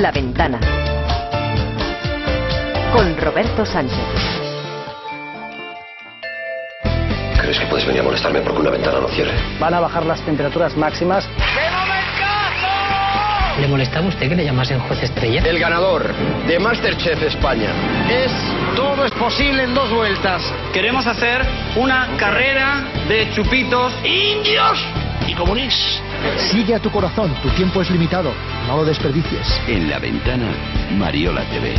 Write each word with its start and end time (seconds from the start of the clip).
La 0.00 0.12
Ventana 0.12 0.60
con 2.92 3.16
Roberto 3.16 3.66
Sánchez. 3.66 3.98
¿Crees 7.40 7.58
que 7.58 7.66
puedes 7.66 7.84
venir 7.84 8.02
a 8.02 8.04
molestarme 8.04 8.40
porque 8.42 8.60
una 8.60 8.70
ventana 8.70 9.00
no 9.00 9.08
cierre? 9.08 9.32
Van 9.58 9.74
a 9.74 9.80
bajar 9.80 10.06
las 10.06 10.20
temperaturas 10.20 10.76
máximas. 10.76 11.28
¿Le 13.60 13.66
molestaba 13.66 14.06
a 14.06 14.08
usted 14.10 14.28
que 14.28 14.36
le 14.36 14.44
llamasen 14.44 14.78
juez 14.78 15.02
estrella? 15.02 15.42
El 15.44 15.58
ganador 15.58 16.14
de 16.46 16.58
Masterchef 16.60 17.20
España 17.24 17.70
es 18.08 18.30
Todo 18.76 19.04
es 19.04 19.10
posible 19.10 19.64
en 19.64 19.74
dos 19.74 19.90
vueltas. 19.90 20.42
Queremos 20.72 21.08
hacer 21.08 21.44
una 21.74 22.16
carrera 22.16 22.84
de 23.08 23.32
chupitos 23.32 23.92
indios 24.04 24.78
y 25.26 25.34
comunistas. 25.34 26.07
Sigue 26.50 26.74
a 26.74 26.78
tu 26.80 26.90
corazón, 26.90 27.32
tu 27.42 27.48
tiempo 27.50 27.82
es 27.82 27.90
limitado, 27.90 28.32
no 28.66 28.78
lo 28.78 28.84
desperdicies. 28.84 29.60
En 29.66 29.88
la 29.88 29.98
ventana, 29.98 30.50
Mariola 30.96 31.42
TV. 31.50 31.74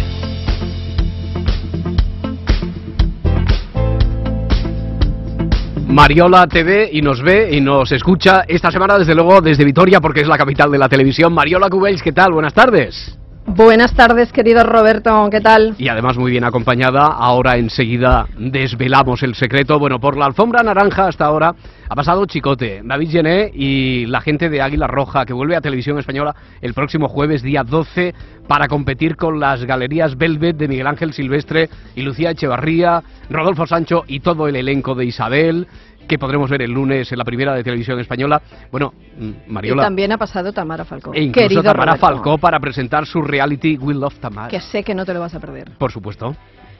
Mariola 5.87 6.47
TV 6.47 6.89
y 6.93 7.01
nos 7.01 7.21
ve 7.21 7.49
y 7.51 7.61
nos 7.61 7.91
escucha 7.91 8.43
esta 8.47 8.71
semana 8.71 8.97
desde 8.97 9.15
luego 9.15 9.41
desde 9.41 9.65
Vitoria 9.65 9.99
porque 9.99 10.21
es 10.21 10.27
la 10.27 10.37
capital 10.37 10.71
de 10.71 10.77
la 10.77 10.87
televisión. 10.87 11.33
Mariola 11.33 11.69
Cubells, 11.69 12.01
¿qué 12.01 12.13
tal? 12.13 12.31
Buenas 12.31 12.53
tardes. 12.53 13.18
Buenas 13.55 13.95
tardes, 13.95 14.31
querido 14.31 14.63
Roberto, 14.63 15.27
¿qué 15.31 15.41
tal? 15.41 15.73
Y 15.79 15.87
además 15.87 16.17
muy 16.19 16.29
bien 16.29 16.43
acompañada. 16.43 17.07
Ahora 17.07 17.57
enseguida 17.57 18.27
desvelamos 18.37 19.23
el 19.23 19.33
secreto. 19.33 19.79
Bueno, 19.79 19.99
por 19.99 20.17
la 20.17 20.27
alfombra 20.27 20.61
naranja 20.61 21.07
hasta 21.07 21.25
ahora 21.25 21.55
ha 21.89 21.95
pasado 21.95 22.27
Chicote, 22.27 22.81
David 22.85 23.09
Gené 23.09 23.51
y 23.51 24.05
la 24.05 24.21
gente 24.21 24.49
de 24.49 24.61
Águila 24.61 24.85
Roja 24.85 25.25
que 25.25 25.33
vuelve 25.33 25.55
a 25.55 25.61
Televisión 25.61 25.97
Española 25.97 26.35
el 26.61 26.75
próximo 26.75 27.07
jueves, 27.07 27.41
día 27.41 27.63
12, 27.63 28.13
para 28.47 28.67
competir 28.67 29.15
con 29.15 29.39
las 29.39 29.65
galerías 29.65 30.15
Velvet 30.15 30.55
de 30.55 30.67
Miguel 30.67 30.85
Ángel 30.85 31.13
Silvestre 31.13 31.69
y 31.95 32.03
Lucía 32.03 32.29
Echevarría, 32.29 33.01
Rodolfo 33.31 33.65
Sancho 33.65 34.03
y 34.05 34.19
todo 34.19 34.47
el 34.47 34.57
elenco 34.57 34.93
de 34.93 35.05
Isabel 35.05 35.67
que 36.09 36.17
podremos 36.17 36.49
ver 36.49 36.63
el 36.63 36.71
lunes 36.71 37.09
en 37.11 37.17
la 37.17 37.23
primera 37.23 37.53
de 37.53 37.63
televisión 37.63 37.99
española. 37.99 38.41
Bueno, 38.71 38.93
mm, 39.17 39.31
Mariola. 39.47 39.83
Y 39.83 39.85
también 39.85 40.11
ha 40.11 40.17
pasado 40.17 40.51
Tamara 40.51 40.83
Falcó. 40.83 41.13
E 41.13 41.21
incluso 41.21 41.47
querido 41.47 41.63
Tamara 41.63 41.93
Roberto, 41.93 42.07
Falcó 42.07 42.37
para 42.39 42.59
presentar 42.59 43.05
su 43.05 43.21
reality 43.21 43.77
We 43.77 43.93
Love 43.93 44.15
Tamara. 44.19 44.47
Que 44.49 44.59
sé 44.59 44.83
que 44.83 44.95
no 44.95 45.05
te 45.05 45.13
lo 45.13 45.19
vas 45.21 45.35
a 45.35 45.39
perder. 45.39 45.71
Por 45.77 45.91
supuesto. 45.91 46.35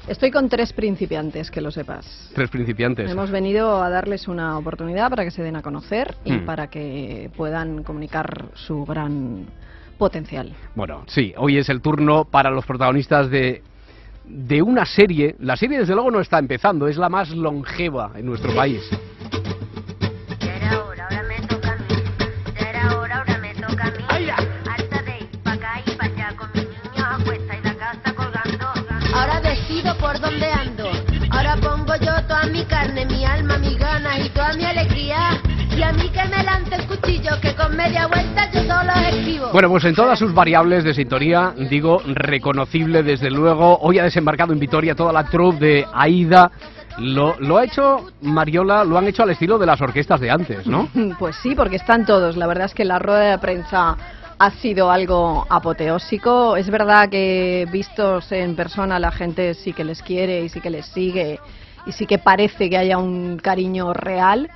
Estoy 0.08 0.32
con 0.32 0.50
tres 0.50 0.74
principiantes, 0.74 1.52
que 1.52 1.62
lo 1.62 1.70
sepas. 1.70 2.32
Tres 2.34 2.50
principiantes. 2.50 3.12
Hemos 3.12 3.30
venido 3.30 3.84
a 3.84 3.90
darles 3.92 4.28
una 4.28 4.58
oportunidad 4.58 5.10
para 5.12 5.24
que 5.24 5.30
se 5.30 5.44
den 5.44 5.56
a 5.56 5.62
conocer 5.62 6.16
y 6.26 6.32
Mm. 6.34 6.46
para 6.46 6.68
que 6.68 7.30
puedan 7.38 7.84
comunicar 7.84 8.46
su 8.56 8.84
gran 8.86 9.46
potencial. 10.00 10.52
Bueno, 10.74 11.04
sí, 11.08 11.34
hoy 11.38 11.58
es 11.60 11.70
el 11.70 11.82
turno 11.82 12.26
para 12.26 12.50
los 12.50 12.66
protagonistas 12.66 13.30
de, 13.30 13.62
de 14.26 14.62
una 14.64 14.86
serie. 14.86 15.36
La 15.40 15.56
serie, 15.56 15.78
desde 15.78 15.94
luego, 15.94 16.10
no 16.10 16.22
está 16.22 16.40
empezando, 16.40 16.88
es 16.88 16.98
la 16.98 17.10
más 17.10 17.30
longeva 17.30 18.12
en 18.16 18.26
nuestro 18.26 18.56
país. 18.56 18.82
Carne, 32.70 33.06
mi 33.06 33.26
alma, 33.26 33.58
mis 33.58 33.78
ganas 33.78 34.26
y 34.26 34.30
toda 34.30 34.54
mi 34.54 34.64
alegría. 34.64 35.42
Y 35.76 35.82
a 35.82 35.92
mí 35.92 36.10
que 36.10 36.24
me 36.26 36.44
lance 36.44 36.76
el 36.76 36.86
cuchillo, 36.88 37.32
que 37.42 37.56
con 37.56 37.76
media 37.76 38.08
vuelta 38.08 38.50
yo 38.52 38.62
solo 38.62 38.92
escribo. 39.10 39.50
Bueno, 39.52 39.70
pues 39.70 39.84
en 39.86 39.96
todas 39.96 40.18
sus 40.18 40.34
variables 40.34 40.84
de 40.84 40.94
sintonía, 40.94 41.54
digo, 41.70 42.02
reconocible 42.06 43.04
desde 43.04 43.30
luego. 43.30 43.78
Hoy 43.80 44.00
ha 44.00 44.04
desembarcado 44.04 44.54
en 44.54 44.60
Vitoria 44.60 44.96
toda 44.96 45.12
la 45.12 45.26
troupe 45.26 45.66
de 45.66 45.86
Aida. 45.94 46.52
Lo, 47.00 47.36
lo 47.40 47.58
ha 47.58 47.66
hecho 47.66 48.12
Mariola, 48.22 48.84
lo 48.84 48.98
han 48.98 49.08
hecho 49.08 49.24
al 49.24 49.30
estilo 49.30 49.58
de 49.58 49.66
las 49.66 49.82
orquestas 49.82 50.20
de 50.20 50.32
antes, 50.32 50.68
¿no? 50.68 50.90
Pues 51.20 51.36
sí, 51.38 51.56
porque 51.56 51.78
están 51.78 52.06
todos. 52.06 52.38
La 52.38 52.48
verdad 52.48 52.66
es 52.66 52.74
que 52.74 52.86
la 52.86 53.00
rueda 53.00 53.32
de 53.32 53.38
prensa 53.38 53.98
ha 54.38 54.52
sido 54.52 54.92
algo 54.92 55.46
apoteósico. 55.50 56.56
Es 56.56 56.70
verdad 56.70 57.10
que 57.10 57.68
vistos 57.72 58.32
en 58.32 58.56
persona 58.56 59.00
la 59.00 59.12
gente 59.12 59.54
sí 59.54 59.74
que 59.74 59.84
les 59.84 60.02
quiere 60.02 60.44
y 60.44 60.50
sí 60.50 60.62
que 60.62 60.70
les 60.70 60.86
sigue 60.88 61.40
y 61.90 61.92
sí 61.92 62.06
que 62.06 62.18
parece 62.20 62.70
que 62.70 62.78
haya 62.78 62.98
un 62.98 63.38
cariño 63.38 63.94
real. 63.94 64.50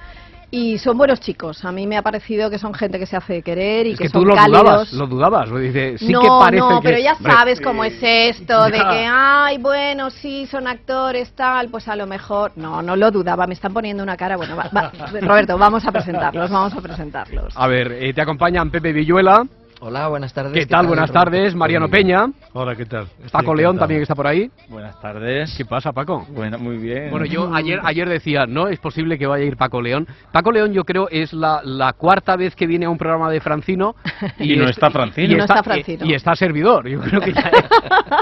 Y 0.56 0.78
son 0.78 1.00
buenos 1.00 1.20
chicos. 1.20 1.66
A 1.66 1.72
mí 1.72 1.88
me 1.88 1.98
ha 1.98 2.04
parecido 2.04 2.48
que 2.52 2.60
son 2.60 2.76
gente 2.76 3.00
que 3.00 3.08
se 3.08 3.18
hace 3.18 3.42
querer 3.42 3.88
y 3.88 3.94
Es 3.94 3.98
que, 3.98 4.04
que 4.04 4.10
son 4.10 4.22
tú 4.22 4.28
lo 4.28 4.36
cálidos. 4.36 4.62
dudabas, 4.62 4.94
lo 4.94 5.08
dudabas. 5.08 5.50
lo 5.50 5.58
sí 5.98 6.12
no, 6.12 6.22
que 6.22 6.28
parece 6.28 6.60
no, 6.60 6.80
que... 6.80 6.90
pero 6.90 7.00
ya 7.00 7.16
sabes 7.16 7.60
cómo 7.60 7.84
es 7.84 7.96
esto, 8.00 8.66
de 8.66 8.74
que, 8.74 9.08
ay, 9.10 9.58
bueno, 9.58 10.12
sí, 10.12 10.46
son 10.46 10.68
actores, 10.68 11.32
tal, 11.32 11.70
pues 11.70 11.88
a 11.88 11.96
lo 11.96 12.06
mejor... 12.06 12.52
No, 12.56 12.84
no 12.84 12.96
lo 12.96 13.10
dudaba, 13.10 13.48
me 13.48 13.56
están 13.56 13.74
poniendo 13.74 14.04
una 14.04 14.16
cara... 14.16 14.38
Bueno, 14.38 14.56
va- 14.56 14.70
va- 14.70 14.92
Roberto, 15.22 15.58
vamos 15.58 15.88
a 15.88 15.92
presentarlos, 15.92 16.52
vamos 16.52 16.76
a 16.76 16.82
presentarlos. 16.82 17.52
A 17.58 17.66
ver, 17.66 17.92
eh, 17.94 18.14
te 18.14 18.22
acompañan 18.22 18.70
Pepe 18.70 18.94
Villuela. 18.94 19.44
Hola, 19.86 20.08
buenas 20.08 20.34
tardes. 20.34 20.54
¿Qué 20.54 20.66
tal? 20.66 20.88
Buenas 20.88 21.12
tardes. 21.12 21.54
Mariano 21.56 21.90
Peña. 21.90 22.28
Hola, 22.54 22.74
¿qué 22.74 22.86
tal? 22.86 23.06
Paco 23.34 23.54
León 23.54 23.78
también 23.78 24.02
está 24.02 24.16
por 24.16 24.26
ahí. 24.26 24.50
Buenas 24.70 24.98
tardes. 25.02 25.54
¿Qué 25.58 25.66
pasa, 25.66 25.92
Paco? 25.92 26.26
Bueno, 26.30 26.58
muy 26.58 26.78
bien. 26.78 27.12
Bueno, 27.12 27.26
yo 27.26 27.54
ayer, 27.54 27.82
ayer 27.84 28.08
decía, 28.08 28.46
no 28.48 28.70
es 28.70 28.80
posible 28.80 29.18
que 29.18 29.28
vaya 29.28 29.44
a 29.44 29.48
ir 29.48 29.58
Paco 29.58 29.82
León. 29.82 30.08
Paco 30.32 30.54
León 30.54 30.72
yo 30.72 30.86
creo 30.86 31.10
es 31.12 31.34
la, 31.34 31.60
la 31.66 31.92
cuarta 31.92 32.38
vez 32.38 32.56
que 32.56 32.66
viene 32.66 32.86
a 32.86 32.90
un 32.90 32.98
programa 32.98 33.30
de 33.30 33.42
Francino. 33.42 33.96
Y 34.40 34.56
no 34.56 34.64
es- 34.64 34.70
está 34.72 34.90
Francino. 34.90 35.28
Y, 35.28 35.34
Y 35.34 35.36
no 35.36 35.44
está, 35.44 35.56
está 35.56 35.64
Francino. 35.64 36.06
y- 36.06 36.12
y 36.12 36.14
está 36.14 36.34
servidor. 36.34 36.88
Yo 36.88 37.02
creo 37.02 37.20
que 37.20 37.34
ya 37.34 37.42
es, 37.42 37.66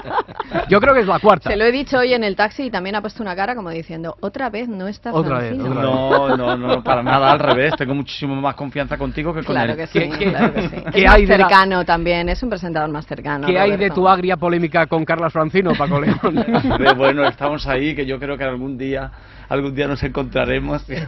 yo 0.68 0.80
creo 0.82 0.96
que 0.96 1.02
es 1.02 1.08
la 1.08 1.20
cuarta. 1.20 1.48
Se 1.52 1.56
lo 1.56 1.64
he 1.66 1.72
dicho 1.72 2.00
hoy 2.00 2.14
en 2.16 2.24
el 2.24 2.36
taxi 2.36 2.64
y 2.64 2.72
también 2.72 2.96
ha 2.96 3.02
puesto 3.02 3.22
una 3.22 3.36
cara 3.36 3.54
como 3.54 3.70
diciendo, 3.70 4.16
otra 4.22 4.50
vez 4.50 4.68
no 4.68 4.88
está 4.88 5.14
Otra 5.14 5.38
vez, 5.38 5.50
Francino". 5.56 5.70
otra 5.70 5.82
vez. 6.28 6.38
No, 6.40 6.58
no, 6.58 6.58
no, 6.58 6.84
para 6.84 7.04
nada, 7.04 7.32
al 7.32 7.40
revés. 7.40 7.76
Tengo 7.78 7.94
muchísimo 7.94 8.36
más 8.36 8.56
confianza 8.56 8.98
contigo 8.98 9.32
que 9.32 9.44
con 9.44 9.54
Claro 9.54 9.74
él. 9.74 9.78
que 9.78 9.86
sí, 9.88 10.00
¿Qué- 10.00 10.10
qué- 10.18 10.30
claro 10.32 10.54
que 10.56 10.62
sí. 10.70 10.76
qué 10.92 11.08
hay 11.08 11.26
de 11.28 11.38
la- 11.38 11.51
cercano 11.52 11.84
también, 11.84 12.30
es 12.30 12.42
un 12.44 12.50
presentador 12.50 12.90
más 12.90 13.06
cercano. 13.06 13.48
¿Qué 13.48 13.60
hay 13.60 13.76
de 13.76 13.90
tu 13.90 14.08
agria 14.08 14.38
polémica 14.38 14.88
con 14.88 15.04
Carlas 15.04 15.34
Francino, 15.34 15.74
Paco 15.78 16.00
León? 16.00 16.18
Bueno, 16.98 17.26
estamos 17.28 17.68
ahí, 17.68 17.94
que 17.96 18.06
yo 18.06 18.20
creo 18.20 18.38
que 18.38 18.44
algún 18.44 18.78
día, 18.78 19.12
algún 19.50 19.76
día 19.76 19.88
nos 19.88 20.02
encontraremos. 20.04 20.86
Bueno, 20.88 21.08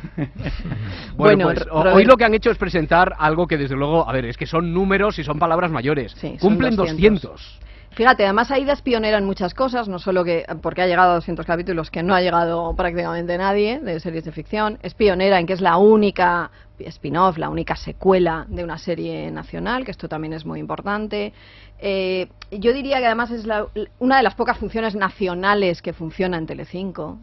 Bueno, 1.16 1.46
pues, 1.46 1.66
hoy 1.72 2.04
lo 2.04 2.18
que 2.18 2.26
han 2.26 2.34
hecho 2.34 2.52
es 2.52 2.58
presentar 2.58 3.14
algo 3.18 3.48
que 3.48 3.58
desde 3.58 3.76
luego, 3.76 4.08
a 4.08 4.12
ver, 4.12 4.26
es 4.26 4.38
que 4.38 4.46
son 4.46 4.74
números 4.74 5.18
y 5.20 5.24
son 5.24 5.40
palabras 5.40 5.72
mayores. 5.72 6.12
Sí, 6.14 6.36
son 6.40 6.50
Cumplen 6.52 6.76
200. 6.76 7.22
200. 7.22 7.60
Fíjate, 7.96 8.24
además 8.24 8.50
Aida 8.50 8.74
es 8.74 8.82
pionera 8.82 9.18
en 9.20 9.26
muchas 9.26 9.54
cosas, 9.54 9.88
no 9.88 10.00
solo 10.00 10.24
que 10.24 10.46
porque 10.62 10.82
ha 10.82 10.88
llegado 10.88 11.12
a 11.12 11.16
200 11.16 11.46
capítulos, 11.46 11.92
que 11.92 12.02
no 12.02 12.16
ha 12.16 12.22
llegado 12.22 12.76
prácticamente 12.76 13.38
nadie 13.38 13.80
de 13.80 14.00
series 14.00 14.24
de 14.26 14.32
ficción, 14.32 14.80
es 14.82 14.96
pionera 14.96 15.40
en 15.40 15.46
que 15.46 15.54
es 15.54 15.62
la 15.62 15.78
única 15.78 16.50
spin-off, 16.80 17.38
la 17.38 17.50
única 17.50 17.76
secuela 17.76 18.46
de 18.50 18.64
una 18.64 18.78
serie 18.80 19.30
nacional, 19.32 19.86
que 19.86 19.92
esto 19.92 20.10
también 20.10 20.34
es 20.34 20.44
muy 20.46 20.60
importante. 20.60 21.34
Eh, 21.80 22.28
yo 22.52 22.74
diría 22.74 22.98
que 23.00 23.06
además 23.06 23.30
es 23.32 23.46
la- 23.46 23.68
una 24.00 24.18
de 24.18 24.24
las 24.24 24.34
pocas 24.36 24.58
funciones 24.58 24.96
nacionales 24.96 25.82
que 25.82 25.94
funciona 25.94 26.38
en 26.38 26.48
Telecinco. 26.48 27.18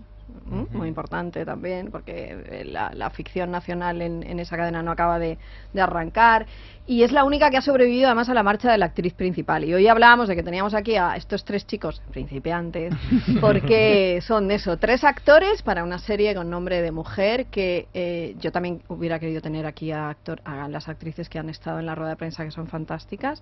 Muy 0.73 0.89
importante 0.89 1.45
también, 1.45 1.91
porque 1.93 2.37
eh, 2.51 2.65
la, 2.65 2.91
la 2.95 3.11
ficción 3.11 3.51
nacional 3.53 4.01
en, 4.03 4.23
en 4.25 4.41
esa 4.41 4.57
cadena 4.57 4.83
no 4.83 4.91
acaba 4.91 5.19
de, 5.19 5.39
de 5.73 5.81
arrancar. 5.81 6.47
Y 6.91 7.05
es 7.05 7.13
la 7.13 7.23
única 7.23 7.51
que 7.51 7.57
ha 7.57 7.63
sobrevivido 7.63 8.09
además 8.09 8.29
a 8.31 8.35
la 8.35 8.43
marcha 8.43 8.73
de 8.73 8.77
la 8.77 8.87
actriz 8.87 9.15
principal. 9.15 9.63
Y 9.63 9.73
hoy 9.73 9.87
hablábamos 9.87 10.27
de 10.27 10.35
que 10.35 10.43
teníamos 10.43 10.75
aquí 10.75 10.97
a 10.97 11.15
estos 11.15 11.45
tres 11.45 11.65
chicos 11.65 12.03
principiantes, 12.11 12.93
porque 13.41 14.19
son 14.27 14.51
eso, 14.51 14.77
tres 14.77 15.05
actores 15.05 15.63
para 15.63 15.85
una 15.85 16.01
serie 16.01 16.35
con 16.35 16.51
nombre 16.51 16.83
de 16.83 16.91
mujer 16.91 17.47
que 17.47 17.87
eh, 17.95 18.35
yo 18.41 18.51
también 18.51 18.83
hubiera 18.89 19.21
querido 19.21 19.41
tener 19.41 19.67
aquí 19.67 19.93
a, 19.93 20.11
actor, 20.11 20.43
a 20.45 20.67
las 20.67 20.89
actrices 20.89 21.29
que 21.29 21.39
han 21.39 21.49
estado 21.49 21.79
en 21.79 21.87
la 21.87 21.95
rueda 21.95 22.11
de 22.11 22.17
prensa, 22.17 22.45
que 22.45 22.51
son 22.51 22.67
fantásticas. 22.67 23.41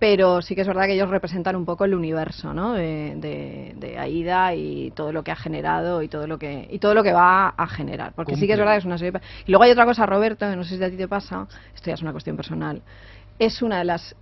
Pero 0.00 0.42
sí 0.42 0.56
que 0.56 0.62
es 0.62 0.66
verdad 0.66 0.86
que 0.86 0.94
ellos 0.94 1.08
representan 1.08 1.54
un 1.54 1.64
poco 1.64 1.84
el 1.84 1.94
universo 1.94 2.52
¿no? 2.52 2.72
de, 2.72 3.14
de, 3.14 3.74
de 3.76 3.96
Aida 3.96 4.56
y 4.56 4.90
todo 4.90 5.12
lo 5.12 5.22
que 5.22 5.30
ha 5.30 5.36
generado 5.36 6.02
y 6.02 6.08
todo 6.08 6.26
lo 6.26 6.36
que, 6.36 6.66
y 6.68 6.80
todo 6.80 6.94
lo 6.94 7.04
que 7.04 7.12
va 7.12 7.50
a 7.50 7.66
generar. 7.68 8.12
Porque 8.16 8.34
sí 8.34 8.48
que 8.48 8.54
es 8.54 8.58
verdad 8.58 8.72
que 8.72 8.78
es 8.78 8.86
una 8.86 8.98
serie... 8.98 9.20
Y 9.46 9.52
luego 9.52 9.62
hay 9.62 9.70
otra 9.70 9.86
cosa, 9.86 10.04
Roberto, 10.04 10.50
que 10.50 10.56
no 10.56 10.64
sé 10.64 10.76
si 10.76 10.82
a 10.82 10.90
ti 10.90 10.96
te 10.96 11.06
pasa, 11.06 11.46
esto 11.72 11.90
ya 11.90 11.94
es 11.94 12.02
una 12.02 12.10
cuestión 12.10 12.34
personal, 12.34 12.82
es 13.38 13.62
una 13.62 13.78
de 13.78 13.84
las 13.84 14.14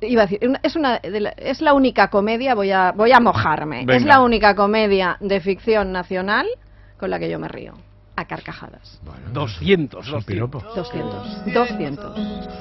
iba 0.00 0.22
a 0.22 0.26
decir 0.26 0.38
es 0.62 0.76
una 0.76 0.98
de 1.00 1.20
la, 1.20 1.30
es 1.30 1.60
la 1.60 1.74
única 1.74 2.08
comedia 2.08 2.54
voy 2.54 2.70
a 2.70 2.92
voy 2.92 3.12
a 3.12 3.20
mojarme 3.20 3.80
es 3.80 3.86
Venga. 3.86 4.06
la 4.06 4.20
única 4.20 4.54
comedia 4.54 5.16
de 5.20 5.40
ficción 5.40 5.90
nacional 5.90 6.46
con 6.98 7.10
la 7.10 7.18
que 7.18 7.28
yo 7.28 7.38
me 7.38 7.48
río 7.48 7.74
a 8.14 8.26
carcajadas 8.26 9.00
200. 9.32 10.08
un 10.08 10.22
piropo. 10.22 10.60
200 10.74 11.52
200 11.52 12.16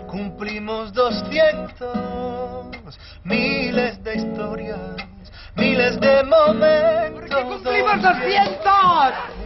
Cumplimos 0.07 0.91
200, 0.93 2.69
miles 3.23 4.03
de 4.03 4.15
historias, 4.15 4.79
miles 5.55 5.99
de 6.01 6.23
momentos. 6.23 7.43
¡Cumplimos 7.45 8.01
200! 8.01 8.63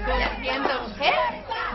¿200 0.07 0.93
qué? 0.97 1.11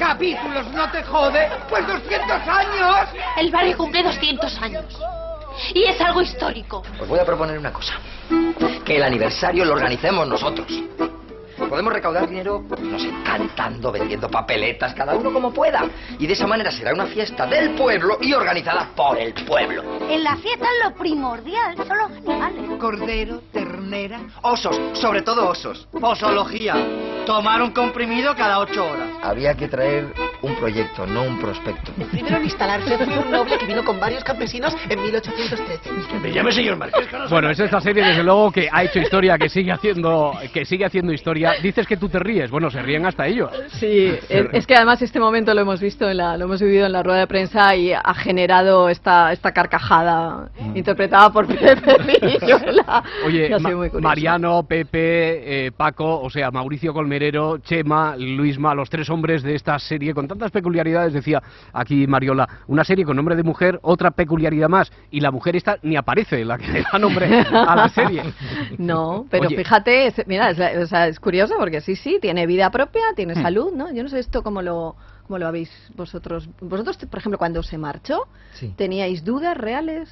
¡Capítulos, 0.01 0.67
no 0.73 0.91
te 0.91 1.03
jode! 1.03 1.47
¡Pues 1.69 1.87
200 1.87 2.31
años! 2.49 3.09
El 3.37 3.51
barrio 3.51 3.77
cumple 3.77 4.03
200 4.03 4.63
años. 4.63 4.85
y 5.75 5.85
es 5.85 6.01
algo 6.01 6.23
histórico. 6.23 6.83
Os 6.99 7.07
voy 7.07 7.19
a 7.19 7.25
proponer 7.27 7.59
una 7.59 7.71
cosa. 7.71 7.93
Que 8.83 8.97
el 8.97 9.03
aniversario 9.03 9.67
lo 9.67 9.75
organicemos 9.75 10.27
nosotros. 10.27 10.67
Podemos 11.69 11.93
recaudar 11.93 12.29
dinero, 12.29 12.65
no 12.81 12.99
sé, 12.99 13.11
cantando, 13.25 13.93
vendiendo 13.93 14.31
papeletas, 14.31 14.95
cada 14.95 15.15
uno 15.15 15.33
como 15.33 15.53
pueda. 15.53 15.85
Y 16.19 16.27
de 16.27 16.33
esa 16.33 16.47
manera 16.47 16.71
será 16.71 16.93
una 16.93 17.07
fiesta 17.07 17.47
del 17.47 17.75
pueblo 17.75 18.19
y 18.21 18.33
organizada 18.33 18.89
por 18.95 19.19
el 19.19 19.33
pueblo. 19.35 19.83
En 20.09 20.25
la 20.25 20.37
fiesta 20.37 20.67
lo 20.85 20.95
primordial 20.95 21.77
son 21.77 21.99
los 21.99 22.11
animales. 22.11 22.79
Cordero, 22.79 23.43
ternera, 23.53 24.21
osos, 24.43 24.79
sobre 24.95 25.23
todo 25.23 25.49
osos. 25.49 25.87
Posología. 25.93 26.75
Tomar 27.27 27.63
un 27.63 27.71
comprimido 27.71 28.35
cada 28.35 28.59
ocho 28.59 28.85
horas. 28.85 29.09
Había 29.23 29.55
que 29.55 29.69
traer 29.69 30.13
un 30.43 30.55
proyecto, 30.57 31.07
no 31.07 31.23
un 31.23 31.39
prospecto. 31.39 31.93
Primero 32.11 32.37
en 32.37 32.45
instalarse 32.45 32.97
fue 32.99 33.19
un 33.19 33.31
noble 33.31 33.59
que 33.59 33.67
vino 33.67 33.85
con 33.85 33.99
varios 34.01 34.25
campesinos 34.25 34.77
en 34.89 35.01
1813. 35.03 36.19
Me 36.21 36.33
llame 36.33 36.53
señor 36.53 36.77
Marqués. 36.77 37.07
que 37.07 37.17
no. 37.19 37.29
Bueno, 37.29 37.51
es 37.51 37.61
esta 37.61 37.81
serie 37.81 38.05
desde 38.05 38.23
luego 38.23 38.51
que 38.51 38.69
ha 38.71 38.85
hecho 38.85 38.99
historia, 38.99 39.39
que 39.39 39.49
sigue 39.49 39.73
haciendo, 39.73 40.33
que 40.53 40.65
sigue 40.65 40.85
haciendo 40.85 41.13
historia. 41.13 41.55
Dices 41.63 41.87
que 41.87 41.97
tú 41.97 42.09
te 42.09 42.19
ríes, 42.19 42.51
bueno, 42.51 42.71
se 42.71 42.81
ríen 42.83 43.07
hasta 43.07 43.27
ellos. 43.27 43.51
Sí, 43.69 44.13
es, 44.29 44.47
es 44.53 44.67
que 44.67 44.75
además 44.75 45.03
este 45.03 45.21
momento 45.21 45.53
lo 45.55 45.61
hemos 45.61 45.81
visto, 45.81 46.09
en 46.09 46.17
la, 46.19 46.37
lo 46.37 46.45
hemos 46.47 46.61
vivido 46.61 46.87
en 46.87 46.93
la 46.93 47.03
rueda 47.03 47.21
de 47.21 47.27
prensa 47.27 47.75
y 47.77 47.93
ha 47.93 48.15
generado 48.15 48.89
esta, 48.89 49.33
esta 49.33 49.53
carcajada 49.53 50.51
interpretada 50.75 51.31
por 51.33 51.47
Pepe 51.49 51.97
Villuela. 52.21 53.03
Oye, 53.27 53.49
Que 53.49 53.59
Ma-. 53.59 54.01
Mariano, 54.01 54.63
Pepe, 54.65 55.67
eh, 55.67 55.73
Paco, 55.73 56.21
o 56.21 56.31
sea, 56.31 56.51
Mauricio 56.51 56.93
Colmerero, 56.93 57.59
Chema, 57.59 58.17
Luisma, 58.17 58.75
los 58.75 58.89
tres 58.91 59.09
hombres 59.11 59.43
de 59.43 59.55
esta 59.55 59.79
serie 59.79 60.15
con 60.15 60.27
tantas 60.31 60.51
peculiaridades, 60.53 61.13
decía 61.13 61.43
aquí 61.73 62.07
Mariola, 62.07 62.49
una 62.69 62.85
serie 62.85 63.05
con 63.05 63.17
nombre 63.17 63.37
de 63.37 63.43
mujer, 63.43 63.79
otra 63.83 64.11
peculiaridad 64.13 64.69
más, 64.69 64.91
y 65.11 65.21
la 65.21 65.31
mujer 65.31 65.57
esta 65.57 65.79
ni 65.83 65.97
aparece, 65.97 66.45
la 66.45 66.57
que 66.57 66.69
le 66.73 66.83
da 66.91 66.99
nombre 66.99 67.41
a 67.51 67.77
la 67.77 67.89
serie. 67.89 68.23
No, 68.79 69.27
pero 69.31 69.47
Oye. 69.49 69.57
fíjate, 69.57 70.07
es, 70.07 70.27
mira, 70.27 70.51
es, 70.51 70.59
o 70.85 70.87
sea, 70.87 71.07
es 71.09 71.19
curioso 71.21 71.55
porque 71.59 71.81
sí, 71.81 71.97
sí, 71.97 72.19
tiene 72.21 72.47
vida 72.47 72.71
propia, 72.71 73.03
tiene 73.17 73.35
Hmm. 73.35 73.43
salud, 73.43 73.73
¿no? 73.75 73.93
Yo 73.93 74.03
no 74.03 74.09
sé 74.09 74.19
esto 74.21 74.43
cómo 74.43 74.63
lo, 74.63 74.97
cómo 75.27 75.39
lo 75.39 75.47
habéis 75.47 75.71
vosotros. 75.97 76.49
Vosotros, 76.61 76.97
por 77.11 77.19
ejemplo, 77.19 77.39
cuando 77.39 77.63
se 77.63 77.77
marchó, 77.79 78.27
Sí. 78.53 78.73
¿teníais 78.77 79.25
dudas 79.25 79.57
reales? 79.57 80.09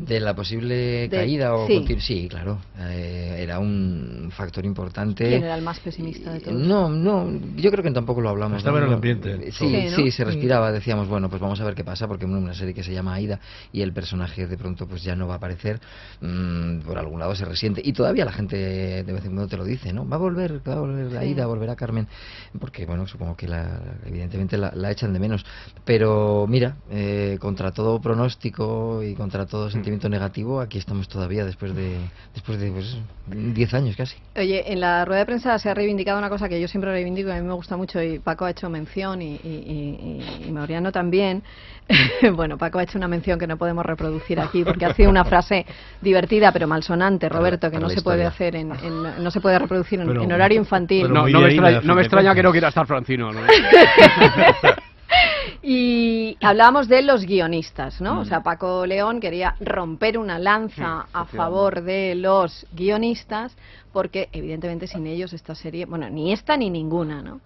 De 0.00 0.18
la 0.18 0.34
posible 0.34 0.74
De- 0.74 1.08
caída 1.10 1.54
o 1.54 1.66
sí. 1.66 1.74
continu- 1.84 2.00
sí, 2.00 2.26
claro. 2.28 2.58
Eh, 2.78 3.36
era 3.40 3.58
un 3.58 4.30
factor 4.34 4.64
importante. 4.64 5.28
¿Quién 5.28 5.44
era 5.44 5.54
el 5.56 5.62
más 5.62 5.78
pesimista 5.80 6.32
de 6.32 6.40
todos? 6.40 6.56
No, 6.58 6.88
no, 6.88 7.30
yo 7.56 7.70
creo 7.70 7.84
que 7.84 7.90
tampoco 7.90 8.22
lo 8.22 8.30
hablamos. 8.30 8.58
Estaba 8.58 8.78
en 8.78 8.84
¿no? 8.84 8.88
el 8.88 8.94
ambiente. 8.94 9.52
Sí, 9.52 9.88
Sí, 9.94 10.10
se 10.10 10.24
respiraba. 10.24 10.72
Decíamos, 10.72 11.06
bueno, 11.06 11.28
pues 11.28 11.42
vamos 11.42 11.60
a 11.60 11.64
ver 11.64 11.74
qué 11.74 11.84
pasa, 11.84 12.08
porque 12.08 12.24
es 12.24 12.30
una 12.30 12.54
serie 12.54 12.72
que 12.72 12.82
se 12.82 12.94
llama 12.94 13.12
Aida 13.14 13.40
y 13.72 13.82
el 13.82 13.92
personaje 13.92 14.46
de 14.46 14.56
pronto 14.56 14.86
pues 14.86 15.02
ya 15.02 15.14
no 15.14 15.26
va 15.28 15.34
a 15.34 15.36
aparecer. 15.36 15.80
mm, 16.22 16.80
por 16.80 16.96
algún 16.98 17.20
lado 17.20 17.34
se 17.34 17.44
resiente. 17.44 17.82
Y 17.84 17.92
todavía 17.92 18.24
la 18.24 18.32
gente 18.32 18.56
de 18.56 19.12
vez 19.12 19.24
en 19.24 19.32
cuando 19.32 19.48
te 19.48 19.56
lo 19.58 19.64
dice, 19.64 19.92
¿no? 19.92 20.08
Va 20.08 20.16
a 20.16 20.18
volver, 20.18 20.66
va 20.66 20.74
a 20.74 20.80
volver 20.80 21.10
Sí. 21.10 21.16
Aida, 21.18 21.46
volverá 21.46 21.76
Carmen. 21.76 22.06
Porque, 22.58 22.86
bueno, 22.86 23.06
supongo 23.06 23.36
que 23.36 23.46
la, 23.48 23.80
evidentemente 24.06 24.56
la, 24.56 24.72
la 24.74 24.90
echan 24.90 25.12
de 25.12 25.18
menos. 25.20 25.44
Pero 25.84 26.46
mira, 26.48 26.76
eh, 26.90 27.36
contra 27.38 27.70
todo 27.72 28.00
pronóstico 28.00 29.02
y 29.02 29.14
contra 29.14 29.44
todo 29.46 29.68
sentimiento 29.70 29.89
negativo, 30.08 30.60
aquí 30.60 30.78
estamos 30.78 31.08
todavía 31.08 31.44
después 31.44 31.74
de 31.74 31.96
después 32.34 32.58
de 32.60 32.70
pues, 32.70 32.96
10 33.26 33.74
años 33.74 33.96
casi. 33.96 34.16
Oye, 34.36 34.72
en 34.72 34.80
la 34.80 35.04
rueda 35.04 35.20
de 35.20 35.26
prensa 35.26 35.58
se 35.58 35.68
ha 35.70 35.74
reivindicado 35.74 36.18
una 36.18 36.28
cosa 36.28 36.48
que 36.48 36.60
yo 36.60 36.68
siempre 36.68 36.90
reivindico 36.92 37.28
y 37.28 37.32
a 37.32 37.36
mí 37.36 37.42
me 37.46 37.54
gusta 37.54 37.76
mucho 37.76 38.02
y 38.02 38.18
Paco 38.18 38.44
ha 38.44 38.50
hecho 38.50 38.68
mención 38.70 39.20
y, 39.22 39.34
y, 39.34 40.20
y- 40.42 40.44
y 40.48 40.52
Mauriano 40.52 40.92
también. 40.92 41.42
bueno, 42.34 42.56
Paco 42.56 42.78
ha 42.78 42.84
hecho 42.84 42.98
una 42.98 43.08
mención 43.08 43.38
que 43.38 43.46
no 43.46 43.56
podemos 43.56 43.84
reproducir 43.84 44.38
aquí 44.38 44.62
porque 44.64 44.84
ha 44.84 44.94
sido 44.94 45.10
una 45.10 45.24
frase 45.24 45.66
divertida 46.00 46.52
pero 46.52 46.68
malsonante, 46.68 47.28
Roberto, 47.28 47.70
que 47.70 47.78
no 47.78 47.88
se 47.90 48.02
puede 48.02 48.24
hacer 48.24 48.56
en, 48.56 48.72
en- 48.72 49.22
no 49.22 49.30
se 49.30 49.40
puede 49.40 49.58
reproducir 49.58 50.00
en, 50.00 50.06
Pero- 50.06 50.22
en 50.22 50.32
horario 50.32 50.58
infantil. 50.58 51.12
No, 51.12 51.26
no 51.28 51.40
me 51.40 51.48
extraña, 51.48 51.80
no 51.82 51.94
me 51.94 52.34
que 52.34 52.42
no 52.42 52.52
quiera 52.52 52.68
estar 52.68 52.86
Francino. 52.86 53.32
¿no? 53.32 53.40
Y 55.62 56.38
hablábamos 56.40 56.88
de 56.88 57.02
los 57.02 57.24
guionistas, 57.26 58.00
¿no? 58.00 58.20
O 58.20 58.22
Mm. 58.22 58.26
sea, 58.26 58.42
Paco 58.42 58.86
León 58.86 59.20
quería 59.20 59.56
romper 59.60 60.16
una 60.16 60.38
lanza 60.38 61.06
a 61.12 61.24
favor 61.26 61.82
de 61.82 62.14
los 62.14 62.66
guionistas 62.72 63.54
porque 63.92 64.28
evidentemente 64.32 64.86
sin 64.86 65.06
ellos 65.06 65.32
esta 65.34 65.54
serie, 65.54 65.84
bueno, 65.84 66.08
ni 66.08 66.32
esta 66.32 66.56
ni 66.56 66.70
ninguna, 66.70 67.20
¿no? 67.22 67.40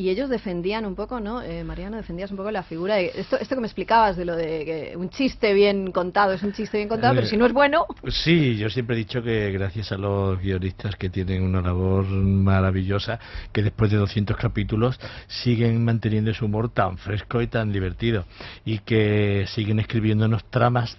Y 0.00 0.08
ellos 0.08 0.30
defendían 0.30 0.86
un 0.86 0.94
poco, 0.94 1.20
¿no? 1.20 1.42
Eh, 1.42 1.62
Mariano, 1.62 1.98
defendías 1.98 2.30
un 2.30 2.38
poco 2.38 2.50
la 2.50 2.62
figura 2.62 2.94
de 2.94 3.12
esto, 3.14 3.36
esto 3.38 3.54
que 3.54 3.60
me 3.60 3.66
explicabas 3.66 4.16
de 4.16 4.24
lo 4.24 4.34
de 4.34 4.64
que 4.64 4.96
un 4.96 5.10
chiste 5.10 5.52
bien 5.52 5.92
contado 5.92 6.32
es 6.32 6.42
un 6.42 6.54
chiste 6.54 6.78
bien 6.78 6.88
contado, 6.88 7.12
pero 7.14 7.26
Eh, 7.26 7.28
si 7.28 7.36
no 7.36 7.44
es 7.44 7.52
bueno, 7.52 7.84
Sí, 8.08 8.56
yo 8.56 8.70
siempre 8.70 8.96
he 8.96 8.98
dicho 8.98 9.22
que 9.22 9.52
gracias 9.52 9.92
a 9.92 9.98
los 9.98 10.40
guionistas 10.40 10.96
que 10.96 11.10
tienen 11.10 11.42
una 11.42 11.60
labor 11.60 12.06
maravillosa, 12.06 13.20
que 13.52 13.62
después 13.62 13.90
de 13.90 13.98
200 13.98 14.38
capítulos 14.38 14.98
siguen 15.26 15.84
manteniendo 15.84 16.30
ese 16.30 16.46
humor 16.46 16.70
tan 16.70 16.96
fresco 16.96 17.42
y 17.42 17.48
tan 17.48 17.70
divertido, 17.70 18.24
y 18.64 18.78
que 18.78 19.44
siguen 19.54 19.80
escribiéndonos 19.80 20.44
tramas 20.48 20.96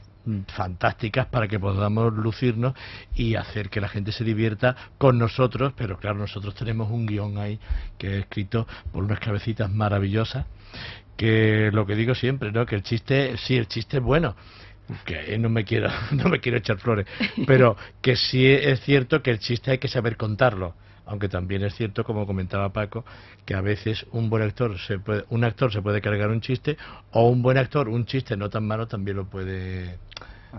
fantásticas 0.56 1.28
para 1.28 1.48
que 1.48 1.60
podamos 1.60 2.14
lucirnos 2.14 2.74
y 3.16 3.36
hacer 3.36 3.70
que 3.70 3.82
la 3.82 3.88
gente 3.88 4.12
se 4.12 4.24
divierta 4.24 4.76
con 4.98 5.18
nosotros, 5.18 5.74
pero 5.76 5.98
claro, 5.98 6.18
nosotros 6.18 6.56
tenemos 6.56 6.92
un 6.92 7.06
guion 7.06 7.38
ahí 7.38 7.60
que 7.98 8.18
es 8.18 8.24
escrito 8.24 8.68
por 8.92 9.04
unas 9.04 9.20
cabecitas 9.20 9.70
maravillosas, 9.70 10.46
que 11.18 11.70
lo 11.74 11.86
que 11.86 11.96
digo 11.96 12.16
siempre, 12.16 12.52
¿no? 12.52 12.66
Que 12.66 12.76
el 12.76 12.84
chiste, 12.84 13.36
sí, 13.38 13.58
el 13.58 13.68
chiste 13.68 13.98
es 13.98 14.04
bueno, 14.04 14.36
que 15.06 15.38
no 15.38 15.50
me 15.50 15.64
quiero 15.64 15.90
no 16.12 16.30
me 16.30 16.40
quiero 16.40 16.58
echar 16.58 16.78
flores 16.78 17.08
pero 17.48 17.78
que 18.02 18.16
sí 18.16 18.46
es 18.46 18.82
cierto 18.82 19.22
que 19.22 19.32
el 19.32 19.40
chiste 19.40 19.72
hay 19.72 19.78
que 19.78 19.88
saber 19.88 20.18
contarlo 20.18 20.76
aunque 21.06 21.30
también 21.30 21.64
es 21.64 21.76
cierto 21.76 22.04
como 22.04 22.26
comentaba 22.26 22.74
Paco 22.74 23.06
que 23.46 23.56
a 23.56 23.62
veces 23.62 24.06
un 24.12 24.30
buen 24.30 24.44
actor 24.44 24.78
se 24.80 25.00
puede 25.00 25.26
un 25.30 25.44
actor 25.44 25.72
se 25.72 25.82
puede 25.82 26.02
cargar 26.02 26.30
un 26.30 26.42
chiste 26.42 26.78
o 27.12 27.28
un 27.28 27.42
buen 27.42 27.58
actor 27.58 27.90
un 27.90 28.06
chiste 28.06 28.38
no 28.38 28.50
tan 28.50 28.66
malo 28.66 28.88
también 28.88 29.18
lo 29.18 29.26
puede 29.26 29.98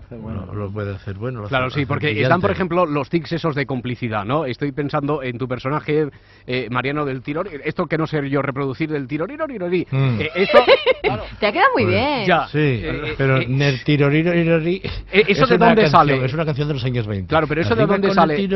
bueno. 0.09 0.45
lo, 0.47 0.53
lo 0.53 0.71
puede 0.71 0.95
hacer 0.95 1.15
bueno 1.15 1.41
lo 1.41 1.47
Claro, 1.47 1.67
hace- 1.67 1.81
sí, 1.81 1.85
porque 1.85 2.07
brillante. 2.07 2.23
están, 2.23 2.41
por 2.41 2.51
ejemplo, 2.51 2.85
los 2.85 3.09
tics 3.09 3.31
esos 3.33 3.55
de 3.55 3.65
complicidad, 3.65 4.25
¿no? 4.25 4.45
Estoy 4.45 4.71
pensando 4.71 5.21
en 5.23 5.37
tu 5.37 5.47
personaje, 5.47 6.09
eh, 6.47 6.67
Mariano 6.69 7.05
del 7.05 7.21
Tirón, 7.21 7.47
esto 7.63 7.85
que 7.85 7.97
no 7.97 8.07
sé 8.07 8.27
yo 8.29 8.41
reproducir 8.41 8.89
del 8.91 9.07
Tirorirorirori. 9.07 9.87
Mm. 9.91 10.21
Eh, 10.21 10.29
esto, 10.35 10.59
claro, 11.01 11.23
te 11.39 11.47
ha 11.47 11.51
quedado 11.51 11.69
muy 11.75 11.85
bien. 11.85 12.25
ya. 12.25 12.47
Sí, 12.47 12.57
Eh, 12.59 13.13
pero 13.17 13.37
eh, 13.37 13.45
Nertirorirori 13.47 14.81
Eh, 15.11 15.23
¿eso 15.27 15.43
es 15.43 15.49
de 15.49 15.57
dónde 15.57 15.81
canción- 15.83 15.89
sale? 15.91 16.25
Es 16.25 16.33
una 16.33 16.45
canción 16.45 16.67
de 16.67 16.73
los 16.73 16.83
años 16.83 17.07
20. 17.07 17.27
Claro, 17.27 17.47
pero 17.47 17.61
¿eso 17.61 17.75
de 17.75 17.85
dónde 17.85 18.13
sale? 18.13 18.47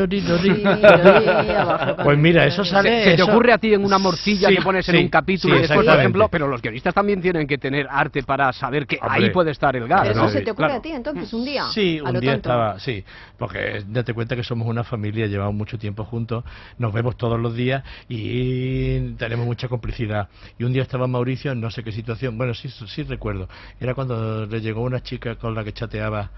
Pues 2.04 2.18
mira, 2.18 2.46
eso 2.46 2.64
sale. 2.64 3.04
se, 3.04 3.16
te 3.16 3.22
ocurre 3.22 3.52
a 3.52 3.58
ti 3.58 3.74
en 3.74 3.84
una 3.84 3.98
morcilla 3.98 4.48
Sí, 4.48 4.56
que 4.56 4.62
pones 4.62 4.88
en 4.88 4.96
un 4.96 5.08
capítulo 5.08 5.54
sí, 5.54 5.58
y 5.58 5.62
después, 5.62 5.86
por 5.86 5.98
ejemplo, 5.98 6.28
pero 6.28 6.48
los 6.48 6.60
guionistas 6.62 6.94
también 6.94 7.20
tienen 7.20 7.46
que 7.46 7.58
tener 7.58 7.86
arte 7.90 8.22
para 8.22 8.52
saber 8.52 8.86
que 8.86 8.98
ahí 9.00 9.30
puede 9.30 9.50
estar 9.50 9.74
el 9.76 9.86
gas. 9.86 10.02
Pero 10.08 10.12
eso 10.24 10.28
se 10.30 10.40
te 10.42 10.50
ocurre 10.50 10.66
Claro. 10.68 10.78
a 10.78 10.82
ti 10.82 10.90
entonces 10.92 11.27
un 11.32 11.44
día. 11.44 11.68
Sí, 11.72 12.00
un 12.00 12.12
día 12.20 12.32
tonto. 12.32 12.48
estaba, 12.50 12.80
sí, 12.80 13.04
porque 13.36 13.84
date 13.86 14.14
cuenta 14.14 14.36
que 14.36 14.44
somos 14.44 14.68
una 14.68 14.84
familia, 14.84 15.26
llevamos 15.26 15.54
mucho 15.54 15.78
tiempo 15.78 16.04
juntos, 16.04 16.44
nos 16.78 16.92
vemos 16.92 17.16
todos 17.16 17.38
los 17.38 17.54
días 17.54 17.84
y 18.08 19.12
tenemos 19.12 19.46
mucha 19.46 19.68
complicidad. 19.68 20.28
Y 20.58 20.64
un 20.64 20.72
día 20.72 20.82
estaba 20.82 21.06
Mauricio 21.06 21.52
en 21.52 21.60
no 21.60 21.70
sé 21.70 21.82
qué 21.82 21.92
situación, 21.92 22.36
bueno, 22.38 22.54
sí, 22.54 22.68
sí 22.68 23.02
recuerdo, 23.02 23.48
era 23.80 23.94
cuando 23.94 24.46
le 24.46 24.60
llegó 24.60 24.82
una 24.82 25.02
chica 25.02 25.36
con 25.36 25.54
la 25.54 25.64
que 25.64 25.72
chateaba. 25.72 26.30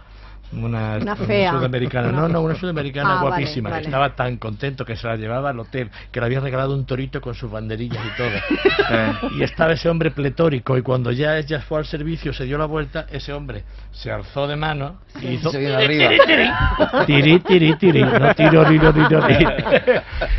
Una, 0.52 0.96
Una 1.00 1.14
fea. 1.14 1.52
sudamericana, 1.52 2.08
Una 2.08 2.22
no, 2.22 2.28
no, 2.28 2.40
una 2.42 2.54
sudamericana 2.56 3.10
Ah, 3.12 3.14
vale, 3.22 3.28
guapísima, 3.28 3.70
vale. 3.70 3.82
que 3.82 3.88
estaba 3.88 4.16
tan 4.16 4.36
contento 4.36 4.84
que 4.84 4.96
se 4.96 5.06
la 5.06 5.14
llevaba 5.16 5.50
al 5.50 5.60
hotel, 5.60 5.88
que 6.10 6.18
le 6.18 6.26
había 6.26 6.40
regalado 6.40 6.74
un 6.74 6.84
torito 6.86 7.20
con 7.20 7.34
sus 7.34 7.48
banderillas 7.50 8.04
y 8.04 8.16
todo. 8.16 9.30
y 9.38 9.42
estaba 9.44 9.72
ese 9.74 9.88
hombre 9.88 10.10
pletórico 10.10 10.76
y 10.76 10.82
cuando 10.82 11.12
ya 11.12 11.38
ella 11.38 11.60
fue 11.60 11.78
al 11.78 11.84
servicio, 11.86 12.32
se 12.32 12.44
dio 12.44 12.58
la 12.58 12.64
vuelta, 12.66 13.06
ese 13.12 13.32
hombre 13.32 13.62
se 13.92 14.10
alzó 14.10 14.48
de 14.48 14.56
mano 14.56 15.00
y 15.20 15.28
hizo 15.34 15.50
Se 15.50 15.58
vino 15.58 15.74
arriba. 15.76 16.10
tiri 17.06 17.38
tiri 17.40 17.76
tiri 17.76 18.02
no 18.02 18.34
tiro 18.34 18.64
tiro 18.66 18.92
tiro 18.92 19.26
tiri. 19.26 19.46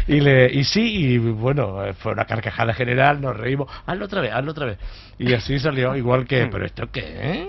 y 0.07 0.19
le 0.19 0.51
y 0.51 0.63
sí 0.63 0.81
y 1.13 1.17
bueno 1.17 1.83
eh, 1.85 1.93
fue 1.93 2.13
una 2.13 2.25
carcajada 2.25 2.73
general 2.73 3.19
nos 3.21 3.35
reímos 3.35 3.69
hazlo 3.85 4.05
otra 4.05 4.21
vez 4.21 4.31
hazlo 4.33 4.51
otra 4.51 4.65
vez 4.67 4.77
y 5.19 5.33
así 5.33 5.59
salió 5.59 5.95
igual 5.95 6.25
que 6.25 6.47
pero 6.51 6.65
esto 6.65 6.87
qué 6.91 7.03
eh? 7.05 7.47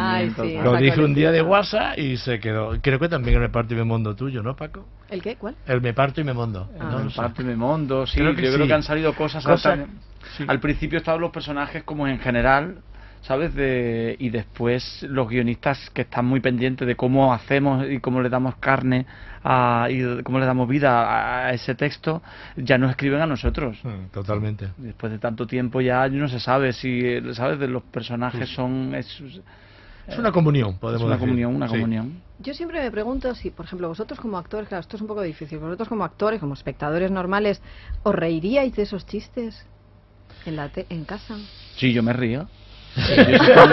Ay, 0.00 0.32
sí, 0.40 0.58
lo 0.62 0.76
dije 0.76 1.00
un 1.00 1.14
día 1.14 1.27
de. 1.32 1.42
WhatsApp 1.42 1.98
y 1.98 2.16
se 2.16 2.40
quedó 2.40 2.78
creo 2.80 2.98
que 2.98 3.08
también 3.08 3.36
el 3.36 3.40
me 3.42 3.48
parto 3.48 3.74
y 3.74 3.76
me 3.76 3.84
mondo 3.84 4.14
tuyo 4.14 4.42
¿no 4.42 4.54
Paco? 4.56 4.86
¿El 5.08 5.22
qué? 5.22 5.36
¿Cuál? 5.36 5.54
el 5.66 5.80
me 5.80 5.92
parto 5.94 6.20
y 6.20 6.24
me 6.24 6.32
mondo 6.32 6.68
Ah. 6.78 6.88
no 6.92 7.04
lo 7.04 7.10
sé. 7.10 7.16
parte 7.16 7.42
me 7.44 7.56
mondo, 7.56 8.06
sí, 8.06 8.18
Creo 8.18 8.34
que 8.34 8.42
yo 8.42 8.52
creo 8.54 8.66
que 8.66 8.72
han 8.74 8.82
salido 8.82 9.14
cosas, 9.14 9.44
Cosas- 9.44 9.78
hasta- 9.80 10.52
Al 10.52 10.60
principio 10.60 10.98
estaban 10.98 11.20
los 11.20 11.30
personajes 11.30 11.82
como 11.84 12.06
en 12.06 12.18
general, 12.18 12.78
¿sabes? 13.22 13.54
De, 13.54 14.14
y 14.18 14.28
después 14.30 15.02
los 15.08 15.28
guionistas 15.28 15.90
que 15.90 16.02
están 16.02 16.24
muy 16.26 16.40
pendientes 16.40 16.86
de 16.86 16.94
cómo 16.96 17.32
hacemos 17.32 17.86
y 17.90 17.98
cómo 18.00 18.20
le 18.20 18.28
damos 18.28 18.54
carne 18.56 19.06
a, 19.42 19.88
y 19.90 20.22
cómo 20.22 20.38
le 20.38 20.46
damos 20.46 20.68
vida 20.68 21.02
a, 21.02 21.46
a 21.48 21.52
ese 21.52 21.74
texto, 21.74 22.22
ya 22.56 22.76
nos 22.78 22.90
escriben 22.90 23.20
a 23.20 23.26
nosotros. 23.26 23.78
Mm, 23.82 24.10
totalmente 24.12 24.68
Después 24.76 25.10
de 25.12 25.18
tanto 25.18 25.46
tiempo 25.46 25.80
ya 25.80 26.06
no 26.08 26.28
se 26.28 26.38
sabe 26.40 26.72
si, 26.72 27.18
¿sabes? 27.32 27.58
De 27.58 27.66
los 27.68 27.82
personajes 27.84 28.48
son... 28.50 28.94
es- 28.94 29.22
Es 30.08 30.18
una 30.18 30.32
comunión, 30.32 30.78
podemos 30.78 31.02
Es 31.02 31.06
una 31.06 31.14
decir. 31.16 31.28
comunión, 31.28 31.54
una 31.56 31.66
Sí. 31.68 31.74
comunión. 31.74 32.22
Yo 32.40 32.54
siempre 32.54 32.80
me 32.82 32.90
pregunto 32.90 33.34
si, 33.34 33.50
por 33.50 33.66
ejemplo, 33.66 33.88
vosotros 33.88 34.18
como 34.20 34.38
actores, 34.38 34.68
claro, 34.68 34.80
esto 34.80 34.96
es 34.96 35.02
un 35.02 35.08
poco 35.08 35.22
difícil, 35.22 35.58
vosotros 35.58 35.88
como 35.88 36.04
actores, 36.04 36.40
como 36.40 36.54
espectadores 36.54 37.10
normales, 37.10 37.60
¿os 38.04 38.14
reiríais 38.14 38.74
de 38.76 38.82
esos 38.82 39.04
chistes 39.06 39.66
en, 40.46 40.56
la 40.56 40.68
te- 40.68 40.86
en 40.88 41.04
casa? 41.04 41.36
Sí, 41.76 41.92
yo 41.92 42.02
me 42.02 42.12
río. 42.12 42.48
Yo 42.96 43.02
si, 43.04 43.32
están, 43.32 43.70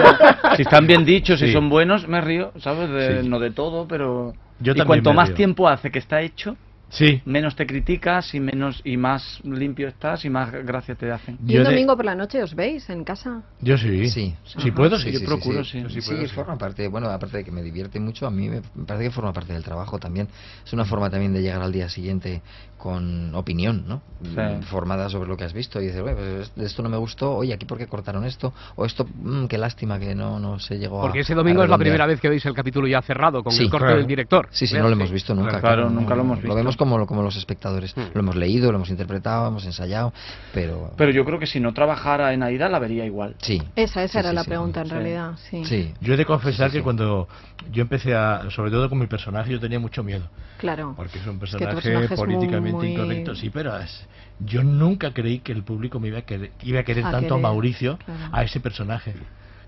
si 0.56 0.62
están 0.62 0.86
bien 0.86 1.04
dichos, 1.04 1.40
si 1.40 1.46
Sí. 1.46 1.52
son 1.52 1.68
buenos, 1.70 2.06
me 2.06 2.20
río, 2.20 2.52
¿sabes? 2.58 2.90
De- 2.90 3.22
Sí. 3.22 3.28
No 3.28 3.38
de 3.38 3.50
todo, 3.50 3.86
pero... 3.88 4.34
Yo 4.60 4.72
y 4.74 4.80
cuanto 4.82 5.12
más 5.14 5.28
río. 5.28 5.36
tiempo 5.36 5.68
hace 5.68 5.90
que 5.90 5.98
está 5.98 6.20
hecho, 6.22 6.56
Sí. 6.88 7.20
menos 7.24 7.56
te 7.56 7.66
criticas 7.66 8.34
y 8.34 8.40
menos 8.40 8.80
y 8.84 8.96
más 8.96 9.40
limpio 9.44 9.88
estás 9.88 10.24
y 10.24 10.30
más 10.30 10.52
gracia 10.52 10.94
te 10.94 11.10
hacen. 11.10 11.36
¿Y 11.46 11.58
un 11.58 11.64
domingo 11.64 11.96
por 11.96 12.04
la 12.04 12.14
noche 12.14 12.42
os 12.42 12.54
veis 12.54 12.88
en 12.90 13.04
casa? 13.04 13.42
Yo 13.60 13.76
sí. 13.76 14.08
Sí. 14.08 14.34
Si 14.44 14.70
puedo, 14.70 14.96
sí. 14.98 15.10
yo 15.12 15.20
procuro, 15.24 15.64
sí. 15.64 15.82
Sí, 15.88 16.00
puedo, 16.00 16.26
sí. 16.26 16.34
forma 16.34 16.56
parte, 16.56 16.86
bueno, 16.88 17.08
aparte 17.08 17.38
de 17.38 17.44
que 17.44 17.50
me 17.50 17.62
divierte 17.62 17.98
mucho, 17.98 18.26
a 18.26 18.30
mí 18.30 18.48
me, 18.48 18.62
parece 18.86 19.06
que 19.06 19.10
forma 19.10 19.32
parte 19.32 19.52
del 19.52 19.64
trabajo 19.64 19.98
también. 19.98 20.28
Es 20.64 20.72
una 20.72 20.84
forma 20.84 21.10
también 21.10 21.32
de 21.32 21.42
llegar 21.42 21.60
al 21.62 21.72
día 21.72 21.88
siguiente 21.88 22.42
con 22.76 23.34
opinión, 23.34 23.84
¿no? 23.88 24.02
Sí. 24.22 24.66
Formada 24.66 25.08
sobre 25.08 25.28
lo 25.28 25.36
que 25.36 25.44
has 25.44 25.52
visto 25.52 25.80
y 25.80 25.86
dices, 25.86 26.00
"Oye, 26.02 26.14
pues 26.14 26.52
esto 26.56 26.82
no 26.82 26.88
me 26.88 26.96
gustó, 26.98 27.34
oye, 27.34 27.52
aquí 27.52 27.64
por 27.66 27.78
qué 27.78 27.86
cortaron 27.86 28.24
esto, 28.24 28.52
o 28.76 28.84
esto, 28.84 29.06
mm, 29.12 29.46
qué 29.46 29.58
lástima 29.58 29.98
que 29.98 30.14
no, 30.14 30.38
no 30.38 30.58
se 30.60 30.78
llegó 30.78 31.00
a 31.00 31.02
Porque 31.02 31.20
ese 31.20 31.34
domingo 31.34 31.62
a 31.62 31.64
es 31.64 31.70
la 31.70 31.76
redondear". 31.76 31.92
primera 31.94 32.06
vez 32.06 32.20
que 32.20 32.28
veis 32.28 32.44
el 32.46 32.54
capítulo 32.54 32.86
ya 32.86 33.02
cerrado 33.02 33.42
con 33.42 33.52
Sí, 33.52 33.64
el 33.64 33.70
corte 33.70 33.86
claro. 33.86 33.98
del 33.98 34.06
director. 34.06 34.48
Sí, 34.52 34.66
sí, 34.66 34.76
no 34.76 34.84
lo 34.84 34.90
hemos 34.90 35.10
visto 35.10 35.34
nunca. 35.34 35.58
Claro, 35.60 35.90
nunca 35.90 36.14
lo 36.14 36.22
hemos 36.22 36.38
visto. 36.40 36.54
vemos 36.54 36.75
como, 36.76 37.06
como 37.06 37.22
los 37.22 37.36
espectadores. 37.36 37.94
Lo 38.14 38.20
hemos 38.20 38.36
leído, 38.36 38.70
lo 38.72 38.76
hemos 38.78 38.90
interpretado, 38.90 39.48
hemos 39.48 39.64
ensayado, 39.66 40.12
pero... 40.54 40.92
Pero 40.96 41.10
yo 41.10 41.24
creo 41.24 41.38
que 41.38 41.46
si 41.46 41.60
no 41.60 41.72
trabajara 41.74 42.32
en 42.32 42.42
Aida 42.42 42.68
la 42.68 42.78
vería 42.78 43.04
igual. 43.04 43.34
Sí. 43.40 43.62
Esa, 43.76 44.02
esa 44.04 44.12
Sí, 44.12 44.18
era 44.18 44.30
sí, 44.30 44.34
la 44.36 44.42
sí. 44.44 44.48
pregunta 44.48 44.80
en 44.82 44.90
realidad, 44.90 45.32
sí. 45.50 45.64
Sí. 45.64 45.94
Yo 46.00 46.14
he 46.14 46.16
de 46.16 46.24
confesar 46.24 46.70
Sí, 46.70 46.78
que 46.78 46.82
cuando 46.82 47.28
yo 47.72 47.82
empecé 47.82 48.14
a, 48.14 48.42
sobre 48.50 48.70
todo 48.70 48.88
con 48.88 48.98
mi 48.98 49.06
personaje, 49.06 49.50
yo 49.52 49.60
tenía 49.60 49.78
mucho 49.80 50.02
miedo. 50.02 50.24
Claro. 50.58 50.94
Porque 50.96 51.18
es 51.18 51.26
un 51.26 51.34
Es 51.42 51.50
que 51.50 51.58
tu 51.58 51.64
personaje, 51.64 52.08
muy- 52.08 52.16
políticamente 52.16 52.76
muy- 52.76 52.92
incorrecto. 52.92 53.34
Sí, 53.34 53.50
pero 53.50 53.76
es- 53.78 54.06
yo 54.40 54.62
nunca 54.62 55.12
creí 55.12 55.38
que 55.40 55.52
el 55.52 55.62
público 55.62 55.98
me 56.00 56.08
iba 56.08 56.18
a 56.18 56.22
querer, 56.22 56.50
iba 56.62 56.80
a 56.80 56.82
querer 56.82 57.04
A 57.04 57.10
tanto 57.10 57.34
a 57.34 57.38
Mauricio, 57.38 57.98
claro. 57.98 58.20
a 58.32 58.42
ese 58.42 58.60
personaje. 58.60 59.14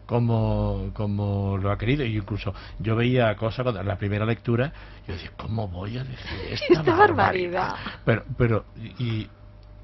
Como, 0.08 0.90
como 0.94 1.58
lo 1.58 1.70
ha 1.70 1.76
querido. 1.76 2.02
Y 2.02 2.16
incluso 2.16 2.54
yo 2.78 2.96
veía 2.96 3.36
cosas 3.36 3.62
cuando 3.62 3.82
en 3.82 3.86
la 3.86 3.98
primera 3.98 4.24
lectura, 4.24 4.72
yo 5.06 5.12
decía, 5.12 5.32
¿cómo 5.36 5.68
voy 5.68 5.98
a 5.98 6.04
decir 6.04 6.40
esta, 6.50 6.80
Esta 6.80 6.96
barbaridad. 6.96 7.74
Pero, 8.06 8.24
pero, 8.38 8.64
y, 8.98 9.28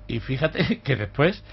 y 0.09 0.21
fíjate 0.21 0.81
que 0.85 0.97
después, 0.97 1.45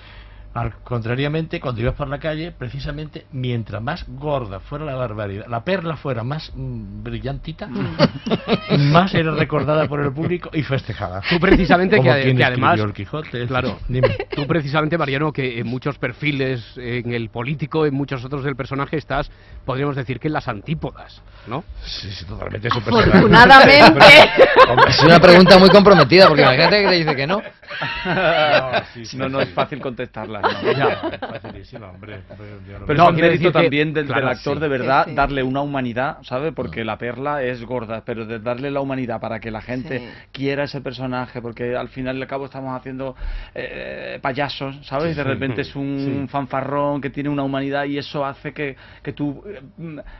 al 0.54 0.74
contrariamente, 0.84 1.60
cuando 1.60 1.82
ibas 1.82 1.96
por 1.96 2.08
la 2.10 2.20
calle, 2.20 2.52
precisamente 2.52 3.26
mientras 3.32 3.82
más 3.82 4.06
gorda 4.08 4.60
fuera 4.60 4.84
la 4.84 4.96
barbaridad, 4.96 5.46
la 5.48 5.64
perla 5.64 5.96
fuera 5.96 6.24
más 6.24 6.52
mm, 6.54 7.04
brillantita, 7.04 7.68
más 8.78 9.14
era 9.14 9.32
recordada 9.32 9.88
por 9.88 10.02
el 10.02 10.12
público 10.12 10.50
y 10.54 10.64
festejada. 10.64 11.22
Tú 11.30 11.40
precisamente 11.40 11.98
Como 11.98 12.14
que, 12.14 12.22
quien 12.22 12.38
que 12.38 12.44
escribió 12.44 12.68
además 12.68 12.80
el 12.88 12.94
Quijote. 12.94 13.48
claro 13.48 13.80
Dime. 13.88 14.10
tú 14.36 14.46
precisamente 14.46 14.98
Mariano 14.98 15.32
que 15.32 15.60
en 15.60 15.68
muchos 15.68 15.98
perfiles 15.98 16.78
en 16.78 17.14
el 17.14 17.30
político 17.30 17.86
en 17.86 17.94
muchos 17.94 18.24
otros 18.26 18.44
del 18.44 18.56
personaje 18.56 18.98
estás 18.98 19.32
podríamos 19.66 19.96
decir 19.96 20.20
que 20.20 20.28
en 20.28 20.34
las 20.34 20.48
antípodas 20.48 21.22
¿no? 21.48 21.64
Sí, 21.84 22.12
sí, 22.12 22.26
totalmente 22.26 22.68
es 22.68 22.76
un 22.76 22.84
personaje. 22.84 23.10
Afortunadamente. 23.18 24.06
Es 24.88 25.04
una 25.04 25.20
pregunta 25.20 25.58
muy 25.58 25.70
comprometida, 25.70 26.28
porque 26.28 26.44
imagínate 26.44 26.82
que 26.82 26.88
te 26.88 26.96
dice 26.96 27.16
que 27.16 27.28
no. 27.28 27.42
No, 28.06 28.84
sí, 28.94 29.06
sí, 29.06 29.18
no, 29.18 29.30
no 29.30 29.40
sí. 29.40 29.48
es 29.48 29.54
fácil 29.54 29.80
contestarla. 29.80 30.41
¿No? 30.42 30.72
Ya, 30.74 31.10
es 31.12 31.20
facilísimo, 31.20 31.86
hombre. 31.88 32.22
Yo 32.68 32.80
no- 32.80 32.86
Pero 32.86 32.98
No, 32.98 33.04
es 33.04 33.10
un 33.10 33.16
quiero 33.16 33.28
mérito 33.30 33.44
decir 33.48 33.52
también 33.52 33.94
del, 33.94 34.06
claro, 34.06 34.22
del 34.22 34.30
actor 34.30 34.56
sí. 34.56 34.62
de 34.62 34.68
verdad 34.68 35.04
Sí, 35.06 35.10
sí. 35.12 35.16
darle 35.16 35.44
una 35.44 35.62
humanidad, 35.62 36.18
¿sabes? 36.24 36.54
Porque 36.54 36.84
la 36.84 36.98
perla 36.98 37.44
es 37.44 37.64
gorda, 37.64 38.04
pero 38.06 38.26
de 38.26 38.40
darle 38.40 38.72
la 38.72 38.82
humanidad 38.82 39.20
para 39.20 39.40
que 39.40 39.52
la 39.52 39.62
gente 39.62 40.00
Sí. 40.00 40.06
quiera 40.32 40.64
ese 40.64 40.82
personaje, 40.82 41.42
porque 41.42 41.76
al 41.76 41.90
final 41.90 42.18
y 42.18 42.22
al 42.22 42.28
cabo 42.28 42.46
estamos 42.46 42.76
haciendo 42.78 43.16
eh, 43.56 44.20
payasos, 44.22 44.78
¿sabes? 44.86 45.14
Y 45.14 45.16
de 45.18 45.24
repente 45.24 45.62
es 45.62 45.76
un 45.76 46.28
fanfarrón 46.30 47.02
que 47.02 47.10
tiene 47.10 47.30
una 47.30 47.44
humanidad 47.44 47.86
y 47.86 47.98
eso 47.98 48.26
hace 48.26 48.54
que, 48.54 48.76
que 49.04 49.14
tú 49.14 49.44
eh, 49.48 49.62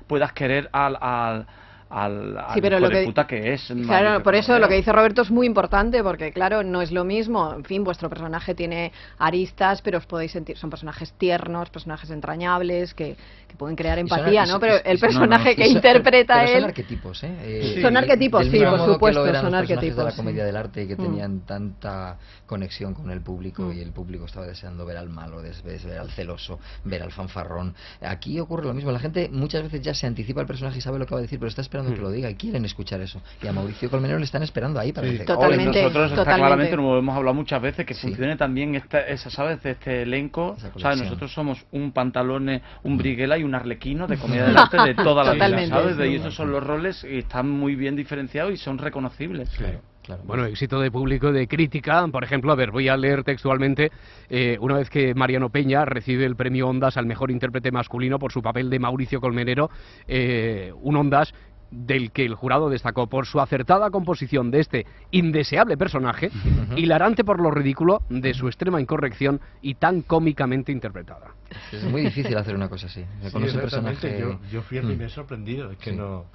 puedas 0.08 0.34
querer 0.34 0.70
al, 0.72 0.98
al, 1.00 1.46
al, 1.92 2.38
al 2.38 2.54
Sí, 2.54 2.62
pero 2.62 2.78
hijo 2.78 2.88
lo 2.88 2.90
de 2.90 3.02
que- 3.02 3.06
puta 3.06 3.28
que 3.28 3.54
es. 3.54 3.74
Claro, 3.86 4.24
por 4.24 4.34
eso 4.36 4.58
lo 4.58 4.68
que 4.68 4.76
dice 4.76 4.92
Roberto 4.92 5.22
es 5.24 5.30
muy 5.32 5.46
importante, 5.46 6.02
porque 6.04 6.32
claro, 6.32 6.64
no 6.64 6.82
es 6.82 6.92
lo 6.92 7.04
mismo, 7.04 7.54
en 7.54 7.64
fin, 7.66 7.84
vuestro 7.84 8.10
personaje 8.10 8.56
tiene 8.56 8.92
aristas, 9.20 9.82
pero 9.82 9.98
os 9.98 10.06
podéis 10.06 10.32
sentir, 10.32 10.58
son 10.58 10.70
personajes 10.70 11.14
tiernos, 11.14 11.70
personajes 11.70 12.10
entrañables, 12.10 12.94
que, 12.94 13.16
que 13.48 13.56
pueden 13.58 13.76
crear 13.76 13.98
son- 13.98 14.08
empatía, 14.08 14.46
¿no? 14.46 14.60
Pero 14.60 14.76
el 14.84 15.00
personaje 15.00 15.56
que 15.56 15.66
son- 15.66 15.76
interpreta 15.76 16.36
pero 16.36 16.48
son 16.48 16.58
él... 16.58 16.64
arquetipos, 16.66 17.24
¿eh? 17.24 17.36
Eh, 17.42 17.82
Son 17.82 17.98
arquetipos, 17.98 18.46
sí, 18.48 18.58
por 18.60 18.70
modo 18.72 18.86
que 18.88 18.94
supuesto, 18.94 19.20
lo 19.22 19.28
eran 19.28 19.42
son 19.44 19.52
los 19.52 19.60
personajes 19.62 19.96
de 19.96 20.04
la 20.04 20.08
arquetipos, 20.10 20.16
comedia 20.16 20.44
sí. 20.44 20.46
del 20.48 20.56
arte 20.58 20.84
y 20.84 20.88
que 20.88 20.96
Mm. 20.96 21.04
tenían 21.04 21.40
tanta 21.42 22.18
conexión 22.46 22.94
con 22.94 23.12
el 23.12 23.22
público 23.22 23.64
Mm. 23.64 23.74
y 23.74 23.82
el 23.82 23.92
público 23.92 24.26
estaba 24.26 24.46
deseando 24.46 24.86
ver 24.86 24.98
al 24.98 25.10
malo, 25.10 25.42
ver 25.42 26.00
al 26.00 26.12
celoso, 26.12 26.60
ver 26.84 27.04
al 27.04 27.12
fanfarrón. 27.12 27.74
Aquí 28.02 28.40
ocurre 28.40 28.66
lo 28.66 28.74
mismo, 28.74 28.92
la 28.92 29.00
gente 29.00 29.30
muchas 29.32 29.64
veces 29.64 29.82
ya 29.82 29.94
se 29.94 30.08
anticipa 30.08 30.42
al 30.42 30.48
personaje 30.48 30.78
y 30.78 30.82
sabe 30.82 31.00
lo 31.00 31.06
que 31.06 31.14
va 31.16 31.20
a 31.20 31.22
decir, 31.24 31.40
pero 31.40 31.50
está 31.50 31.62
esperando 31.62 31.81
que 31.88 32.02
lo 32.02 32.12
diga 32.12 32.30
y 32.30 32.36
quieren 32.36 32.64
escuchar 32.66 33.02
eso. 33.02 33.22
Y 33.42 33.48
a 33.48 33.54
Mauricio 33.54 33.90
Colmenero 33.90 34.20
le 34.20 34.26
están 34.26 34.44
esperando 34.44 34.80
ahí 34.80 34.92
para 34.94 35.08
Sí. 35.08 35.14
decir, 35.14 35.26
Totalmente, 35.28 35.82
nosotros 35.82 36.12
está 36.12 36.36
claramente, 36.36 36.76
como 36.76 36.98
hemos 36.98 37.16
hablado 37.16 37.34
muchas 37.34 37.62
veces, 37.62 37.86
que 37.86 37.94
Sí. 37.94 38.08
funcione 38.08 38.36
también 38.38 38.76
esta, 38.76 39.00
esa, 39.02 39.30
¿sabes? 39.30 39.62
De 39.64 39.72
este 39.72 40.04
elenco. 40.04 40.56
¿sabes? 40.78 41.00
Nosotros 41.02 41.34
somos 41.34 41.66
un 41.72 41.92
pantalone, 41.92 42.62
un 42.84 42.98
briguela 42.98 43.38
y 43.38 43.44
un 43.44 43.56
arlequino 43.56 44.08
de 44.08 44.18
comedia 44.18 44.46
del 44.46 44.58
arte 44.58 44.78
de 44.82 44.96
toda 44.96 45.24
la 45.24 45.34
vida. 45.34 45.68
¿sabes? 45.68 45.98
De- 45.98 46.10
Y 46.12 46.16
esos 46.16 46.36
son 46.36 46.52
los 46.52 46.64
roles 46.64 47.04
y 47.04 47.20
están 47.20 47.50
muy 47.50 47.76
bien 47.76 47.96
diferenciados 47.96 48.54
y 48.54 48.58
son 48.58 48.78
reconocibles. 48.78 49.50
Claro, 49.52 49.80
claro. 50.04 50.22
Bueno, 50.26 50.46
éxito 50.46 50.80
de 50.82 50.92
público, 50.92 51.32
de 51.32 51.48
crítica. 51.48 52.06
Por 52.12 52.24
ejemplo, 52.24 52.52
a 52.52 52.56
ver, 52.56 52.72
voy 52.72 52.88
a 52.90 52.98
leer 52.98 53.24
textualmente. 53.24 53.92
eh, 54.34 54.58
una 54.62 54.76
vez 54.78 54.90
que 54.90 55.14
Mariano 55.14 55.50
Peña 55.50 55.84
recibe 55.86 56.26
el 56.26 56.36
premio 56.38 56.68
Ondas 56.70 56.96
al 56.98 57.06
mejor 57.06 57.32
intérprete 57.32 57.70
masculino 57.72 58.18
por 58.18 58.32
su 58.32 58.42
papel 58.42 58.70
de 58.70 58.80
Mauricio 58.80 59.20
Colmenero, 59.20 59.70
eh, 60.08 60.72
un 60.82 60.96
Ondas 60.96 61.34
del 61.72 62.12
que 62.12 62.26
el 62.26 62.36
jurado 62.36 62.70
destacó 62.70 63.08
por 63.08 63.26
su 63.26 63.40
acertada 63.40 63.90
composición 63.90 64.52
de 64.52 64.60
este 64.60 64.86
indeseable 65.12 65.78
personaje, 65.78 66.30
hilarante 66.76 67.24
por 67.24 67.42
lo 67.42 67.50
ridículo 67.52 68.02
de 68.10 68.34
su 68.34 68.48
extrema 68.48 68.80
incorrección 68.82 69.40
y 69.62 69.76
tan 69.76 70.02
cómicamente 70.02 70.72
interpretada. 70.72 71.32
Es 71.72 71.84
muy 71.84 72.02
difícil 72.02 72.38
hacer 72.38 72.56
una 72.56 72.70
cosa 72.70 72.88
así. 72.88 73.04
Sí, 73.24 73.32
Con 73.32 73.44
ese 73.44 73.58
personaje... 73.58 74.18
Yo, 74.20 74.40
yo 74.52 74.62
fui 74.62 74.78
el 74.78 74.86
Mm. 74.86 74.88
primer 74.88 75.10
sorprendido. 75.10 75.72
Es 75.72 75.78
que 75.80 75.92
Sí. 75.92 75.96
no, 75.98 76.26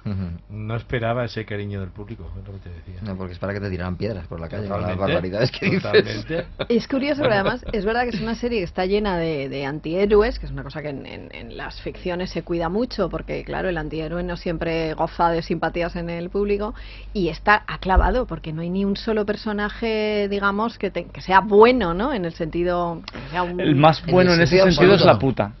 no 0.49 0.75
esperaba 0.75 1.25
ese 1.25 1.43
cariño 1.45 1.79
del 1.81 1.89
público, 1.89 2.31
es 2.39 2.45
lo 2.47 2.53
que 2.53 2.59
te 2.59 2.69
decía. 2.69 2.95
No, 3.01 3.15
porque 3.17 3.33
es 3.33 3.39
para 3.39 3.53
que 3.53 3.59
te 3.59 3.69
tiraran 3.69 3.95
piedras 3.97 4.27
por 4.27 4.39
la 4.39 4.47
calle 4.47 4.67
con 4.67 4.81
las 4.81 4.95
barbaridades 4.97 5.51
que 5.51 5.65
dices. 5.65 5.81
totalmente. 5.81 6.45
Es 6.69 6.87
curioso, 6.87 7.21
pero 7.23 7.33
además 7.33 7.65
es 7.73 7.83
verdad 7.85 8.03
que 8.03 8.09
es 8.15 8.21
una 8.21 8.35
serie 8.35 8.59
que 8.59 8.65
está 8.65 8.85
llena 8.85 9.17
de, 9.17 9.49
de 9.49 9.65
antihéroes, 9.65 10.37
que 10.39 10.45
es 10.45 10.51
una 10.51 10.63
cosa 10.63 10.81
que 10.83 10.89
en, 10.89 11.05
en- 11.07 11.29
en 11.33 11.57
las 11.57 11.81
ficciones 11.81 12.29
se 12.29 12.43
cuida 12.43 12.69
mucho, 12.69 13.09
porque 13.09 13.43
claro, 13.43 13.69
el 13.69 13.77
antihéroe 13.77 14.23
no 14.23 14.37
siempre 14.37 14.93
goza 14.93 15.26
de 15.31 15.41
simpatías 15.41 15.95
en 15.95 16.09
el 16.09 16.29
público, 16.29 16.73
y 17.13 17.29
está 17.29 17.63
aclavado, 17.67 18.25
porque 18.25 18.53
no 18.53 18.61
hay 18.61 18.69
ni 18.69 18.85
un 18.85 18.95
solo 18.95 19.25
personaje, 19.25 20.27
digamos, 20.29 20.77
que, 20.77 20.91
te- 20.91 21.05
que 21.05 21.21
sea 21.21 21.39
bueno, 21.41 21.93
¿no? 21.93 22.13
En 22.13 22.25
el 22.25 22.33
sentido... 22.33 23.01
que 23.11 23.29
sea 23.31 23.43
un- 23.43 23.59
El 23.59 23.75
más 23.75 24.03
En 24.05 24.11
bueno 24.11 24.33
en 24.33 24.41
ese 24.41 24.57
sentido 24.57 24.95
es 24.95 25.01
la 25.05 25.11
absoluto. 25.13 25.53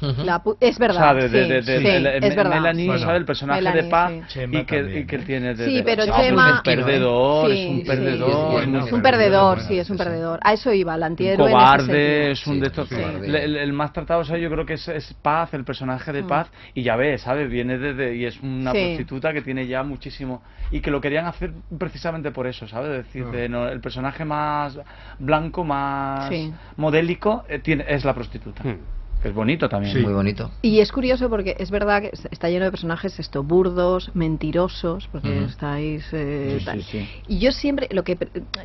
Puta. 0.00 0.12
Ujú. 0.12 0.24
la 0.24 0.42
es 0.60 0.76
O 0.76 0.80
verdad, 0.80 0.98
sea, 1.00 1.14
de, 1.14 1.28
de, 1.28 1.28
sí, 1.28 1.48
de- 1.48 1.54
de- 1.54 1.62
sí, 1.62 1.84
de- 2.02 2.16
es 2.28 2.36
verdad. 2.36 2.54
Melanie, 2.54 2.86
Bueno, 2.86 3.00
¿sabes? 3.02 3.16
El 3.18 3.24
personaje 3.26 3.60
Melanie, 3.60 3.82
de 3.82 3.88
Paz 3.88 4.12
sí. 4.28 4.40
Y, 4.50 4.64
que, 4.64 4.98
y 5.00 5.06
que 5.06 5.16
él 5.16 5.24
tiene 5.24 5.54
de, 5.54 5.64
Sí, 5.66 5.74
de- 5.76 5.82
pero 5.82 6.02
es 6.04 6.10
Chema- 6.10 6.56
un 6.56 6.62
perdedor, 6.62 7.46
Sí, 7.50 7.52
es 7.62 7.68
un 7.70 7.84
perdedor, 7.84 8.20
sí, 8.20 8.56
es 8.56 8.64
sí, 8.64 8.86
Es 8.86 8.92
un 8.92 9.02
perdedor, 9.02 9.60
sí, 9.60 9.78
es 9.78 9.90
un 9.90 9.96
perdedor. 9.96 10.40
A 10.42 10.52
eso 10.54 10.72
iba, 10.72 10.94
el 10.94 11.00
un 11.00 11.04
antihéroe. 11.04 11.46
ese 11.46 11.52
cobarde, 11.52 12.30
es 12.32 12.46
un 12.46 12.54
Sí, 12.54 12.60
de 12.60 12.66
estos. 12.66 12.92
El, 12.92 13.34
el- 13.34 13.56
el 13.56 13.72
más 13.72 13.92
tratado, 13.92 14.20
o 14.20 14.24
sea, 14.24 14.38
yo 14.38 14.50
creo 14.50 14.64
que 14.66 14.74
es, 14.74 14.88
es 14.88 15.12
Paz, 15.22 15.52
el 15.54 15.64
personaje 15.64 16.12
de 16.12 16.22
Mm. 16.22 16.26
Paz, 16.28 16.50
y 16.74 16.82
ya 16.82 16.96
ves, 16.96 17.22
¿sabes? 17.22 17.50
Viene 17.50 17.78
desde. 17.78 18.14
y 18.16 18.24
es 18.24 18.40
una 18.40 18.72
Sí. 18.72 18.78
prostituta 18.78 19.32
que 19.32 19.42
tiene 19.42 19.66
ya 19.66 19.82
muchísimo. 19.82 20.42
y 20.72 20.80
que 20.80 20.92
lo 20.92 21.00
querían 21.00 21.26
hacer 21.26 21.50
precisamente 21.78 22.30
por 22.30 22.46
eso, 22.46 22.68
¿sabes? 22.68 22.90
Es 23.00 23.06
decir, 23.06 23.26
de, 23.26 23.48
no, 23.48 23.66
el 23.68 23.80
personaje 23.80 24.24
más 24.24 24.78
blanco, 25.18 25.64
más 25.64 26.28
Sí. 26.28 26.52
modélico, 26.76 27.44
eh, 27.48 27.58
tiene, 27.58 27.84
es 27.88 28.04
la 28.04 28.14
prostituta. 28.14 28.62
Que 28.62 28.78
es 29.22 29.34
bonito 29.34 29.68
también. 29.68 30.02
Muy 30.02 30.12
bonito. 30.12 30.50
Y 30.62 30.80
es 30.80 30.90
curioso 30.92 31.28
porque 31.28 31.56
es 31.58 31.70
verdad 31.70 32.02
que 32.02 32.10
es- 32.12 32.26
está 32.30 32.48
lleno 32.48 32.64
de 32.64 32.70
personajes 32.70 33.18
esto 33.18 33.42
burdos, 33.42 34.10
mentirosos, 34.14 35.08
porque 35.08 35.28
Ujú. 35.28 35.44
estáis 35.46 36.06
eh, 36.12 36.56
Sí, 36.58 36.64
tal. 36.64 36.82
sí, 36.82 36.98
sí. 37.00 37.08
Y 37.28 37.38
yo 37.38 37.52
siempre 37.52 37.88
lo 37.90 38.02
que 38.04 38.16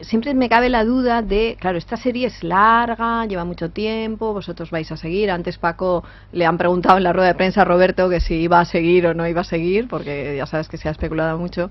siempre 0.02 0.34
me 0.34 0.48
cabe 0.50 0.70
la 0.70 0.84
duda 0.86 1.22
de, 1.22 1.58
claro, 1.60 1.78
esta 1.78 1.98
serie 1.98 2.28
es 2.28 2.44
larga, 2.44 3.26
lleva 3.26 3.44
mucho 3.46 3.70
tiempo, 3.72 4.34
vosotros 4.34 4.72
vais 4.72 4.92
a 4.92 4.98
seguir. 4.98 5.30
Antes 5.32 5.58
Paco 5.58 6.04
le 6.32 6.46
han 6.46 6.58
preguntado 6.58 6.98
en 6.98 7.04
la 7.04 7.14
rueda 7.14 7.28
de 7.30 7.36
prensa 7.36 7.62
a 7.62 7.66
Roberto 7.66 8.10
que 8.10 8.20
si 8.20 8.36
iba 8.36 8.60
a 8.60 8.66
seguir 8.66 9.08
o 9.08 9.14
no 9.14 9.28
iba 9.28 9.42
a 9.42 9.46
seguir, 9.46 9.88
porque 9.88 10.36
ya 10.38 10.46
sabes 10.46 10.68
que 10.70 10.78
se 10.78 10.88
ha 10.88 10.92
especulado 10.92 11.38
mucho. 11.38 11.70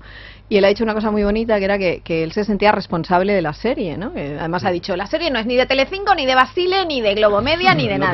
Y 0.49 0.57
él 0.57 0.65
ha 0.65 0.67
dicho 0.67 0.83
una 0.83 0.93
cosa 0.93 1.09
muy 1.11 1.23
bonita 1.23 1.57
que 1.57 1.65
era 1.65 1.77
que, 1.79 2.01
que 2.01 2.23
él 2.23 2.31
se 2.31 2.43
sentía 2.43 2.71
responsable 2.71 3.33
de 3.33 3.41
la 3.41 3.53
serie, 3.53 3.97
¿no? 3.97 4.13
Que 4.13 4.37
además 4.39 4.63
ha 4.63 4.71
dicho, 4.71 4.95
la 4.95 5.07
serie 5.07 5.31
no 5.31 5.39
es 5.39 5.45
ni 5.47 5.55
de 5.55 5.65
Telecinco, 5.65 6.13
ni 6.15 6.25
de 6.25 6.35
Basile, 6.35 6.85
ni 6.85 7.01
de 7.01 7.15
Globomedia, 7.15 7.73
ni 7.73 7.87
de 7.87 7.97
Lo 7.97 8.05
nada. 8.05 8.13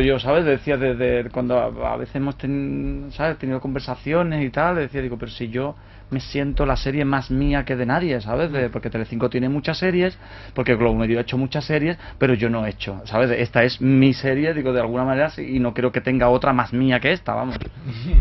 Yo, 0.00 0.18
¿sabes? 0.18 0.44
Decía 0.44 0.76
desde 0.76 1.30
cuando 1.30 1.58
a, 1.58 1.96
veces 1.96 2.16
hemos 2.16 2.36
ten- 2.38 3.10
tenido 3.38 3.60
conversaciones 3.60 4.44
y 4.44 4.50
tal, 4.50 4.76
decía, 4.76 5.02
digo, 5.02 5.18
pero 5.18 5.30
si 5.30 5.48
yo 5.48 5.76
me 6.10 6.20
siento 6.20 6.66
la 6.66 6.76
serie 6.76 7.04
más 7.04 7.30
mía 7.30 7.64
que 7.64 7.76
de 7.76 7.86
nadie, 7.86 8.20
¿sabes? 8.20 8.50
De- 8.52 8.68
porque 8.70 8.90
Telecinco 8.90 9.30
tiene 9.30 9.48
muchas 9.48 9.78
series, 9.78 10.18
porque 10.54 10.74
Globo 10.74 10.94
Medio 10.96 11.18
ha 11.18 11.22
hecho 11.22 11.38
muchas 11.38 11.64
series, 11.64 11.98
pero 12.18 12.34
yo 12.34 12.48
no 12.50 12.66
he 12.66 12.70
hecho, 12.70 13.00
¿sabes? 13.04 13.30
Esta 13.30 13.62
es 13.64 13.80
mi 13.80 14.12
serie, 14.12 14.52
digo, 14.54 14.72
de 14.72 14.80
alguna 14.80 15.04
manera, 15.04 15.30
sí, 15.30 15.56
y 15.56 15.58
no 15.60 15.72
creo 15.74 15.92
que 15.92 16.00
tenga 16.00 16.28
otra 16.28 16.52
más 16.52 16.72
mía 16.72 17.00
que 17.00 17.12
esta, 17.12 17.34
vamos. 17.34 17.56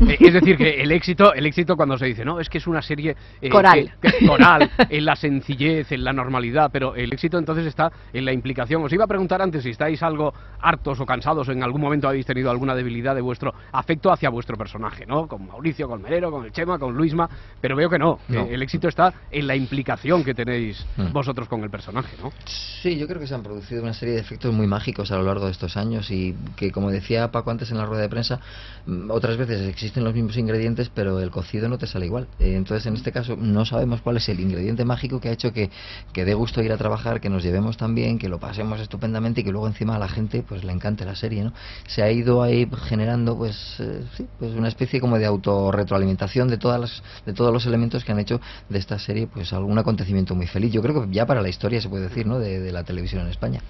Eh, 0.07 0.17
Es 0.19 0.33
decir, 0.33 0.57
que 0.57 0.81
el 0.81 0.91
éxito, 0.91 1.33
el 1.33 1.45
éxito 1.45 1.75
cuando 1.75 1.97
se 1.97 2.05
dice, 2.05 2.23
no, 2.25 2.39
es 2.39 2.49
que 2.49 2.59
es 2.59 2.67
una 2.67 2.81
serie 2.81 3.15
eh, 3.41 3.49
Coral. 3.49 3.91
que- 4.01 4.11
que- 4.11 4.27
coral, 4.27 4.69
en 4.89 5.05
la 5.05 5.15
sencillez, 5.15 5.91
en 5.91 6.03
la 6.03 6.13
normalidad, 6.13 6.69
pero 6.71 6.95
el 6.95 7.11
éxito 7.13 7.37
entonces 7.37 7.65
está 7.65 7.91
en 8.13 8.25
la 8.25 8.33
implicación. 8.33 8.83
Os 8.83 8.93
iba 8.93 9.05
a 9.05 9.07
preguntar 9.07 9.41
antes 9.41 9.63
si 9.63 9.69
estáis 9.71 10.01
algo 10.03 10.33
hartos 10.61 10.99
o 10.99 11.05
cansados, 11.05 11.47
o 11.47 11.51
en 11.51 11.63
algún 11.63 11.81
momento 11.81 12.07
habéis 12.07 12.25
tenido 12.25 12.51
alguna 12.51 12.75
debilidad 12.75 13.15
de 13.15 13.21
vuestro 13.21 13.53
afecto 13.71 14.11
hacia 14.11 14.29
vuestro 14.29 14.57
personaje, 14.57 15.05
¿no? 15.05 15.27
Con 15.27 15.47
Mauricio, 15.47 15.87
con 15.87 16.01
Melero, 16.01 16.29
con 16.31 16.45
el 16.45 16.51
Chema, 16.51 16.77
con 16.77 16.93
Luisma, 16.95 17.29
pero 17.61 17.75
veo 17.79 17.89
que 17.89 17.97
no, 17.97 18.19
que 18.27 18.53
el 18.53 18.61
éxito 18.61 18.87
está 18.87 19.13
en 19.31 19.47
la 19.47 19.55
implicación 19.55 20.23
que 20.23 20.33
tenéis 20.33 20.85
Mm. 20.97 21.11
vosotros 21.13 21.47
con 21.47 21.63
el 21.63 21.69
personaje, 21.69 22.15
¿no? 22.21 22.31
Sí, 22.45 22.97
yo 22.97 23.07
creo 23.07 23.19
que 23.19 23.27
se 23.27 23.33
han 23.35 23.43
producido 23.43 23.81
una 23.81 23.93
serie 23.93 24.15
de 24.15 24.21
efectos 24.21 24.53
muy 24.53 24.67
mágicos 24.67 25.11
a 25.11 25.15
lo 25.17 25.23
largo 25.23 25.45
de 25.45 25.51
estos 25.51 25.77
años 25.77 26.11
y 26.11 26.35
que, 26.55 26.71
como 26.71 26.91
decía 26.91 27.31
Paco 27.31 27.51
antes 27.51 27.71
en 27.71 27.77
la 27.77 27.85
rueda 27.85 28.01
de 28.03 28.09
prensa, 28.09 28.39
mm, 28.85 29.09
otras 29.11 29.37
veces 29.37 29.67
existen 29.67 30.03
los 30.03 30.13
mismos 30.13 30.37
ingredientes, 30.37 30.89
pero 30.93 31.19
el 31.19 31.31
cocido 31.31 31.69
no 31.69 31.77
te 31.77 31.87
sale 31.87 32.05
igual. 32.05 32.27
Eh, 32.39 32.55
entonces, 32.55 32.85
en 32.85 32.95
este 32.95 33.11
caso, 33.11 33.35
no 33.37 33.65
sabemos 33.65 34.01
cuál 34.01 34.17
es 34.17 34.27
el 34.29 34.39
ingrediente 34.39 34.85
mágico 34.85 35.19
que 35.19 35.29
ha 35.29 35.31
hecho 35.31 35.53
que, 35.53 35.69
que 36.13 36.25
dé 36.25 36.33
gusto 36.33 36.61
ir 36.61 36.71
a 36.71 36.77
trabajar, 36.77 37.19
que 37.21 37.29
nos 37.29 37.43
llevemos 37.43 37.77
tan 37.77 37.95
bien, 37.95 38.17
que 38.19 38.29
lo 38.29 38.39
pasemos 38.39 38.79
estupendamente 38.79 39.41
y 39.41 39.43
que 39.43 39.51
luego 39.51 39.67
encima 39.67 39.95
a 39.95 39.99
la 39.99 40.07
gente 40.09 40.43
pues 40.47 40.63
le 40.63 40.71
encante 40.73 41.05
la 41.05 41.15
serie, 41.15 41.43
¿no? 41.43 41.53
Se 41.87 42.03
ha 42.03 42.11
ido 42.11 42.43
ahí 42.43 42.69
generando 42.87 43.37
pues, 43.37 43.75
eh, 43.79 44.03
sí, 44.15 44.25
pues 44.39 44.51
una 44.53 44.67
especie 44.67 44.99
como 44.99 45.17
de 45.17 45.25
autorretroalimentación 45.25 46.47
de 46.49 46.57
todas 46.57 46.79
las, 46.79 47.03
de 47.25 47.33
todos 47.33 47.53
los 47.53 47.65
elementos 47.69 48.03
que 48.03 48.11
han 48.11 48.19
hecho 48.19 48.41
de 48.67 48.77
esta 48.79 48.99
serie 48.99 49.27
pues 49.27 49.53
algún 49.53 49.77
acontecimiento 49.79 50.35
muy 50.35 50.47
feliz. 50.47 50.73
Yo 50.73 50.81
creo 50.81 51.01
que 51.05 51.07
ya 51.13 51.25
para 51.25 51.41
la 51.41 51.49
historia 51.49 51.79
se 51.81 51.87
puede 51.89 52.09
decir, 52.09 52.27
¿no? 52.27 52.37
De, 52.39 52.59
de 52.59 52.71
la 52.71 52.83
televisión 52.83 53.23
en 53.23 53.29
España. 53.29 53.61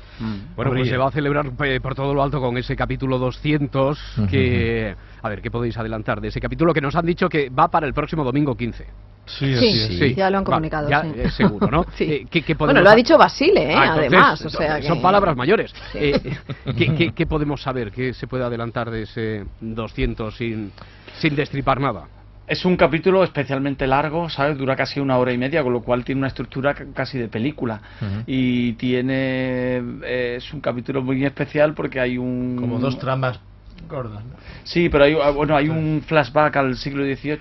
Bueno, 0.56 0.72
pues 0.72 0.90
se 0.90 0.98
va 0.98 1.08
a 1.08 1.12
celebrar 1.12 1.52
eh, 1.66 1.80
por 1.80 1.94
todo 1.96 2.14
lo 2.14 2.24
alto 2.24 2.40
con 2.42 2.58
ese 2.58 2.76
capítulo 2.76 3.20
200 3.20 4.00
que... 4.30 4.96
A 5.22 5.28
ver, 5.30 5.42
¿qué 5.42 5.52
podéis 5.52 5.78
adelantar 5.78 6.22
de 6.22 6.30
ese 6.30 6.40
capítulo 6.40 6.74
que 6.74 6.82
nos 6.82 6.96
han 6.96 7.06
dicho 7.06 7.28
que 7.30 7.50
va 7.50 7.68
para 7.68 7.86
el 7.86 7.94
próximo 7.94 8.24
domingo 8.24 8.56
15? 8.56 8.86
Sí, 9.26 9.56
Sí, 9.56 10.16
ya 10.16 10.30
lo 10.32 10.40
han 10.40 10.44
Va, 10.44 10.46
comunicado. 10.46 10.90
ya, 10.90 11.04
sí. 11.04 11.12
eh, 11.16 11.30
seguro, 11.30 11.68
¿no? 11.70 11.86
Sí. 11.96 12.04
Eh, 12.06 12.26
¿qué- 12.32 12.42
qué 12.42 12.56
Bueno, 12.56 12.82
lo 12.82 12.90
ha 12.90 12.96
dicho 12.96 13.16
Basile, 13.18 13.72
¿eh? 13.72 13.76
Ah, 13.76 13.84
entonces, 13.84 14.08
además. 14.08 14.46
O 14.46 14.50
sea 14.50 14.82
son 14.82 14.98
que- 14.98 15.04
palabras 15.04 15.36
mayores. 15.36 15.72
Sí. 15.92 15.98
Eh, 16.02 16.38
¿qué, 16.76 16.96
qué, 16.96 17.12
qué 17.16 17.26
podemos 17.28 17.62
saber? 17.62 17.92
¿Qué 17.92 18.14
se 18.14 18.26
puede 18.26 18.44
adelantar 18.44 18.90
de 18.90 19.04
ese 19.04 19.46
200 19.62 20.36
sin, 20.36 20.72
sin 21.20 21.36
destripar 21.36 21.80
nada? 21.80 22.06
Es 22.50 22.66
un 22.66 22.76
capítulo 22.78 23.24
especialmente 23.24 23.86
largo, 23.86 24.28
¿sabes? 24.28 24.58
Dura 24.58 24.76
casi 24.76 25.00
una 25.00 25.18
hora 25.20 25.32
y 25.32 25.38
media, 25.38 25.62
con 25.62 25.72
lo 25.72 25.84
cual 25.84 26.04
tiene 26.04 26.20
una 26.20 26.30
estructura 26.30 26.74
ca- 26.74 26.86
casi 26.96 27.20
de 27.20 27.28
película. 27.28 27.80
Y 28.26 28.74
tiene. 28.74 29.78
eh, 30.04 30.36
es 30.38 30.52
un 30.52 30.60
capítulo 30.60 31.04
muy 31.04 31.24
especial 31.24 31.76
porque 31.76 32.00
hay 32.00 32.18
un. 32.18 32.58
Como 32.60 32.80
dos 32.80 32.98
tramas 32.98 33.40
gordas. 33.88 34.24
¿no? 34.26 34.32
Sí, 34.64 34.90
pero 34.90 35.04
hay, 35.06 35.16
ah, 35.22 35.30
bueno, 35.32 35.56
hay 35.56 35.70
un 35.70 36.04
flashback 36.06 36.58
al 36.58 36.76
siglo 36.78 37.04
XVIII. 37.04 37.38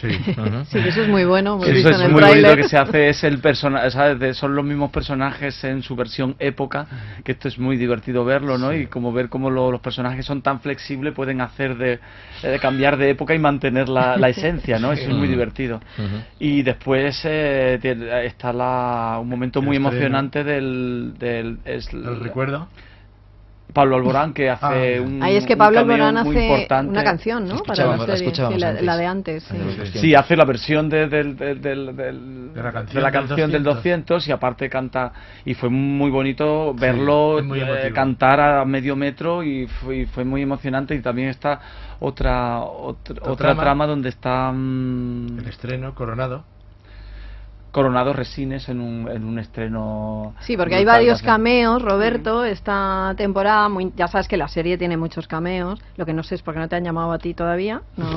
Sí. 0.00 0.08
Sí, 0.70 0.78
eso 0.86 1.02
es 1.02 1.08
muy 1.08 1.24
bueno. 1.24 1.58
eso 1.64 1.88
en 1.88 1.94
es 1.94 2.00
el 2.02 2.12
muy 2.12 2.20
bonito 2.22 2.54
que 2.56 2.64
se 2.68 2.76
hace, 2.76 3.08
es 3.08 3.24
el 3.24 3.38
personaje, 3.38 3.90
¿sabes? 3.90 4.18
De- 4.18 4.34
son 4.34 4.54
los 4.54 4.64
mismos 4.64 4.90
personajes 4.90 5.64
en 5.64 5.82
su 5.82 5.96
versión 5.96 6.36
época, 6.38 6.86
que 7.24 7.32
esto 7.32 7.48
es 7.48 7.58
muy 7.58 7.76
divertido 7.78 8.24
verlo, 8.24 8.58
¿no? 8.58 8.74
Y 8.74 8.86
como 8.86 9.12
ver 9.14 9.28
cómo 9.30 9.48
lo- 9.50 9.72
los 9.72 9.80
personajes 9.80 10.26
son 10.26 10.42
tan 10.42 10.60
flexibles, 10.60 11.14
pueden 11.14 11.40
hacer 11.40 11.76
de, 11.78 12.00
de 12.42 12.58
cambiar 12.58 12.98
de 12.98 13.08
época 13.10 13.34
y 13.34 13.38
mantener 13.38 13.88
la, 13.88 14.16
la 14.18 14.28
esencia, 14.28 14.78
¿no? 14.78 14.92
Eso 14.92 15.08
es 15.10 15.16
muy 15.16 15.26
divertido. 15.28 15.80
Y 16.38 16.62
después 16.62 17.20
eh, 17.24 17.78
tiene- 17.80 18.26
está 18.26 18.52
la, 18.52 19.18
un 19.20 19.28
momento 19.28 19.60
El 19.60 19.66
muy 19.66 19.76
estreno. 19.76 19.88
emocionante 19.96 20.44
del... 20.44 21.14
del 21.18 21.58
es 21.64 21.92
¿El 21.94 22.20
recuerdo? 22.20 22.68
Pablo 23.72 23.96
Alborán, 23.96 24.32
que 24.32 24.48
hace 24.48 24.96
Ah, 24.98 25.02
un 25.02 25.22
Ahí 25.22 25.36
es 25.36 25.44
que 25.46 25.52
un 25.52 25.58
Pablo 25.58 25.80
cameo 25.80 25.94
Alborán 26.06 26.24
muy 26.26 26.36
hace 26.36 26.46
importante. 26.46 26.90
una 26.90 27.04
canción, 27.04 27.46
¿no? 27.46 27.62
Para 27.62 27.84
la 27.86 27.96
la 27.98 28.16
serie. 28.16 28.34
Sí, 28.34 28.40
la, 28.58 28.68
antes. 28.68 28.82
la 28.84 28.96
de 28.96 29.06
antes, 29.06 29.50
sí. 29.92 30.14
Hace 30.14 30.36
la 30.36 30.44
versión 30.46 30.88
de, 30.88 31.06
del, 31.08 31.36
del, 31.36 31.60
del- 31.60 31.94
del- 31.96 32.54
De 32.54 32.62
la 32.62 32.72
canción 32.72 32.94
de 32.94 33.00
la 33.02 33.10
del 33.10 33.12
canción 33.28 33.50
del 33.52 33.62
200. 33.62 33.74
200 34.24 34.28
y 34.28 34.32
aparte 34.32 34.68
canta 34.70 35.12
y 35.44 35.54
fue 35.54 35.68
muy 35.68 36.10
bonito 36.10 36.72
verlo 36.74 37.40
muy 37.44 37.60
eh, 37.60 37.92
cantar 37.94 38.40
a 38.40 38.64
medio 38.64 38.96
metro 38.96 39.42
y 39.42 39.66
fue, 39.66 39.98
y 39.98 40.06
fue 40.06 40.24
muy 40.24 40.42
emocionante 40.42 40.94
y 40.94 41.00
también 41.00 41.28
está 41.28 41.60
otra 42.00 42.60
otra, 42.60 43.14
Otra 43.20 43.32
otra 43.32 43.46
trama. 43.48 43.62
trama. 43.62 43.86
donde 43.86 44.08
está 44.08 44.50
mm, 44.52 45.38
El 45.40 45.46
estreno, 45.48 45.94
Coronado. 45.94 46.44
Coronado 47.72 48.12
Resines 48.12 48.68
en 48.68 48.80
un, 48.80 49.08
en 49.08 49.24
un 49.24 49.38
estreno 49.38 50.34
Sí, 50.40 50.56
porque 50.56 50.74
hay 50.76 50.84
varios 50.84 51.22
cameos, 51.22 51.82
Roberto, 51.82 52.44
esta 52.44 53.14
temporada. 53.16 53.68
Muy, 53.68 53.92
ya 53.94 54.08
sabes 54.08 54.26
que 54.26 54.36
la 54.36 54.48
serie 54.48 54.78
tiene 54.78 54.96
muchos 54.96 55.28
cameos. 55.28 55.78
Lo 55.96 56.06
que 56.06 56.12
no 56.12 56.22
sé 56.22 56.36
es 56.36 56.42
por 56.42 56.54
qué 56.54 56.60
no 56.60 56.68
te 56.68 56.76
han 56.76 56.84
llamado 56.84 57.12
a 57.12 57.18
ti 57.18 57.34
todavía. 57.34 57.82
No, 57.96 58.08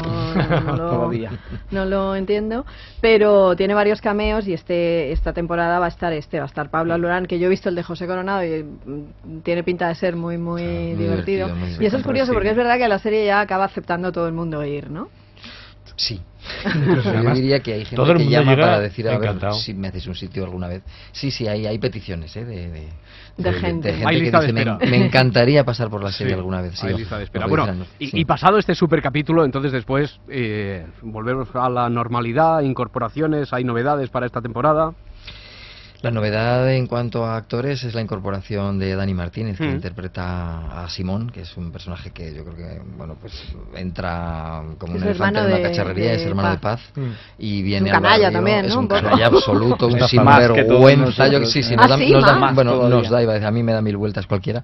no 0.62 0.76
lo, 0.78 0.90
Todavía. 0.90 1.32
no 1.72 1.86
lo 1.86 2.16
entiendo. 2.16 2.66
Pero 3.02 3.56
tiene 3.56 3.74
varios 3.74 4.02
cameos 4.02 4.48
y 4.48 4.54
este 4.54 5.12
esta 5.12 5.34
temporada 5.34 5.80
va 5.80 5.86
a 5.86 5.90
estar 5.90 6.14
este, 6.14 6.38
va 6.38 6.46
a 6.46 6.48
estar 6.48 6.70
Pablo 6.70 6.94
Alborán, 6.94 7.26
que 7.26 7.40
yo 7.40 7.48
he 7.48 7.50
visto 7.50 7.70
el 7.70 7.76
de 7.76 7.84
José 7.84 8.08
Coronado 8.08 8.44
y 8.44 8.64
mm, 8.64 9.42
tiene 9.44 9.64
pinta 9.64 9.88
de 9.88 9.96
ser 9.96 10.16
muy, 10.16 10.38
muy, 10.38 10.62
muy 10.64 10.96
divertido. 10.96 11.48
divertido, 11.48 11.56
muy 11.56 11.84
y 11.84 11.86
eso 11.88 11.98
es 11.98 12.04
curioso 12.04 12.34
porque 12.34 12.50
es 12.52 12.56
verdad 12.56 12.78
que 12.78 12.88
la 12.88 13.00
serie 13.00 13.26
ya 13.26 13.42
acaba 13.42 13.66
aceptando 13.66 14.12
todo 14.12 14.28
el 14.28 14.34
mundo 14.34 14.64
ir, 14.64 14.90
¿no? 14.90 15.10
Sí. 16.02 16.20
Incluso 16.66 17.14
Yo 17.14 17.34
diría 17.36 17.60
que 17.60 17.74
hay 17.74 17.86
gente 17.86 17.96
todo 17.96 18.12
el 18.14 18.18
que 18.18 18.28
llama 18.28 18.52
llega 18.52 18.64
para 18.66 18.80
decir, 18.80 19.08
a 19.08 19.18
ver, 19.20 19.36
si 19.54 19.76
me 19.76 19.90
haces 19.90 20.08
un 20.08 20.16
sitio 20.16 20.44
alguna 20.44 20.68
vez. 20.68 20.82
Sí, 21.12 21.30
sí, 21.30 21.48
hay, 21.48 21.68
hay 21.68 21.78
peticiones, 21.78 22.36
¿eh? 22.36 22.44
De, 22.44 22.70
de, 22.72 22.88
De 23.38 23.54
gente. 23.54 23.90
Hay 24.04 24.18
que 24.18 24.32
dice, 24.32 24.52
me, 24.52 24.62
espera. 24.62 24.80
me 24.80 24.98
encantaría 25.06 25.64
pasar 25.64 25.90
por 25.92 26.04
la 26.04 26.12
serie 26.12 26.34
Sí, 26.34 26.38
alguna 26.40 26.62
vez. 26.62 26.74
Sí, 26.76 26.88
hay 26.88 26.94
ojo, 26.94 27.00
lista 27.00 27.18
de 27.20 27.26
espera. 27.26 27.46
lo 27.46 27.50
Bueno, 27.50 27.68
dicen, 27.72 27.88
y, 28.00 28.08
sí. 28.08 28.20
y 28.20 28.26
pasado 28.26 28.58
este 28.58 28.74
super 28.74 29.02
capítulo, 29.04 29.46
entonces 29.46 29.72
después 29.72 30.20
eh, 30.28 30.88
volvemos 31.04 31.48
a 31.54 31.70
la 31.70 31.88
normalidad, 31.90 32.62
incorporaciones, 32.62 33.54
hay 33.54 33.64
novedades 33.64 34.10
para 34.10 34.26
esta 34.26 34.42
temporada. 34.42 34.94
La 36.02 36.10
novedad 36.10 36.72
en 36.74 36.88
cuanto 36.88 37.26
a 37.26 37.38
actores 37.38 37.84
es 37.84 37.94
la 37.94 38.02
incorporación 38.02 38.80
de 38.80 38.96
Dani 38.96 39.14
Martínez, 39.14 39.58
que 39.60 39.68
Mm. 39.68 39.76
interpreta 39.76 40.84
a 40.84 40.90
Simón, 40.90 41.30
que 41.30 41.42
es 41.42 41.56
un 41.58 41.72
personaje 41.72 42.10
que 42.10 42.34
yo 42.34 42.44
creo 42.44 42.56
que 42.58 42.82
bueno 42.98 43.16
pues 43.22 43.34
entra 43.76 44.64
como 44.80 44.96
Es 44.96 45.02
un 45.04 45.08
elefante 45.10 45.40
en 45.42 45.46
una 45.46 45.56
de- 45.58 45.62
cachorrería, 45.62 46.14
es 46.14 46.22
de 46.24 46.28
hermano 46.28 46.50
de 46.50 46.58
Paz. 46.58 46.82
Paz 46.96 47.06
y 47.38 47.62
viene 47.62 47.90
un 47.92 47.96
al 47.98 48.02
canalla 48.02 48.24
barrio, 48.26 48.38
también, 48.40 48.66
es 48.66 48.72
¿no? 48.74 48.78
un 48.80 48.84
Un 48.86 48.88
poco. 48.88 49.02
canalla 49.04 49.26
absoluto, 49.28 49.88
un 49.88 50.00
sinvergüenza, 50.08 51.28
yo 51.28 51.46
sí, 51.46 51.62
sí, 51.62 51.74
¿eh? 51.74 51.78
nos 51.78 51.86
Ah, 51.86 51.90
da, 51.90 51.98
sí, 51.98 52.12
nos 52.12 52.26
da- 52.26 52.36
más 52.36 52.56
bueno, 52.56 52.72
todavía. 52.74 52.98
nos 52.98 53.10
da, 53.10 53.22
iba 53.22 53.32
a 53.32 53.36
decir, 53.36 53.48
a 53.48 53.52
mí 53.52 53.62
me 53.62 53.74
da 53.74 53.82
mil 53.84 53.98
vueltas 53.98 54.26
cualquiera. 54.26 54.64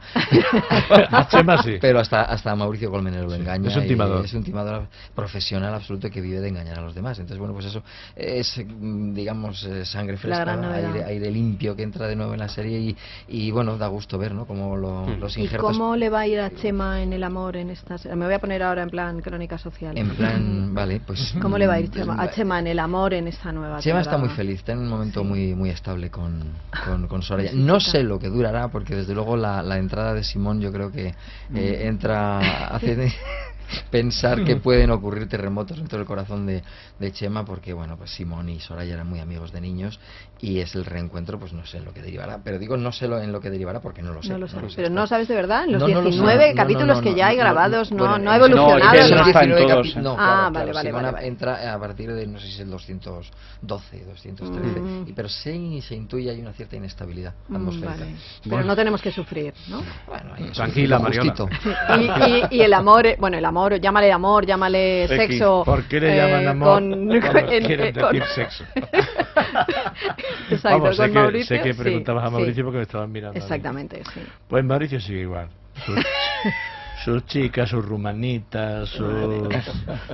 A 1.12 1.28
Chema 1.30 1.62
sí. 1.62 1.78
Pero 1.80 2.00
hasta, 2.00 2.24
hasta 2.24 2.56
Mauricio 2.56 2.90
Colmenero 2.90 3.26
lo 3.26 3.32
Sí, 3.36 3.42
engaña. 3.42 3.70
es 3.70 3.76
un 3.76 3.88
timador. 3.88 4.26
Es 4.26 4.34
un 4.34 4.44
timador 4.44 4.88
profesional 5.14 5.72
absoluto 5.76 6.10
que 6.10 6.20
vive 6.20 6.40
de 6.40 6.48
engañar 6.50 6.80
a 6.80 6.82
los 6.82 6.96
demás. 6.96 7.20
Entonces, 7.20 7.38
bueno, 7.38 7.54
pues 7.54 7.66
eso 7.68 7.84
es, 8.16 8.60
mm, 8.66 9.14
digamos, 9.14 9.64
eh, 9.66 9.86
sangre 9.86 10.18
fresca, 10.18 10.56
novedad. 10.56 11.06
aire, 11.06 11.27
aire 11.28 11.32
limpio 11.38 11.76
que 11.76 11.84
entra 11.84 12.08
de 12.08 12.16
nuevo 12.16 12.34
en 12.34 12.40
la 12.40 12.50
serie 12.50 12.80
y, 12.80 12.98
y 13.28 13.52
bueno, 13.52 13.78
da 13.78 13.88
gusto 13.88 14.18
ver, 14.18 14.34
¿no? 14.34 14.46
Como 14.46 14.76
lo- 14.76 15.06
Hmm. 15.08 15.20
los 15.20 15.38
¿Y 15.38 15.42
injertos. 15.42 15.72
cómo 15.72 15.96
le 15.96 16.10
va 16.10 16.22
a 16.22 16.28
ir 16.28 16.40
a 16.40 16.50
Chema 16.52 17.02
en 17.02 17.14
el 17.14 17.24
amor 17.24 17.56
en 17.58 17.70
esta 17.70 17.98
serie? 17.98 18.16
Me 18.16 18.26
voy 18.26 18.34
a 18.34 18.40
poner 18.40 18.64
ahora 18.64 18.84
en 18.84 18.90
plan 18.90 19.22
crónica 19.22 19.58
social. 19.58 19.98
En 19.98 20.10
plan, 20.10 20.74
vale, 20.74 21.00
pues. 21.06 21.36
¿Cómo 21.42 21.58
le 21.58 21.68
va 21.68 21.74
a 21.76 21.80
ir 21.80 21.90
mm, 21.90 21.92
Chema, 21.94 22.16
a 22.22 22.32
Chema 22.32 22.60
en 22.60 22.68
el 22.68 22.80
amor 22.80 23.14
en 23.14 23.28
esta 23.28 23.52
nueva 23.52 23.80
Chema 23.80 24.02
está 24.02 24.18
muy 24.18 24.30
feliz, 24.30 24.60
está 24.60 24.72
en 24.74 24.80
un 24.80 24.90
momento 24.90 25.22
Sí. 25.22 25.28
muy 25.28 25.56
muy 25.56 25.70
estable 25.70 26.10
con, 26.10 26.54
con, 26.86 27.08
con 27.08 27.22
Soraya. 27.22 27.52
No 27.54 27.80
sé 27.80 28.04
lo 28.04 28.20
que 28.20 28.28
durará, 28.30 28.70
porque 28.70 28.96
desde 28.96 29.14
luego 29.14 29.36
la, 29.38 29.62
la 29.62 29.78
entrada 29.78 30.14
de 30.14 30.24
Simón 30.24 30.60
yo 30.62 30.72
creo 30.72 30.92
que 30.92 31.14
eh, 31.54 31.82
entra, 31.88 32.68
hace 32.68 32.96
pensar 33.90 34.44
que 34.44 34.56
pueden 34.58 34.92
ocurrir 34.92 35.28
terremotos 35.28 35.78
dentro 35.78 35.98
del 35.98 36.08
corazón 36.08 36.46
de, 36.46 36.64
de 37.00 37.12
Chema, 37.12 37.46
porque 37.46 37.74
bueno, 37.74 37.98
pues 37.98 38.12
Simón 38.12 38.50
y 38.50 38.60
Soraya 38.60 38.94
eran 38.96 39.08
muy 39.08 39.20
amigos 39.20 39.52
de 39.52 39.62
niños 39.62 40.00
y 40.40 40.60
es 40.60 40.76
el 40.76 40.86
reencuentro, 40.86 41.40
pues 41.40 41.54
no 41.54 41.66
sé 41.66 41.78
en 41.78 41.86
lo 41.86 41.94
que 41.94 42.02
derivará. 42.02 42.40
Pero 42.44 42.60
digo 42.60 42.78
no 42.78 42.92
sé 42.92 43.08
lo, 43.08 43.20
en 43.22 43.32
lo 43.32 43.40
que 43.40 43.50
derivará 43.50 43.80
porque 43.80 44.02
no 44.02 44.14
lo 44.14 44.22
sé. 44.24 44.30
No 44.30 44.38
lo 44.38 44.48
sé. 44.48 44.58
sé. 44.70 44.76
Pero 44.76 44.90
no 44.90 45.08
sabes 45.08 45.28
de 45.28 45.36
verdad, 45.36 45.66
en 45.66 45.74
los 45.74 45.82
No, 45.82 45.88
no 45.88 45.96
lo 46.02 46.04
sé. 46.04 46.18
19 46.18 46.44
No, 46.46 46.50
no, 46.52 46.56
capítulos 46.56 46.98
no, 46.98 47.04
que 47.04 47.10
no, 47.12 47.18
ya 47.18 47.28
hay 47.28 47.38
grabados, 47.38 47.92
no, 47.92 47.98
bueno, 47.98 48.18
no 48.20 48.32
ha 48.32 48.36
evolucionado. 48.36 48.80
no 48.80 48.86
en 49.22 49.24
19 49.24 49.68
todos, 49.68 49.88
¿eh? 49.96 50.02
No, 50.02 50.16
Ah, 50.18 50.50
claro, 50.52 50.52
vale, 50.52 50.52
claro, 50.52 50.74
vale, 50.74 50.88
Simón 50.90 51.02
vale, 51.04 51.12
vale. 51.14 51.28
entra 51.28 51.74
a 51.74 51.80
partir 51.80 52.14
de, 52.14 52.28
no 52.28 52.40
sé 52.40 52.48
si 52.48 52.54
es 52.54 52.60
el 52.62 52.70
212, 52.70 54.06
213, 54.06 54.80
Mm. 54.82 55.08
y, 55.08 55.14
pero 55.14 55.30
se, 55.30 55.82
se 55.82 55.96
intuye 55.96 56.30
hay 56.30 56.40
una 56.40 56.54
cierta 56.54 56.76
inestabilidad 56.76 57.34
Mm, 57.50 57.56
atmosférica. 57.56 57.90
vale. 58.00 58.16
Pero 58.44 58.56
Bueno. 58.56 58.68
no 58.68 58.76
tenemos 58.76 59.02
que 59.02 59.12
sufrir, 59.12 59.54
¿no? 59.70 59.82
Bueno, 60.08 60.36
Tranquila, 60.54 61.00
Mariola. 61.00 61.34
y- 62.52 62.56
y 62.58 62.62
el 62.62 62.74
amor, 62.74 63.08
eh, 63.08 63.16
bueno, 63.20 63.38
el 63.38 63.46
amor, 63.46 63.57
llámale 63.82 64.12
amor, 64.12 64.46
llámale 64.46 65.04
X. 65.06 65.18
sexo. 65.18 65.64
¿Por 65.66 65.84
qué 65.86 66.00
le 66.00 66.14
eh, 66.14 66.18
llaman 66.18 66.48
amor 66.48 66.68
Con, 66.76 67.10
quieren 67.66 67.88
eh, 67.88 67.94
con- 67.94 68.12
decir 68.14 68.24
sexo? 68.36 68.64
Exacto, 70.50 70.80
Vamos, 70.80 70.96
sé 70.96 71.02
con 71.04 71.12
que, 71.12 71.20
Mauricio. 71.20 71.58
sé 71.58 71.64
que 71.64 71.74
sí, 71.74 71.80
preguntabas 71.80 72.24
a 72.24 72.28
sí. 72.28 72.34
Mauricio 72.34 72.64
porque 72.64 72.78
me 72.78 72.84
estaban 72.84 73.12
mirando. 73.12 73.40
a. 73.40 73.44
Exactamente, 73.44 74.02
sí. 74.14 74.22
Pues 74.48 74.64
Mauricio 74.64 75.00
sigue 75.02 75.22
igual. 75.22 75.50
Su, 77.04 77.18
sus 77.18 77.26
chicas, 77.26 77.70
sus 77.70 77.84
rumanitas, 77.84 78.90
sus, 78.90 79.48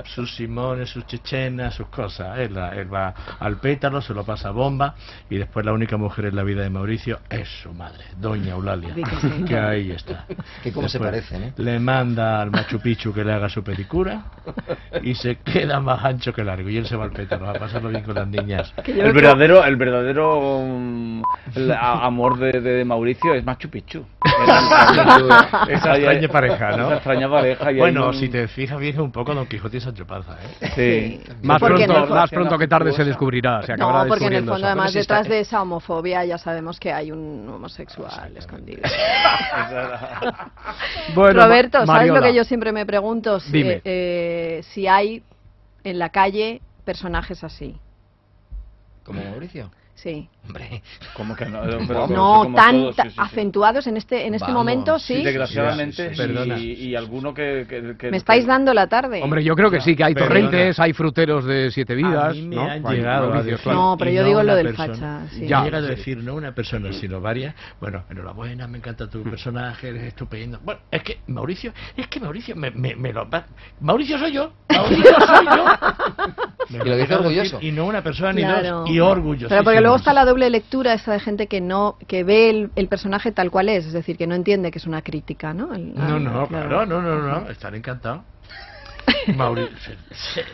sus 0.14 0.34
simones, 0.34 0.90
sus 0.90 1.06
chechenas, 1.06 1.74
sus 1.74 1.88
cosas. 1.88 2.38
Él, 2.38 2.56
va 2.56 3.14
al 3.38 3.56
pétalo, 3.56 4.00
se 4.00 4.14
lo 4.14 4.24
pasa 4.24 4.48
a 4.48 4.52
bomba 4.52 4.94
y 5.28 5.36
después 5.36 5.66
la 5.66 5.72
única 5.72 5.96
mujer 5.96 6.26
en 6.26 6.36
la 6.36 6.42
vida 6.42 6.62
de 6.62 6.70
Mauricio 6.70 7.20
es 7.28 7.48
su 7.62 7.72
madre, 7.72 8.04
Doña 8.18 8.52
Eulalia, 8.52 8.94
que 9.46 9.58
ahí 9.58 9.90
está. 9.90 10.26
Que 10.62 10.72
cómo 10.72 10.88
se 10.88 10.98
parecen, 10.98 11.42
¿eh? 11.42 11.52
Le 11.56 11.78
manda 11.78 12.40
al 12.40 12.50
Machu 12.50 12.80
Picchu 12.80 13.12
que 13.12 13.24
le 13.24 13.32
haga 13.32 13.48
su 13.48 13.62
pedicura 13.62 14.24
y 15.02 15.14
se 15.14 15.36
queda 15.36 15.80
más 15.80 16.04
ancho 16.04 16.32
que 16.32 16.44
largo 16.44 16.68
y 16.68 16.76
él 16.76 16.86
se 16.86 16.96
va 16.96 17.04
al 17.04 17.12
pétalo 17.12 17.48
a 17.48 17.54
pasarlo 17.54 17.88
bien 17.88 18.02
con 18.02 18.14
las 18.14 18.28
niñas. 18.28 18.72
El 18.84 19.12
verdadero, 19.12 19.64
el 19.64 19.76
verdadero 19.76 20.62
mm, 20.66 21.22
el 21.54 21.72
amor 21.72 22.38
de, 22.38 22.60
de 22.60 22.84
Mauricio 22.84 23.34
es 23.34 23.44
Machu 23.44 23.68
Picchu. 23.68 24.04
Esa 25.68 25.96
extraña 25.96 26.28
pareja, 26.28 26.76
¿no? 26.76 26.83
Esa 26.86 26.94
extraña 26.96 27.30
pareja. 27.30 27.64
y 27.64 27.74
hay 27.74 27.80
Bueno, 27.80 28.08
un- 28.08 28.14
si 28.14 28.28
te 28.28 28.48
fijas 28.48 28.78
bien 28.78 29.00
un 29.00 29.12
poco 29.12 29.34
Don 29.34 29.46
Quijote 29.46 29.76
y 29.76 29.80
Sancho 29.80 30.06
Panza, 30.06 30.36
¿eh? 30.60 30.70
Sí. 30.74 31.20
Más 31.42 31.60
pronto, 31.60 32.06
más 32.06 32.30
pronto 32.30 32.58
que 32.58 32.68
tarde 32.68 32.92
se 32.92 33.04
descubrirá, 33.04 33.62
se 33.62 33.72
acabará 33.72 34.02
No, 34.04 34.08
porque 34.08 34.24
en 34.26 34.32
el 34.34 34.44
descubriendo 34.44 34.52
fondo, 34.52 34.66
eso. 34.66 34.72
además, 34.72 34.94
está- 34.96 35.14
detrás 35.16 35.28
de 35.30 35.40
esa 35.40 35.62
homofobia 35.62 36.24
ya 36.24 36.38
sabemos 36.38 36.80
que 36.80 36.92
hay 36.92 37.12
un 37.12 37.48
homosexual 37.48 38.36
escondido. 38.36 38.82
Bueno, 41.14 41.42
Roberto, 41.44 41.84
¿sabes 41.86 42.08
lo 42.12 42.20
que 42.22 42.34
yo 42.34 42.44
siempre 42.44 42.72
me 42.72 42.86
pregunto? 42.86 43.40
Si, 43.40 43.52
Dime. 43.52 43.72
eh, 43.76 43.80
eh, 43.84 44.62
si 44.70 44.86
hay 44.86 45.22
en 45.84 45.98
la 45.98 46.08
calle 46.10 46.60
personajes 46.84 47.42
así. 47.44 47.76
¿Como 49.04 49.22
Mauricio? 49.22 49.70
Sí. 49.94 50.28
Hombre, 50.46 50.82
¿Cómo 51.14 51.34
que 51.34 51.46
no? 51.46 51.60
Pero- 51.88 52.06
no 52.08 52.42
como 52.44 52.56
tan 52.56 52.74
todos, 52.76 52.96
sí, 52.96 53.02
sí, 53.04 53.08
sí. 53.10 53.14
acentuados 53.16 53.86
en 53.86 53.96
este 53.96 54.26
en 54.26 54.34
este 54.34 54.46
Vamos, 54.48 54.60
momento, 54.60 54.98
Sí, 54.98 55.16
sí. 55.16 55.24
desgraciadamente. 55.24 56.10
Sí, 56.10 56.14
sí, 56.14 56.14
sí. 56.14 56.20
Perdona. 56.20 56.58
Y, 56.58 56.72
y 56.72 56.96
alguno 56.96 57.32
que, 57.32 57.64
que- 57.68 57.96
que- 57.96 58.10
Me 58.10 58.16
estáis 58.18 58.44
dando 58.46 58.74
la 58.74 58.86
tarde. 58.88 59.22
Hombre, 59.22 59.42
yo 59.42 59.54
creo 59.54 59.70
que 59.70 59.80
sí, 59.80 59.96
que 59.96 60.04
hay 60.04 60.12
Perdona. 60.14 60.28
torrentes, 60.28 60.78
hay 60.80 60.92
fruteros 60.92 61.44
de 61.46 61.70
siete 61.70 61.94
vidas. 61.94 62.24
A 62.24 62.32
mí 62.32 62.42
me 62.42 62.56
¿no? 62.56 62.62
han 62.68 62.82
llegado 62.84 63.32
a 63.32 63.42
decir, 63.42 63.58
claro. 63.62 63.78
No, 63.78 63.96
pero 63.98 64.10
yo 64.10 64.24
digo 64.24 64.40
una 64.40 64.52
lo 64.52 64.56
del 64.56 64.66
persona. 64.74 64.94
facha, 64.94 65.20
sí. 65.30 65.46
Ya, 65.46 65.64
llega 65.64 65.78
a 65.78 65.82
decir 65.82 66.18
no 66.18 66.34
una 66.34 66.54
persona, 66.54 66.92
sino 66.92 67.20
varias. 67.20 67.54
Bueno, 67.80 68.04
enhorabuena, 68.10 68.66
me 68.66 68.78
encanta 68.78 69.08
tu 69.08 69.22
personaje, 69.22 69.88
eres 69.88 70.02
estupendo. 70.02 70.60
Bueno, 70.62 70.80
es 70.90 71.02
que 71.02 71.20
Mauricio, 71.28 71.72
es 71.96 72.06
que 72.08 72.20
Mauricio 72.20 72.54
me, 72.56 72.70
me, 72.70 72.94
me 72.96 73.12
lo 73.12 73.26
Mauricio 73.80 74.18
soy 74.18 74.32
yo, 74.32 74.52
Mauricio 74.68 75.16
soy 75.26 75.46
yo. 75.46 75.64
Me 76.70 76.78
Y 76.84 76.88
lo 76.88 76.96
dice 76.96 77.14
orgulloso. 77.14 77.58
Y 77.60 77.72
no 77.72 77.86
una 77.86 78.02
persona 78.02 78.32
ni 78.32 78.42
Claro. 78.42 78.80
dos, 78.80 78.90
y 78.90 79.00
orgulloso. 79.00 79.48
Pero 79.48 79.64
porque 79.64 79.80
luego 79.84 79.96
está 79.96 80.12
la 80.12 80.24
doble 80.24 80.50
lectura 80.50 80.92
esa 80.94 81.12
de 81.12 81.20
gente 81.20 81.46
que 81.46 81.60
no 81.60 81.96
que 82.08 82.24
ve 82.24 82.50
el, 82.50 82.70
el 82.74 82.88
personaje 82.88 83.30
tal 83.32 83.50
cual 83.50 83.68
es, 83.68 83.86
es 83.86 83.92
decir, 83.92 84.16
que 84.16 84.26
no 84.26 84.34
entiende 84.34 84.70
que 84.70 84.78
es 84.78 84.86
una 84.86 85.02
crítica, 85.02 85.54
¿no? 85.54 85.72
El- 85.74 85.94
No, 85.94 86.18
no, 86.18 86.48
claro, 86.48 86.84
no, 86.86 87.00
no, 87.00 87.18
no, 87.20 87.50
estaré 87.50 87.78
encantado. 87.78 88.24
Mauricio, 89.36 89.94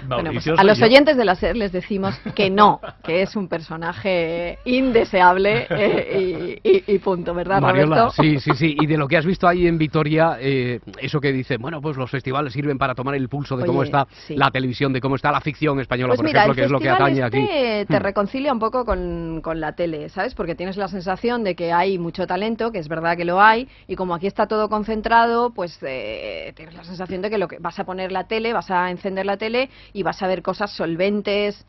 Bueno, 0.06 0.24
Mauricio 0.24 0.52
pues 0.52 0.60
a 0.60 0.64
los 0.64 0.80
oyentes 0.82 1.16
de 1.16 1.24
la 1.24 1.34
SER 1.34 1.56
les 1.56 1.72
decimos 1.72 2.14
que 2.34 2.50
no, 2.50 2.80
que 3.02 3.22
es 3.22 3.36
un 3.36 3.48
personaje 3.48 4.58
indeseable 4.64 5.66
eh, 5.70 6.58
y, 6.64 6.68
y- 6.68 6.84
y 6.94 6.98
punto, 6.98 7.34
¿verdad, 7.34 7.60
Mariola, 7.60 7.96
Roberto? 7.96 8.22
sí, 8.22 8.38
sí, 8.40 8.52
sí. 8.54 8.76
Y 8.80 8.86
de 8.86 8.96
lo 8.96 9.06
que 9.08 9.16
has 9.16 9.26
visto 9.26 9.46
ahí 9.48 9.66
en 9.66 9.78
Vitoria, 9.78 10.36
eh, 10.40 10.80
eso 11.00 11.20
que 11.20 11.32
dice, 11.32 11.56
bueno, 11.58 11.80
pues 11.80 11.96
los 11.96 12.10
festivales 12.10 12.52
sirven 12.52 12.78
para 12.78 12.94
tomar 12.94 13.14
el 13.14 13.28
pulso 13.28 13.56
de 13.56 13.66
cómo 13.66 13.82
está 13.82 14.06
sí. 14.26 14.36
la 14.36 14.50
televisión, 14.50 14.92
de 14.92 15.00
cómo 15.00 15.16
está 15.16 15.30
la 15.32 15.40
ficción 15.40 15.80
española, 15.80 16.10
Pues 16.12 16.18
por 16.18 16.26
mira, 16.26 16.40
ejemplo, 16.40 16.54
que 16.54 16.64
es 16.64 16.70
lo 16.70 16.80
que 16.80 16.88
atañe 16.90 17.20
este 17.20 17.24
aquí. 17.24 17.86
te 17.88 17.98
Hmm. 17.98 18.02
reconcilia 18.02 18.52
un 18.52 18.58
poco 18.58 18.84
con, 18.84 19.40
con 19.42 19.60
la 19.60 19.72
tele, 19.74 20.08
¿sabes? 20.08 20.34
Porque 20.34 20.54
tienes 20.54 20.76
la 20.76 20.88
sensación 20.88 21.44
de 21.44 21.54
que 21.54 21.72
hay 21.72 21.98
mucho 21.98 22.26
talento, 22.26 22.72
que 22.72 22.78
es 22.78 22.88
verdad 22.88 23.16
que 23.16 23.24
lo 23.24 23.40
hay, 23.40 23.68
y 23.86 23.96
como 23.96 24.14
aquí 24.14 24.26
está 24.26 24.46
todo 24.46 24.68
concentrado, 24.68 25.50
pues 25.50 25.78
eh, 25.82 26.52
tienes 26.56 26.74
la 26.74 26.84
sensación 26.84 27.22
de 27.22 27.30
que 27.30 27.38
lo 27.38 27.48
que 27.48 27.58
vas 27.58 27.78
a 27.78 27.84
poner 27.84 28.12
la 28.12 28.24
tele, 28.24 28.39
vas 28.52 28.70
a 28.70 28.90
encender 28.90 29.26
la 29.26 29.36
tele 29.36 29.70
y 29.92 30.02
vas 30.02 30.22
a 30.22 30.26
ver 30.26 30.42
cosas 30.42 30.70
solventes, 30.72 31.64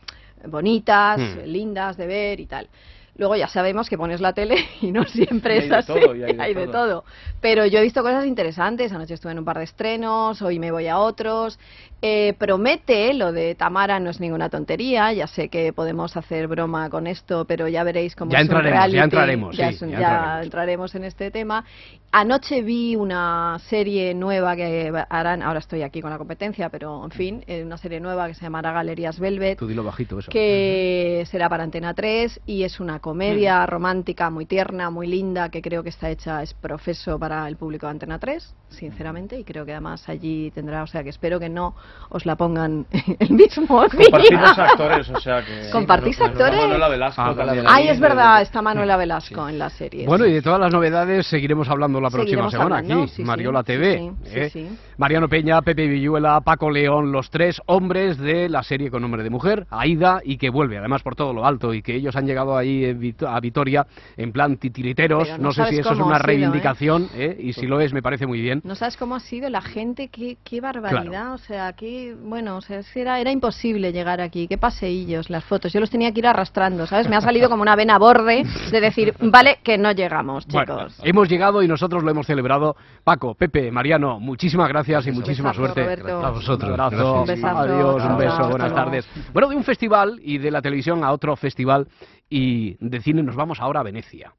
bonitas, 0.46 1.20
Hmm. 1.20 1.46
lindas 1.46 1.98
de 1.98 2.08
ver 2.08 2.40
y 2.40 2.46
tal. 2.46 2.68
Luego 3.18 3.36
ya 3.36 3.48
sabemos 3.48 3.90
que 3.90 3.98
pones 3.98 4.22
la 4.22 4.34
tele 4.34 4.56
y 4.82 4.92
no 4.92 5.04
siempre 5.04 5.56
Y 5.56 5.58
hay 5.60 5.64
es 5.66 5.70
de 5.70 5.76
así, 5.76 5.88
todo, 5.88 6.12
hay 6.40 6.54
de 6.54 6.68
todo. 6.68 6.72
todo. 6.72 7.04
Pero 7.42 7.66
yo 7.66 7.80
he 7.80 7.84
visto 7.84 8.02
cosas 8.02 8.26
interesantes, 8.26 8.92
anoche 8.92 9.14
estuve 9.16 9.34
en 9.34 9.40
un 9.40 9.46
par 9.46 9.58
de 9.58 9.66
estrenos, 9.66 10.42
hoy 10.42 10.60
me 10.60 10.72
voy 10.72 10.88
a 10.88 10.98
otros. 10.98 11.60
Eh, 12.04 12.34
promete, 12.40 13.14
lo 13.14 13.32
de 13.32 13.54
Tamara 13.54 14.00
no 14.00 14.10
es 14.10 14.20
ninguna 14.20 14.50
tontería, 14.50 15.14
ya 15.14 15.28
sé 15.28 15.50
que 15.50 15.72
podemos 15.72 16.18
hacer 16.18 16.48
broma 16.48 16.90
con 16.90 17.06
esto, 17.06 17.46
pero 17.46 17.68
ya 17.68 17.84
veréis 17.84 18.16
cómo 18.16 18.32
Ya 18.32 18.40
es 18.40 18.50
un 18.50 18.56
entraremos, 18.56 18.74
ya 18.74 18.80
reality, 18.80 19.04
entraremos, 19.04 19.58
ya 19.58 19.68
sí, 19.70 19.76
es 19.76 19.82
un- 19.84 19.90
ya 19.92 20.00
ya 20.00 20.08
entraremos. 20.10 20.44
entraremos 20.46 20.96
en 20.96 21.04
este 21.04 21.30
tema. 21.30 21.64
Anoche 22.14 22.62
vi 22.64 22.96
una 22.96 23.58
serie 23.70 24.14
nueva 24.16 24.56
que 24.56 24.92
harán, 25.10 25.44
ahora 25.44 25.60
estoy 25.60 25.84
aquí 25.84 26.02
con 26.02 26.10
la 26.10 26.18
competencia, 26.18 26.70
pero 26.70 27.06
en 27.06 27.12
fin, 27.12 27.44
eh, 27.48 27.64
una 27.64 27.78
serie 27.78 28.00
nueva 28.00 28.28
que 28.28 28.34
se 28.34 28.42
llamará 28.42 28.72
Galerías 28.74 29.20
Velvet 29.20 29.60
Tú 29.60 29.68
dilo 29.68 29.84
bajito 29.84 30.18
eso. 30.20 30.30
que 30.32 31.24
será 31.30 31.48
para 31.50 31.64
Antena 31.64 31.94
3 31.94 32.42
y 32.48 32.64
es 32.64 32.80
una 32.80 33.00
comedia 33.00 33.64
romántica 33.68 34.30
muy 34.32 34.46
tierna, 34.48 34.90
muy 34.90 35.06
linda, 35.08 35.50
que 35.50 35.62
creo 35.62 35.84
que 35.84 35.90
está 35.90 36.10
hecha, 36.10 36.42
es 36.42 36.54
profeso 36.56 37.20
para 37.20 37.48
el 37.48 37.58
público 37.58 37.86
de 37.86 37.92
Antena 37.92 38.18
3, 38.20 38.56
sinceramente, 38.70 39.38
y 39.38 39.44
creo 39.44 39.66
que 39.66 39.72
además 39.74 40.10
allí 40.10 40.50
tendrá, 40.52 40.82
o 40.84 40.88
sea 40.88 41.04
que 41.04 41.10
espero 41.10 41.40
que 41.40 41.48
no 41.48 41.76
os 42.10 42.26
la 42.26 42.36
pongan 42.36 42.86
el 43.20 43.30
mismo 43.32 43.68
Compartimos 43.68 44.30
día. 44.30 44.66
actores, 44.66 45.10
o 45.10 45.20
sea 45.20 45.44
que. 45.46 45.70
¿Compartís 45.72 46.14
Está 46.20 46.26
actores? 46.26 46.62
Manuela 46.62 46.90
Velasco 46.90 47.22
Ah, 47.22 47.34
también. 47.36 47.66
Ay, 47.68 47.84
ahí, 47.84 47.90
es 47.90 48.00
verdad, 48.00 48.42
está 48.42 48.62
Manuela 48.62 48.98
Velasco 48.98 49.48
en 49.48 49.58
la 49.60 49.70
serie. 49.70 50.06
Bueno, 50.06 50.26
sí. 50.26 50.32
y 50.32 50.34
de 50.36 50.42
todas 50.42 50.60
las 50.60 50.72
novedades 50.74 51.26
seguiremos 51.28 51.70
hablando 51.70 52.02
la 52.02 52.10
próxima 52.10 52.24
Seguiremos 52.26 52.52
semana 52.52 52.78
hablando, 52.78 53.04
aquí, 53.04 53.10
sí, 53.12 53.16
sí, 53.18 53.24
Mariola 53.24 53.60
sí, 53.60 53.66
TV. 53.66 54.12
sí, 54.26 54.50
sí, 54.50 54.60
¿eh? 54.60 54.72
Mariano 55.02 55.28
Peña, 55.28 55.60
Pepe 55.64 55.88
Villuela, 55.88 56.42
Paco 56.42 56.70
León, 56.70 57.12
los 57.12 57.32
tres 57.32 57.60
hombres 57.66 58.20
de 58.20 58.48
la 58.50 58.62
serie 58.62 58.92
con 58.92 59.02
nombre 59.02 59.24
de 59.24 59.32
mujer, 59.32 59.66
Aida, 59.72 60.22
y 60.24 60.38
que 60.38 60.52
vuelve, 60.52 60.78
además 60.78 61.02
por 61.02 61.16
todo 61.16 61.34
lo 61.34 61.44
alto, 61.44 61.74
y 61.74 61.82
que 61.82 61.96
ellos 61.96 62.16
han 62.16 62.28
llegado 62.28 62.56
ahí 62.56 62.94
Vito- 62.94 63.28
a 63.28 63.40
Vitoria 63.40 63.88
en 64.16 64.32
plan 64.32 64.58
titiriteros. 64.58 65.28
No, 65.28 65.38
no 65.46 65.52
sé 65.54 65.66
si 65.70 65.80
eso 65.80 65.94
es 65.94 65.98
una 65.98 66.04
sido, 66.06 66.14
¿eh? 66.18 66.20
reivindicación, 66.20 67.10
¿eh? 67.16 67.36
y 67.40 67.54
si 67.54 67.66
lo 67.66 67.82
es, 67.82 67.94
me 67.94 68.04
parece 68.04 68.28
muy 68.28 68.42
bien. 68.42 68.62
No 68.64 68.76
sabes 68.76 68.96
cómo 68.96 69.16
ha 69.16 69.20
sido 69.20 69.50
la 69.50 69.62
gente, 69.62 70.10
qué, 70.10 70.38
qué 70.44 70.62
barbaridad, 70.62 71.34
o 71.34 71.40
sea, 71.40 71.74
qué, 71.74 72.16
bueno, 72.24 72.58
o 72.58 72.62
sea, 72.62 72.82
era, 72.94 73.20
era 73.20 73.32
imposible 73.32 73.92
llegar 73.92 74.22
aquí, 74.22 74.48
qué 74.48 74.60
paseillos, 74.60 75.32
las 75.32 75.44
fotos, 75.44 75.74
yo 75.74 75.80
los 75.80 75.90
tenía 75.90 76.12
que 76.12 76.20
ir 76.20 76.28
arrastrando, 76.28 76.86
¿sabes? 76.86 77.10
Me 77.10 77.16
ha 77.16 77.22
salido 77.22 77.50
como 77.50 77.64
una 77.64 77.76
vena 77.76 77.98
borde 77.98 78.44
de 78.70 78.80
decir, 78.80 79.16
vale, 79.20 79.58
que 79.64 79.80
no 79.80 79.94
llegamos, 79.94 80.46
chicos. 80.46 80.68
Bueno, 80.68 80.88
hemos 81.02 81.28
llegado 81.28 81.64
y 81.64 81.68
nosotros 81.68 82.04
lo 82.04 82.12
hemos 82.12 82.28
celebrado. 82.28 82.76
Paco, 83.04 83.34
Pepe, 83.34 83.72
Mariano, 83.72 84.20
muchísimas 84.20 84.70
gracias 84.70 84.91
y 85.00 85.12
muchísima 85.12 85.50
besazo, 85.50 85.66
suerte. 85.66 85.84
Roberto. 85.84 86.26
A 86.26 86.30
vosotros, 86.32 86.74
Un 86.74 86.80
abrazo. 86.80 86.98
gracias. 86.98 87.20
Un 87.20 87.26
besazo. 87.28 87.58
Adiós, 87.60 88.04
un 88.04 88.18
beso, 88.18 88.50
buenas 88.50 88.74
tardes. 88.74 89.10
Bueno, 89.34 89.50
de 89.50 89.56
un 89.56 89.64
festival 89.64 90.20
y 90.24 90.38
de 90.38 90.52
la 90.52 90.62
televisión 90.62 91.04
a 91.04 91.12
otro 91.12 91.36
festival 91.36 91.88
y 92.30 92.76
de 92.80 93.02
cine 93.02 93.24
nos 93.24 93.36
vamos 93.36 93.60
ahora 93.60 93.80
a 93.80 93.84
Venecia. 93.84 94.34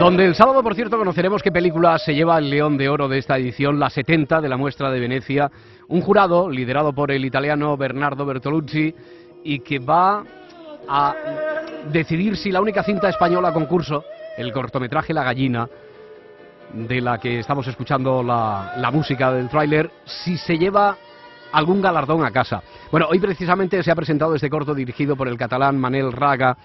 Donde 0.00 0.24
el 0.24 0.34
sábado, 0.34 0.62
por 0.62 0.74
cierto, 0.74 0.96
conoceremos 0.96 1.42
qué 1.42 1.52
película 1.52 1.98
se 1.98 2.14
lleva 2.14 2.38
el 2.38 2.48
León 2.48 2.78
de 2.78 2.88
Oro 2.88 3.06
de 3.06 3.18
esta 3.18 3.36
edición, 3.36 3.78
la 3.78 3.90
70 3.90 4.40
de 4.40 4.48
la 4.48 4.56
muestra 4.56 4.90
de 4.90 4.98
Venecia. 4.98 5.50
Un 5.88 6.00
jurado 6.00 6.48
liderado 6.48 6.94
por 6.94 7.10
el 7.10 7.22
italiano 7.24 7.76
Bernardo 7.76 8.24
Bertolucci 8.24 8.94
y 9.44 9.58
que 9.58 9.78
va 9.78 10.24
a 10.92 11.14
decidir 11.92 12.36
si 12.36 12.50
la 12.50 12.60
única 12.60 12.82
cinta 12.82 13.08
española 13.08 13.48
a 13.48 13.52
concurso, 13.52 14.04
el 14.36 14.52
cortometraje 14.52 15.14
La 15.14 15.22
Gallina, 15.22 15.68
de 16.72 17.00
la 17.00 17.18
que 17.18 17.38
estamos 17.38 17.66
escuchando 17.68 18.22
la, 18.22 18.74
la 18.76 18.90
música 18.90 19.32
del 19.32 19.48
tráiler, 19.48 19.90
si 20.04 20.36
se 20.36 20.58
lleva 20.58 20.96
algún 21.52 21.80
galardón 21.80 22.24
a 22.24 22.30
casa. 22.32 22.62
Bueno, 22.90 23.06
hoy 23.08 23.20
precisamente 23.20 23.82
se 23.82 23.90
ha 23.90 23.94
presentado 23.94 24.34
este 24.34 24.50
corto 24.50 24.74
dirigido 24.74 25.16
por 25.16 25.28
el 25.28 25.38
catalán 25.38 25.78
Manel 25.78 26.12
Raga. 26.12 26.56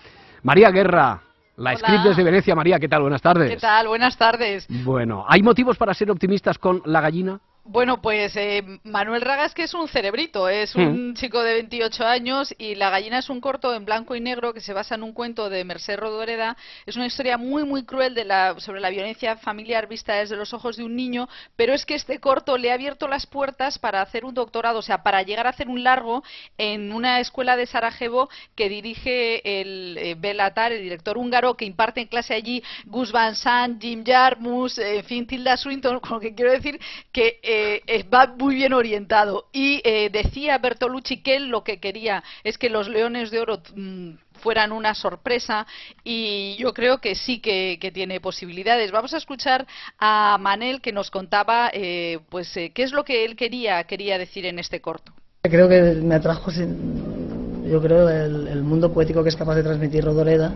María 0.43 0.71
Guerra, 0.71 1.21
la 1.57 1.69
Hola. 1.71 1.79
script 1.79 2.03
desde 2.03 2.23
Venecia. 2.23 2.55
María, 2.55 2.79
¿qué 2.79 2.87
tal? 2.87 3.01
Buenas 3.03 3.21
tardes. 3.21 3.49
¿Qué 3.49 3.57
tal? 3.57 3.87
Buenas 3.87 4.17
tardes. 4.17 4.65
Bueno, 4.83 5.23
¿hay 5.27 5.43
motivos 5.43 5.77
para 5.77 5.93
ser 5.93 6.09
optimistas 6.09 6.57
con 6.57 6.81
La 6.85 7.01
Gallina? 7.01 7.39
Bueno, 7.67 7.99
pues 7.99 8.35
eh, 8.35 8.63
Manuel 8.83 9.21
Ragas 9.21 9.55
que 9.55 9.63
es 9.63 9.73
un 9.73 9.87
cerebrito, 9.87 10.47
es 10.47 10.75
un 10.75 11.15
chico 11.15 11.41
de 11.41 11.55
28 11.55 12.05
años 12.05 12.53
y 12.59 12.75
La 12.75 12.91
gallina 12.91 13.17
es 13.17 13.27
un 13.27 13.41
corto 13.41 13.73
en 13.73 13.85
blanco 13.85 14.15
y 14.15 14.19
negro 14.19 14.53
que 14.53 14.61
se 14.61 14.71
basa 14.71 14.93
en 14.93 15.01
un 15.01 15.13
cuento 15.13 15.49
de 15.49 15.63
Merced 15.63 15.97
Rodoreda. 15.97 16.55
Es 16.85 16.95
una 16.95 17.07
historia 17.07 17.39
muy 17.39 17.63
muy 17.63 17.83
cruel 17.83 18.13
de 18.13 18.23
la, 18.23 18.59
sobre 18.59 18.81
la 18.81 18.91
violencia 18.91 19.35
familiar 19.37 19.87
vista 19.87 20.13
desde 20.13 20.35
los 20.35 20.53
ojos 20.53 20.77
de 20.77 20.83
un 20.83 20.95
niño, 20.95 21.27
pero 21.55 21.73
es 21.73 21.87
que 21.87 21.95
este 21.95 22.19
corto 22.19 22.55
le 22.55 22.69
ha 22.69 22.75
abierto 22.75 23.07
las 23.07 23.25
puertas 23.25 23.79
para 23.79 23.99
hacer 24.03 24.25
un 24.25 24.35
doctorado, 24.35 24.77
o 24.77 24.83
sea, 24.83 25.01
para 25.01 25.23
llegar 25.23 25.47
a 25.47 25.49
hacer 25.49 25.67
un 25.67 25.83
largo 25.83 26.23
en 26.59 26.93
una 26.93 27.19
escuela 27.19 27.57
de 27.57 27.65
Sarajevo 27.65 28.29
que 28.53 28.69
dirige 28.69 29.41
el 29.59 29.97
eh, 29.97 30.15
Belatar, 30.15 30.71
el 30.71 30.83
director 30.83 31.17
húngaro 31.17 31.55
que 31.55 31.65
imparte 31.65 32.01
en 32.01 32.07
clase 32.09 32.35
allí 32.35 32.61
Gus 32.85 33.11
Van 33.11 33.35
Sant, 33.35 33.81
Jim 33.81 34.03
Jarmus, 34.05 34.77
eh, 34.77 34.97
en 34.97 35.03
fin, 35.03 35.25
Tilda 35.25 35.57
Swinton, 35.57 35.99
con 36.01 36.11
lo 36.11 36.19
que 36.19 36.35
quiero 36.35 36.51
decir 36.51 36.79
que 37.11 37.39
eh, 37.87 38.05
va 38.13 38.27
muy 38.37 38.55
bien 38.55 38.73
orientado. 38.73 39.45
Y 39.51 39.81
eh, 39.83 40.09
decía 40.11 40.57
Bertolucci 40.57 41.21
que 41.21 41.35
él 41.35 41.47
lo 41.47 41.63
que 41.63 41.79
quería 41.79 42.23
es 42.43 42.57
que 42.57 42.69
los 42.69 42.87
Leones 42.87 43.31
de 43.31 43.39
Oro 43.39 43.61
mm, 43.75 44.11
fueran 44.41 44.71
una 44.71 44.93
sorpresa 44.93 45.65
y 46.03 46.55
yo 46.57 46.73
creo 46.73 46.99
que 46.99 47.15
sí 47.15 47.39
que, 47.39 47.79
tiene 47.93 48.19
posibilidades. 48.19 48.91
Vamos 48.91 49.13
a 49.13 49.17
escuchar 49.17 49.65
a 49.99 50.37
Manel 50.39 50.81
que 50.81 50.91
nos 50.91 51.11
contaba 51.11 51.69
eh, 51.73 52.19
pues 52.29 52.55
eh, 52.57 52.71
qué 52.73 52.83
es 52.83 52.91
lo 52.91 53.03
que 53.03 53.25
él 53.25 53.35
quería, 53.35 53.83
quería 53.85 54.17
decir 54.17 54.45
en 54.45 54.59
este 54.59 54.81
corto. 54.81 55.11
Creo 55.43 55.69
que 55.69 55.81
me 55.81 56.15
atrajo, 56.15 56.51
yo 56.51 57.81
creo, 57.81 58.09
el, 58.09 58.47
el 58.47 58.63
mundo 58.63 58.91
poético 58.91 59.23
que 59.23 59.29
es 59.29 59.35
capaz 59.35 59.55
de 59.55 59.63
transmitir 59.63 60.03
Rodoreda 60.03 60.55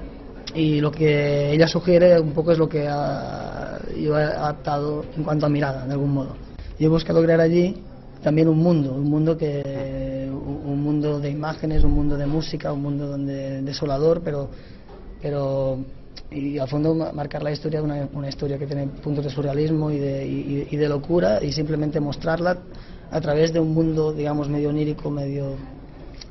y 0.56 0.82
lo 0.82 0.92
que 0.92 1.52
ella 1.52 1.68
sugiere 1.68 2.20
un 2.20 2.34
poco 2.34 2.52
es 2.52 2.58
lo 2.58 2.68
que 2.68 2.88
ha- 2.88 3.80
yo 3.96 4.18
he 4.18 4.24
adaptado 4.24 5.06
en 5.16 5.24
cuanto 5.24 5.46
a 5.46 5.50
mirada, 5.50 5.86
de 5.86 5.94
algún 5.94 6.14
modo. 6.14 6.49
Yo 6.80 6.86
he 6.88 6.90
buscado 6.90 7.22
crear 7.22 7.42
allí 7.42 7.76
también 8.24 8.48
un 8.48 8.58
mundo, 8.58 8.94
un 8.94 9.10
mundo 9.10 9.38
que 9.38 9.62
un 10.32 10.50
un 10.70 10.84
mundo 10.84 11.20
de 11.20 11.30
imágenes, 11.30 11.84
un 11.84 11.92
mundo 11.92 12.16
de 12.16 12.26
música, 12.26 12.72
un 12.72 12.82
mundo 12.82 13.08
donde 13.08 13.62
desolador, 13.64 14.22
pero 14.22 14.50
pero 15.22 15.78
y 16.32 16.58
al 16.58 16.68
fondo 16.68 16.94
ma- 16.96 17.12
marcar 17.12 17.42
la 17.44 17.52
historia 17.52 17.82
una, 17.82 18.08
una 18.14 18.30
historia 18.30 18.58
que 18.58 18.68
tiene 18.68 18.88
puntos 18.88 19.24
de 19.26 19.30
surrealismo 19.32 19.92
y 19.92 19.98
de, 20.00 20.26
y- 20.28 20.68
y 20.72 20.78
de 20.78 20.88
locura 20.90 21.44
y 21.44 21.52
simplemente 21.52 22.00
mostrarla 22.00 22.58
a 23.12 23.20
través 23.22 23.52
de 23.52 23.60
un 23.60 23.74
mundo, 23.74 24.14
digamos, 24.14 24.48
medio 24.48 24.70
onírico, 24.70 25.10
medio 25.10 25.56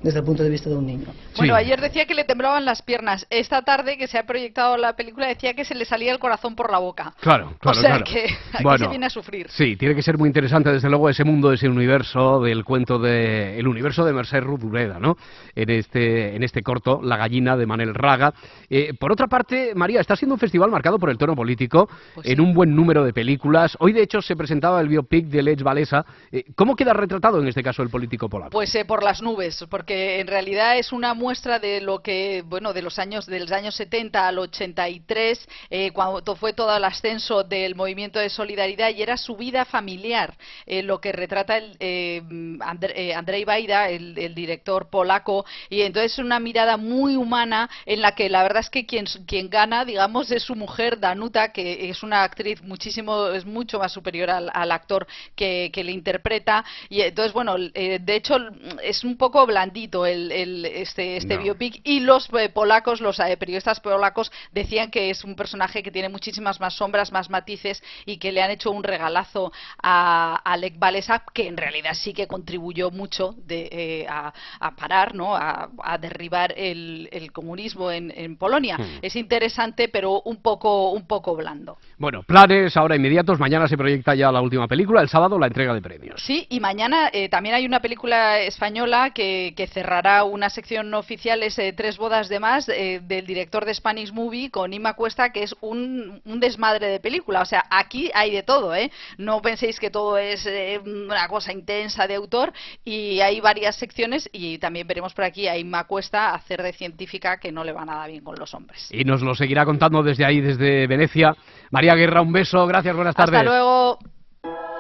desde 0.03 0.21
el 0.21 0.25
punto 0.25 0.43
de 0.43 0.51
vista 0.51 0.71
de 0.71 0.77
un 0.77 0.87
niño. 0.87 1.07
Bueno, 1.37 1.55
ayer 1.55 1.81
decía 1.81 2.07
que 2.07 2.15
le 2.15 2.25
temblaban 2.25 2.65
las 2.65 2.83
piernas. 2.83 3.27
Esta 3.31 3.63
tarde 3.63 3.97
que 3.97 4.07
se 4.07 4.19
ha 4.19 4.25
proyectado 4.25 4.77
la 4.77 4.95
película 4.95 5.27
decía 5.27 5.55
que 5.55 5.65
se 5.65 5.75
le 5.75 5.85
salía 5.85 6.13
el 6.13 6.19
corazón 6.19 6.55
por 6.55 6.71
la 6.71 6.79
boca. 6.79 7.15
Claro, 7.21 7.55
claro, 7.59 7.79
o 7.79 7.81
sea 7.81 7.91
claro. 7.91 8.05
que 8.05 8.25
aquí 8.53 8.63
Bueno, 8.63 8.85
se 8.85 8.89
viene 8.91 9.07
a 9.07 9.11
sufrir. 9.11 9.47
Sí, 9.51 9.77
tiene 9.77 9.95
que 9.95 10.03
ser 10.03 10.19
muy 10.19 10.29
interesante, 10.29 10.71
desde 10.71 10.89
luego, 10.89 11.09
ese 11.09 11.25
mundo, 11.25 11.53
ese 11.53 11.69
universo 11.69 12.41
del 12.41 12.65
cuento 12.65 12.99
de... 12.99 13.59
El 13.59 13.67
universo 13.67 14.05
de 14.05 14.13
Merced 14.13 14.41
Rudureda, 14.41 14.99
¿no? 14.99 15.17
En 15.55 15.71
este, 15.71 16.37
en 16.37 16.43
este 16.43 16.63
corto, 16.63 17.01
La 17.03 17.17
gallina, 17.17 17.57
de 17.57 17.67
Manel 17.67 17.95
Raga. 17.95 18.33
Eh, 18.71 18.95
por 18.99 19.13
otra 19.13 19.27
parte, 19.27 19.73
María, 19.75 20.01
está 20.01 20.17
siendo 20.17 20.35
un 20.35 20.41
festival 20.41 20.71
marcado 20.71 20.99
por 20.99 21.11
el 21.11 21.19
tono 21.19 21.35
político, 21.35 21.89
Pues 22.15 22.27
en 22.29 22.41
un 22.41 22.55
buen 22.55 22.75
número 22.75 23.05
de 23.05 23.13
películas. 23.13 23.77
Hoy, 23.81 23.93
de 23.93 24.03
hecho, 24.03 24.21
se 24.23 24.37
presentaba 24.37 24.81
el 24.81 24.89
biopic 24.89 25.27
de 25.27 25.43
Lech 25.43 25.63
Walesa. 25.63 26.05
Eh, 26.31 26.45
¿Cómo 26.55 26.77
queda 26.77 26.93
retratado, 26.93 27.41
en 27.41 27.49
este 27.49 27.63
caso, 27.63 27.83
el 27.83 27.91
político 27.91 28.29
polaco? 28.29 28.51
Pues 28.51 28.75
eh, 28.75 28.85
por 28.85 29.03
las 29.03 29.23
nubes, 29.23 29.65
porque 29.69 29.88
en 29.91 30.27
realidad 30.27 30.77
es 30.79 30.93
una 30.93 31.15
muestra 31.15 31.59
de 31.59 31.81
lo 31.81 32.01
que, 32.03 32.43
bueno, 32.47 32.73
de 32.73 32.83
los 32.83 32.99
años, 32.99 33.27
de 33.27 33.41
los 33.41 33.51
años 33.53 33.75
70 33.75 34.29
al 34.29 34.39
83, 34.39 35.49
eh, 35.71 35.91
cuando 35.93 36.37
fue 36.37 36.53
todo 36.53 36.77
el 36.77 36.85
ascenso 36.85 37.43
del 37.45 37.75
movimiento 37.75 38.19
de 38.19 38.29
solidaridad 38.31 38.91
y 38.91 39.03
era 39.03 39.17
su 39.17 39.37
vida 39.37 39.65
familiar, 39.65 40.37
eh, 40.67 40.83
lo 40.83 41.01
que 41.01 41.13
retrata 41.13 41.57
el, 41.57 41.77
eh, 41.81 42.23
Andr- 42.25 42.93
eh, 42.95 43.15
Andrzej 43.15 43.47
Wajda, 43.47 43.89
el, 43.91 44.19
el 44.19 44.35
director 44.35 44.91
polaco, 44.91 45.45
y 45.71 45.83
entonces 45.83 46.13
es 46.13 46.19
una 46.19 46.39
mirada 46.41 46.77
muy 46.77 47.17
humana 47.17 47.71
en 47.87 48.03
la 48.03 48.13
que 48.15 48.29
la 48.29 48.43
verdad 48.43 48.61
es 48.61 48.71
que 48.71 48.85
quien, 48.87 49.07
quien 49.27 49.49
gana, 49.49 49.85
digamos, 49.85 50.31
es 50.31 50.43
su 50.43 50.55
mujer 50.55 50.99
Danuta, 51.01 51.53
que 51.53 51.89
es 51.91 52.03
una 52.03 52.23
actriz 52.25 52.63
muchísimo, 52.63 53.29
es 53.29 53.47
mucho 53.47 53.79
más 53.79 53.93
superior 53.93 54.31
al, 54.31 54.51
al 54.53 54.73
actor 54.73 55.07
que, 55.35 55.71
que 55.73 55.85
le 55.85 55.93
interpreta, 55.93 56.65
y 56.89 57.01
entonces, 57.01 57.33
bueno, 57.33 57.57
eh, 57.75 57.99
de 58.03 58.15
hecho 58.17 58.37
es 58.83 59.05
un 59.05 59.17
poco 59.17 59.47
blandito 59.47 59.78
el, 59.85 60.33
el- 60.33 60.65
este, 60.65 61.17
este 61.17 61.37
No. 61.37 61.43
biopic 61.43 61.81
y 61.85 62.01
los 62.01 62.29
eh, 62.35 62.49
polacos, 62.49 63.01
los 63.01 63.19
eh, 63.21 63.37
periodistas 63.37 63.81
polacos 63.81 64.33
decían 64.53 64.91
que 64.91 65.11
es 65.11 65.25
un 65.25 65.35
personaje 65.37 65.83
que 65.83 65.91
tiene 65.91 66.09
muchísimas 66.09 66.61
más 66.61 66.75
sombras, 66.75 67.13
más 67.13 67.31
matices 67.31 67.83
y 68.07 68.17
que 68.19 68.33
le 68.33 68.43
han 68.43 68.51
hecho 68.51 68.71
un 68.71 68.83
regalazo 68.83 69.53
a, 69.83 70.41
a 70.45 70.57
Lech 70.57 70.75
Walesa 70.81 71.23
que 71.33 71.47
en 71.47 71.57
realidad 71.57 71.93
sí 71.95 72.13
que 72.13 72.27
contribuyó 72.27 72.91
mucho 72.91 73.35
de, 73.47 73.69
eh, 73.71 74.07
a, 74.09 74.33
a 74.61 74.77
parar, 74.77 75.15
¿no? 75.15 75.37
a, 75.37 75.71
a 75.83 75.99
derribar 75.99 76.53
el, 76.57 77.09
el 77.13 77.31
comunismo 77.33 77.91
en, 77.91 78.13
en 78.17 78.37
Polonia. 78.37 78.77
Hmm. 78.79 78.99
Es 79.03 79.15
interesante 79.17 79.89
pero 79.89 80.23
un 80.23 80.43
poco, 80.43 80.91
un 80.93 81.07
poco 81.07 81.37
blando. 81.37 81.79
Bueno, 81.99 82.23
planes 82.23 82.77
ahora 82.77 82.97
inmediatos. 82.97 83.39
Mañana 83.39 83.69
se 83.69 83.77
proyecta 83.77 84.15
ya 84.15 84.33
la 84.33 84.41
última 84.41 84.67
película, 84.67 85.01
el 85.03 85.09
sábado 85.09 85.39
la 85.39 85.47
entrega 85.47 85.75
de 85.75 85.81
premios. 85.83 86.23
Sí, 86.25 86.47
y 86.51 86.61
mañana 86.61 87.11
eh, 87.13 87.29
también 87.29 87.55
hay 87.55 87.67
una 87.67 87.81
película 87.81 88.41
española 88.41 89.11
que, 89.11 89.53
que 89.57 89.67
cerrará 89.69 90.25
una 90.25 90.51
sección 90.51 90.93
oficial, 90.95 91.43
es 91.43 91.59
Tres 91.77 91.99
bodas 91.99 92.29
de 92.29 92.41
más, 92.41 92.69
eh, 92.69 93.01
del 93.03 93.27
director 93.27 93.65
de 93.65 93.75
Spanish 93.75 94.13
Movie 94.13 94.51
con 94.51 94.73
Ima 94.73 94.95
Cuesta, 94.95 95.31
que 95.31 95.43
es 95.43 95.55
un, 95.61 96.21
un 96.25 96.41
desmadre 96.41 96.87
de 96.87 97.01
película. 97.01 97.43
O 97.43 97.45
sea, 97.45 97.65
aquí 97.71 98.11
hay 98.15 98.31
de 98.31 98.43
todo, 98.43 98.75
¿eh? 98.75 98.91
No 99.17 99.43
penséis 99.43 99.79
que 99.79 99.91
todo 99.91 100.19
es 100.19 100.47
eh, 100.47 100.81
una 100.85 101.27
cosa 101.29 101.53
intensa 101.53 102.07
de 102.07 102.15
autor 102.15 102.53
y 102.85 103.21
hay 103.21 103.41
varias 103.41 103.77
secciones 103.77 104.29
y 104.33 104.59
también 104.59 104.87
veremos 104.87 105.15
por 105.15 105.25
aquí 105.25 105.49
a 105.49 105.57
Ima 105.57 105.85
Cuesta 105.85 106.35
hacer 106.35 106.63
de 106.63 106.73
científica 106.73 107.39
que 107.39 107.53
no 107.53 107.65
le 107.65 107.73
va 107.73 107.85
nada 107.85 108.07
bien 108.07 108.23
con 108.23 108.37
los 108.39 108.55
hombres. 108.55 108.89
Y 108.91 109.05
nos 109.05 109.23
lo 109.23 109.35
seguirá 109.35 109.65
contando 109.65 110.03
desde 110.03 110.25
ahí, 110.25 110.41
desde 110.41 110.87
Venecia. 110.87 111.35
María 111.71 111.95
Guerra, 111.95 112.23
un 112.23 112.33
beso. 112.33 112.67
Gracias, 112.67 112.95
buenas 112.95 113.15
tardes. 113.15 113.35
Hasta 113.35 113.51
luego. 113.51 113.99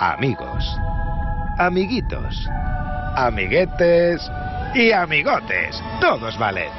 Amigos, 0.00 0.64
amiguitos, 1.58 2.48
amiguetes 3.16 4.30
y 4.74 4.92
amigotes. 4.92 5.82
Todos 6.00 6.38
valen. 6.38 6.70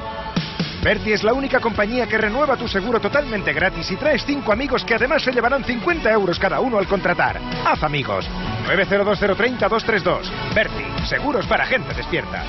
Berti 0.82 1.12
es 1.12 1.23
la 1.23 1.34
única 1.34 1.60
compañía 1.60 2.08
que 2.08 2.17
renueva 2.17 2.56
tu 2.56 2.67
seguro 2.67 3.02
totalmente 3.02 3.52
gratis 3.52 3.91
y 3.91 3.97
traes 3.97 4.23
cinco 4.25 4.54
amigos 4.54 4.86
que 4.86 4.95
además 4.95 5.21
se 5.21 5.32
llevarán 5.32 5.63
50 5.63 6.10
euros 6.12 6.39
cada 6.39 6.62
uno 6.62 6.78
al 6.78 6.88
contratar. 6.88 7.39
Haz 7.65 7.84
amigos. 7.84 8.25
902030232. 8.67 10.32
Berti, 10.56 11.06
seguros 11.08 11.45
para 11.47 11.65
gente 11.65 11.93
despierta. 11.93 12.43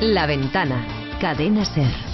La 0.00 0.26
ventana. 0.26 0.86
Cadena 1.20 1.64
Ser. 1.64 2.09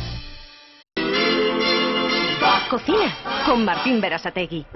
Cocina 2.68 3.14
con 3.46 3.64
Martín 3.64 4.00
Berasategui. 4.00 4.66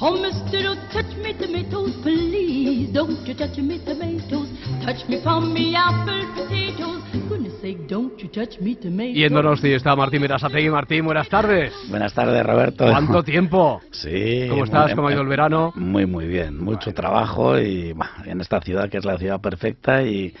Oh, 0.00 0.16
mister, 0.16 0.62
don't 0.62 0.80
touch 0.90 1.14
me 1.22 1.34
tomatoes, 1.34 1.92
please. 2.02 2.90
Don't 2.92 3.26
you 3.26 3.34
touch 3.34 3.58
me 3.58 3.78
tomatoes. 3.78 4.48
Touch 4.82 5.06
me 5.08 5.20
from 5.22 5.52
me 5.52 5.74
apple 5.76 6.24
potatoes. 6.34 7.02
Goodness 7.28 7.60
sake, 7.60 7.86
don't 7.86 8.16
you 8.18 8.28
touch 8.30 8.58
me 8.60 8.74
tomatoes. 8.74 9.16
Y 9.16 9.24
en 9.24 9.34
Donosti 9.34 9.72
está 9.72 9.94
Martín 9.94 10.22
Berasategui. 10.22 10.70
Martín, 10.70 11.04
buenas 11.04 11.28
tardes. 11.28 11.74
Buenas 11.90 12.14
tardes, 12.14 12.42
Roberto. 12.44 12.86
¿Cuánto 12.86 13.22
tiempo? 13.22 13.82
Sí. 13.92 14.46
¿Cómo 14.48 14.64
estás? 14.64 14.86
bien. 14.86 14.96
¿Cómo 14.96 15.08
ha 15.08 15.12
ido 15.12 15.20
el 15.20 15.28
verano? 15.28 15.72
Muy, 15.74 16.06
muy 16.06 16.26
bien. 16.26 16.58
Mucho 16.58 16.94
trabajo 16.94 17.58
y 17.58 17.92
bah, 17.92 18.10
en 18.24 18.40
esta 18.40 18.62
ciudad 18.62 18.88
que 18.88 18.96
es 18.96 19.04
la 19.04 19.18
ciudad 19.18 19.40
perfecta 19.42 20.02
y, 20.02 20.32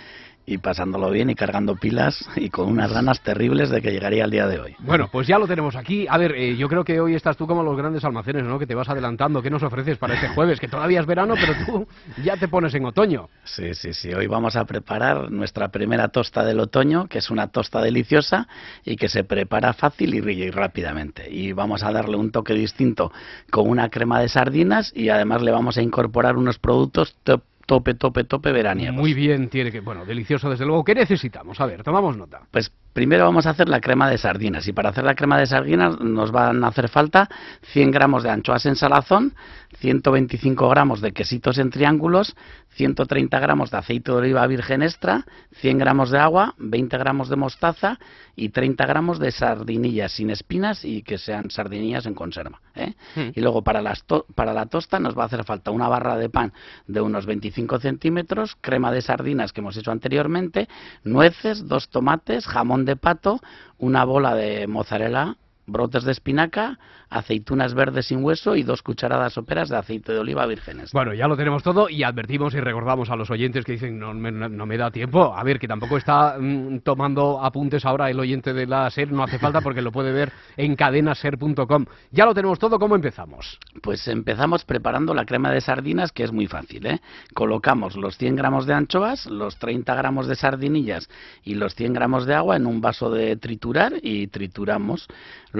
y 0.46 0.58
pasándolo 0.58 1.10
bien 1.10 1.30
y 1.30 1.34
cargando 1.34 1.76
pilas 1.76 2.28
y 2.34 2.50
con 2.50 2.68
unas 2.68 2.92
ganas 2.92 3.20
terribles 3.22 3.70
de 3.70 3.80
que 3.80 3.92
llegaría 3.92 4.24
el 4.24 4.30
día 4.30 4.46
de 4.48 4.58
hoy. 4.58 4.74
Bueno, 4.80 5.08
pues 5.12 5.26
ya 5.28 5.38
lo 5.38 5.46
tenemos 5.46 5.76
aquí. 5.76 6.06
A 6.08 6.18
ver, 6.18 6.32
eh, 6.32 6.56
yo 6.56 6.68
creo 6.68 6.82
que 6.82 7.00
hoy 7.00 7.14
estás 7.14 7.36
tú 7.36 7.46
como 7.46 7.62
los 7.62 7.76
grandes 7.76 8.04
almacenes, 8.04 8.42
¿no? 8.44 8.58
Que 8.58 8.66
te 8.66 8.74
vas 8.74 8.88
adelantando. 8.88 9.42
¿Qué 9.42 9.50
nos 9.50 9.62
ofreces 9.62 9.98
para 9.98 10.14
este 10.14 10.28
jueves? 10.28 10.58
Que 10.58 10.66
todavía 10.66 11.00
es 11.00 11.06
verano, 11.06 11.34
pero 11.40 11.54
tú 11.64 11.86
ya 12.24 12.36
te 12.36 12.48
pones 12.48 12.74
en 12.74 12.84
otoño. 12.84 13.28
Sí, 13.44 13.74
sí, 13.74 13.92
sí. 13.92 14.12
Hoy 14.12 14.26
vamos 14.26 14.56
a 14.56 14.64
preparar 14.64 15.30
nuestra 15.30 15.68
primera 15.68 16.08
tosta 16.08 16.44
del 16.44 16.58
otoño, 16.58 17.06
que 17.06 17.18
es 17.18 17.30
una 17.30 17.48
tosta 17.48 17.80
deliciosa 17.80 18.48
y 18.84 18.96
que 18.96 19.08
se 19.08 19.22
prepara 19.24 19.72
fácil 19.72 20.14
y, 20.14 20.50
rápidamente. 20.50 21.30
Y 21.30 21.52
vamos 21.52 21.84
a 21.84 21.92
darle 21.92 22.16
un 22.16 22.32
toque 22.32 22.54
distinto 22.54 23.12
con 23.50 23.68
una 23.68 23.88
crema 23.88 24.20
de 24.20 24.28
sardinas 24.28 24.92
y 24.96 25.10
además 25.10 25.42
le 25.42 25.52
vamos 25.52 25.76
a 25.76 25.82
incorporar 25.82 26.36
unos 26.36 26.58
productos 26.58 27.14
top- 27.22 27.42
tope, 27.66 27.94
tope, 27.94 28.24
tope 28.24 28.52
veraniegos. 28.52 28.96
Muy 28.96 29.14
bien, 29.14 29.48
tiene 29.48 29.70
que... 29.70 29.80
Bueno, 29.80 30.04
delicioso 30.04 30.50
desde 30.50 30.66
luego. 30.66 30.84
¿Qué 30.84 30.94
necesitamos? 30.94 31.60
A 31.60 31.66
ver, 31.66 31.82
tomamos 31.82 32.16
nota. 32.16 32.40
Pues 32.50 32.72
primero 32.92 33.24
vamos 33.24 33.46
a 33.46 33.50
hacer 33.50 33.68
la 33.68 33.80
crema 33.80 34.10
de 34.10 34.18
sardinas 34.18 34.66
y 34.66 34.72
para 34.72 34.90
hacer 34.90 35.04
la 35.04 35.14
crema 35.14 35.38
de 35.38 35.46
sardinas 35.46 36.00
nos 36.00 36.32
van 36.32 36.64
a 36.64 36.68
hacer 36.68 36.88
falta 36.88 37.28
100 37.72 37.90
gramos 37.90 38.22
de 38.22 38.30
anchoas 38.30 38.66
en 38.66 38.76
salazón, 38.76 39.34
125 39.80 40.68
gramos 40.68 41.00
de 41.00 41.12
quesitos 41.12 41.58
en 41.58 41.70
triángulos, 41.70 42.36
130 42.74 43.38
gramos 43.40 43.70
de 43.70 43.78
aceite 43.78 44.12
de 44.12 44.18
oliva 44.18 44.46
virgen 44.46 44.82
extra, 44.82 45.24
100 45.54 45.78
gramos 45.78 46.10
de 46.10 46.18
agua, 46.18 46.54
20 46.58 46.98
gramos 46.98 47.28
de 47.30 47.36
mostaza 47.36 47.98
y 48.36 48.50
30 48.50 48.84
gramos 48.86 49.18
de 49.18 49.30
sardinillas 49.32 50.12
sin 50.12 50.28
espinas 50.30 50.84
y 50.84 51.02
que 51.02 51.16
sean 51.18 51.50
sardinillas 51.50 52.04
en 52.06 52.14
conserva. 52.14 52.60
¿eh? 52.74 52.94
Hmm. 53.16 53.30
Y 53.34 53.40
luego 53.40 53.62
para, 53.62 53.80
las 53.80 54.04
to- 54.04 54.26
para 54.34 54.52
la 54.52 54.66
tosta 54.66 55.00
nos 55.00 55.18
va 55.18 55.22
a 55.22 55.26
hacer 55.26 55.44
falta 55.44 55.70
una 55.70 55.88
barra 55.88 56.16
de 56.16 56.28
pan 56.28 56.52
de 56.86 57.00
unos 57.00 57.24
25 57.24 57.80
centímetros, 57.80 58.56
crema 58.60 58.92
de 58.92 59.00
sardinas 59.02 59.52
que 59.52 59.60
hemos 59.60 59.76
hecho 59.78 59.90
anteriormente, 59.92 60.68
nueces, 61.04 61.66
dos 61.66 61.88
tomates, 61.88 62.46
jamón 62.46 62.84
de 62.84 62.96
pato, 62.96 63.40
una 63.78 64.04
bola 64.04 64.34
de 64.34 64.66
mozzarella 64.66 65.36
brotes 65.70 66.04
de 66.04 66.12
espinaca, 66.12 66.78
aceitunas 67.08 67.74
verdes 67.74 68.06
sin 68.06 68.24
hueso 68.24 68.56
y 68.56 68.62
dos 68.62 68.82
cucharadas 68.82 69.32
soperas 69.32 69.68
de 69.68 69.76
aceite 69.76 70.12
de 70.12 70.18
oliva 70.18 70.46
vírgenes. 70.46 70.92
Bueno, 70.92 71.14
ya 71.14 71.26
lo 71.26 71.36
tenemos 71.36 71.62
todo 71.62 71.88
y 71.88 72.02
advertimos 72.02 72.54
y 72.54 72.60
recordamos 72.60 73.10
a 73.10 73.16
los 73.16 73.30
oyentes 73.30 73.64
que 73.64 73.72
dicen 73.72 73.98
no 73.98 74.14
me, 74.14 74.30
no 74.30 74.66
me 74.66 74.76
da 74.76 74.90
tiempo. 74.90 75.34
A 75.34 75.42
ver, 75.42 75.58
que 75.58 75.68
tampoco 75.68 75.96
está 75.96 76.36
mm, 76.38 76.80
tomando 76.80 77.42
apuntes 77.42 77.84
ahora 77.84 78.10
el 78.10 78.18
oyente 78.18 78.52
de 78.52 78.66
la 78.66 78.90
SER, 78.90 79.12
no 79.12 79.22
hace 79.22 79.38
falta 79.38 79.60
porque 79.60 79.82
lo 79.82 79.92
puede 79.92 80.12
ver 80.12 80.32
en 80.56 80.76
cadenaser.com. 80.76 81.86
Ya 82.10 82.26
lo 82.26 82.34
tenemos 82.34 82.58
todo, 82.58 82.78
¿cómo 82.78 82.94
empezamos? 82.94 83.58
Pues 83.82 84.06
empezamos 84.08 84.64
preparando 84.64 85.14
la 85.14 85.24
crema 85.24 85.50
de 85.50 85.60
sardinas, 85.60 86.12
que 86.12 86.24
es 86.24 86.32
muy 86.32 86.46
fácil. 86.46 86.86
¿eh? 86.86 87.00
Colocamos 87.34 87.96
los 87.96 88.16
100 88.16 88.36
gramos 88.36 88.66
de 88.66 88.74
anchoas, 88.74 89.26
los 89.26 89.58
30 89.58 89.94
gramos 89.94 90.26
de 90.26 90.36
sardinillas 90.36 91.08
y 91.44 91.54
los 91.54 91.74
100 91.74 91.92
gramos 91.92 92.26
de 92.26 92.34
agua 92.34 92.56
en 92.56 92.66
un 92.66 92.80
vaso 92.80 93.10
de 93.10 93.36
triturar 93.36 93.94
y 94.02 94.28
trituramos. 94.28 95.08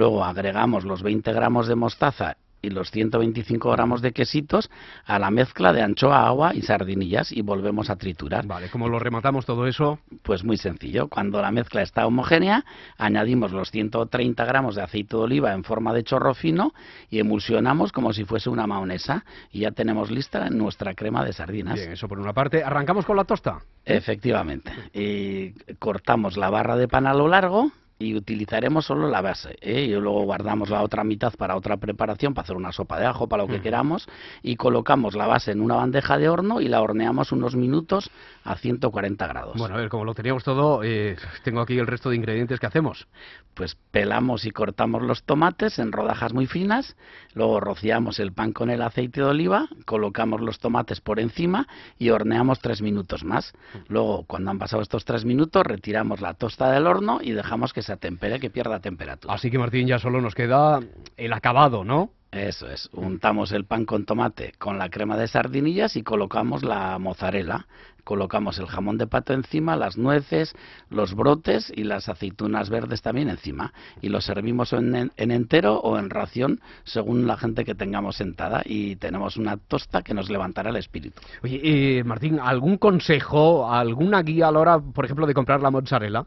Luego 0.01 0.25
agregamos 0.25 0.83
los 0.83 1.03
20 1.03 1.31
gramos 1.31 1.67
de 1.67 1.75
mostaza 1.75 2.37
y 2.59 2.71
los 2.71 2.89
125 2.89 3.69
gramos 3.69 4.01
de 4.01 4.13
quesitos 4.13 4.71
a 5.05 5.19
la 5.19 5.29
mezcla 5.29 5.73
de 5.73 5.83
anchoa, 5.83 6.25
agua 6.25 6.55
y 6.55 6.63
sardinillas 6.63 7.31
y 7.31 7.43
volvemos 7.43 7.91
a 7.91 7.97
triturar. 7.97 8.47
Vale, 8.47 8.69
¿cómo 8.71 8.89
lo 8.89 8.97
rematamos 8.97 9.45
todo 9.45 9.67
eso? 9.67 9.99
Pues 10.23 10.43
muy 10.43 10.57
sencillo. 10.57 11.07
Cuando 11.07 11.39
la 11.39 11.51
mezcla 11.51 11.83
está 11.83 12.07
homogénea, 12.07 12.65
añadimos 12.97 13.51
los 13.51 13.69
130 13.69 14.43
gramos 14.43 14.73
de 14.73 14.81
aceite 14.81 15.15
de 15.15 15.21
oliva 15.21 15.53
en 15.53 15.63
forma 15.63 15.93
de 15.93 16.03
chorro 16.03 16.33
fino 16.33 16.73
y 17.11 17.19
emulsionamos 17.19 17.91
como 17.91 18.11
si 18.11 18.25
fuese 18.25 18.49
una 18.49 18.65
maonesa 18.65 19.23
y 19.51 19.59
ya 19.59 19.71
tenemos 19.71 20.09
lista 20.09 20.49
nuestra 20.49 20.95
crema 20.95 21.23
de 21.23 21.33
sardinas. 21.33 21.75
Bien, 21.75 21.91
eso 21.91 22.07
por 22.07 22.17
una 22.17 22.33
parte. 22.33 22.63
¿Arrancamos 22.63 23.05
con 23.05 23.17
la 23.17 23.25
tosta? 23.25 23.59
Efectivamente. 23.85 24.71
Y 24.95 25.51
cortamos 25.75 26.37
la 26.37 26.49
barra 26.49 26.75
de 26.75 26.87
pan 26.87 27.05
a 27.05 27.13
lo 27.13 27.27
largo 27.27 27.71
y 28.01 28.15
utilizaremos 28.15 28.85
solo 28.85 29.07
la 29.09 29.21
base. 29.21 29.57
¿eh? 29.61 29.81
Y 29.81 29.89
luego 29.91 30.23
guardamos 30.23 30.69
la 30.69 30.81
otra 30.81 31.03
mitad 31.03 31.33
para 31.35 31.55
otra 31.55 31.77
preparación, 31.77 32.33
para 32.33 32.43
hacer 32.43 32.55
una 32.55 32.71
sopa 32.71 32.99
de 32.99 33.05
ajo, 33.05 33.27
para 33.27 33.43
lo 33.43 33.49
que 33.49 33.59
Mm. 33.59 33.61
queramos, 33.61 34.07
y 34.41 34.55
colocamos 34.55 35.15
la 35.15 35.27
base 35.27 35.51
en 35.51 35.61
una 35.61 35.75
bandeja 35.75 36.17
de 36.17 36.29
horno 36.29 36.61
y 36.61 36.67
la 36.67 36.81
horneamos 36.81 37.31
unos 37.31 37.55
minutos 37.55 38.09
a 38.43 38.55
140 38.55 39.27
grados. 39.27 39.57
Bueno, 39.57 39.75
a 39.75 39.77
ver, 39.77 39.89
como 39.89 40.05
lo 40.05 40.13
teníamos 40.13 40.43
todo, 40.43 40.81
eh, 40.83 41.15
tengo 41.43 41.61
aquí 41.61 41.77
el 41.77 41.87
resto 41.87 42.09
de 42.09 42.15
ingredientes 42.15 42.59
que 42.59 42.65
hacemos. 42.65 43.07
Pues 43.53 43.75
pelamos 43.91 44.45
y 44.45 44.51
cortamos 44.51 45.01
los 45.03 45.23
tomates 45.23 45.77
en 45.77 45.91
rodajas 45.91 46.33
muy 46.33 46.47
finas, 46.47 46.95
luego 47.33 47.59
rociamos 47.59 48.19
el 48.19 48.31
pan 48.31 48.53
con 48.53 48.69
el 48.69 48.81
aceite 48.81 49.21
de 49.21 49.27
oliva, 49.27 49.67
colocamos 49.85 50.41
los 50.41 50.59
tomates 50.59 51.01
por 51.01 51.19
encima 51.19 51.67
y 51.99 52.09
horneamos 52.09 52.59
tres 52.59 52.81
minutos 52.81 53.23
más. 53.23 53.53
Luego, 53.89 54.23
cuando 54.25 54.51
han 54.51 54.57
pasado 54.59 54.81
estos 54.81 55.03
tres 55.05 55.25
minutos, 55.25 55.63
retiramos 55.65 56.21
la 56.21 56.33
tosta 56.33 56.71
del 56.71 56.87
horno 56.87 57.19
y 57.21 57.31
dejamos 57.31 57.73
que 57.73 57.81
se 57.81 57.90
atempere, 57.91 58.39
que 58.39 58.49
pierda 58.49 58.79
temperatura. 58.79 59.33
Así 59.33 59.49
que 59.51 59.57
Martín, 59.57 59.87
ya 59.87 59.99
solo 59.99 60.21
nos 60.21 60.35
queda 60.35 60.79
el 61.17 61.33
acabado, 61.33 61.83
¿no? 61.83 62.11
Eso 62.31 62.69
es, 62.69 62.89
untamos 62.93 63.51
el 63.51 63.65
pan 63.65 63.83
con 63.83 64.05
tomate 64.05 64.53
con 64.57 64.77
la 64.77 64.89
crema 64.89 65.17
de 65.17 65.27
sardinillas 65.27 65.97
y 65.97 66.03
colocamos 66.03 66.63
la 66.63 66.97
mozzarella. 66.97 67.67
Colocamos 68.05 68.57
el 68.57 68.67
jamón 68.67 68.97
de 68.97 69.05
pato 69.05 69.33
encima, 69.33 69.75
las 69.75 69.97
nueces, 69.97 70.55
los 70.89 71.13
brotes 71.13 71.71
y 71.75 71.83
las 71.83 72.07
aceitunas 72.07 72.69
verdes 72.69 73.01
también 73.01 73.29
encima. 73.29 73.73
Y 74.01 74.07
lo 74.07 74.21
servimos 74.21 74.71
en 74.71 75.11
entero 75.17 75.79
o 75.81 75.99
en 75.99 76.09
ración 76.09 76.61
según 76.85 77.27
la 77.27 77.35
gente 77.35 77.65
que 77.65 77.75
tengamos 77.75 78.15
sentada. 78.15 78.61
Y 78.63 78.95
tenemos 78.95 79.35
una 79.35 79.57
tosta 79.57 80.01
que 80.01 80.13
nos 80.13 80.29
levantará 80.29 80.69
el 80.69 80.77
espíritu. 80.77 81.21
Oye, 81.43 81.59
eh, 81.63 82.03
Martín, 82.05 82.39
¿algún 82.39 82.77
consejo, 82.77 83.69
alguna 83.69 84.23
guía 84.23 84.47
a 84.47 84.51
la 84.51 84.59
hora, 84.59 84.79
por 84.79 85.03
ejemplo, 85.03 85.27
de 85.27 85.33
comprar 85.33 85.61
la 85.61 85.69
mozzarella? 85.69 86.25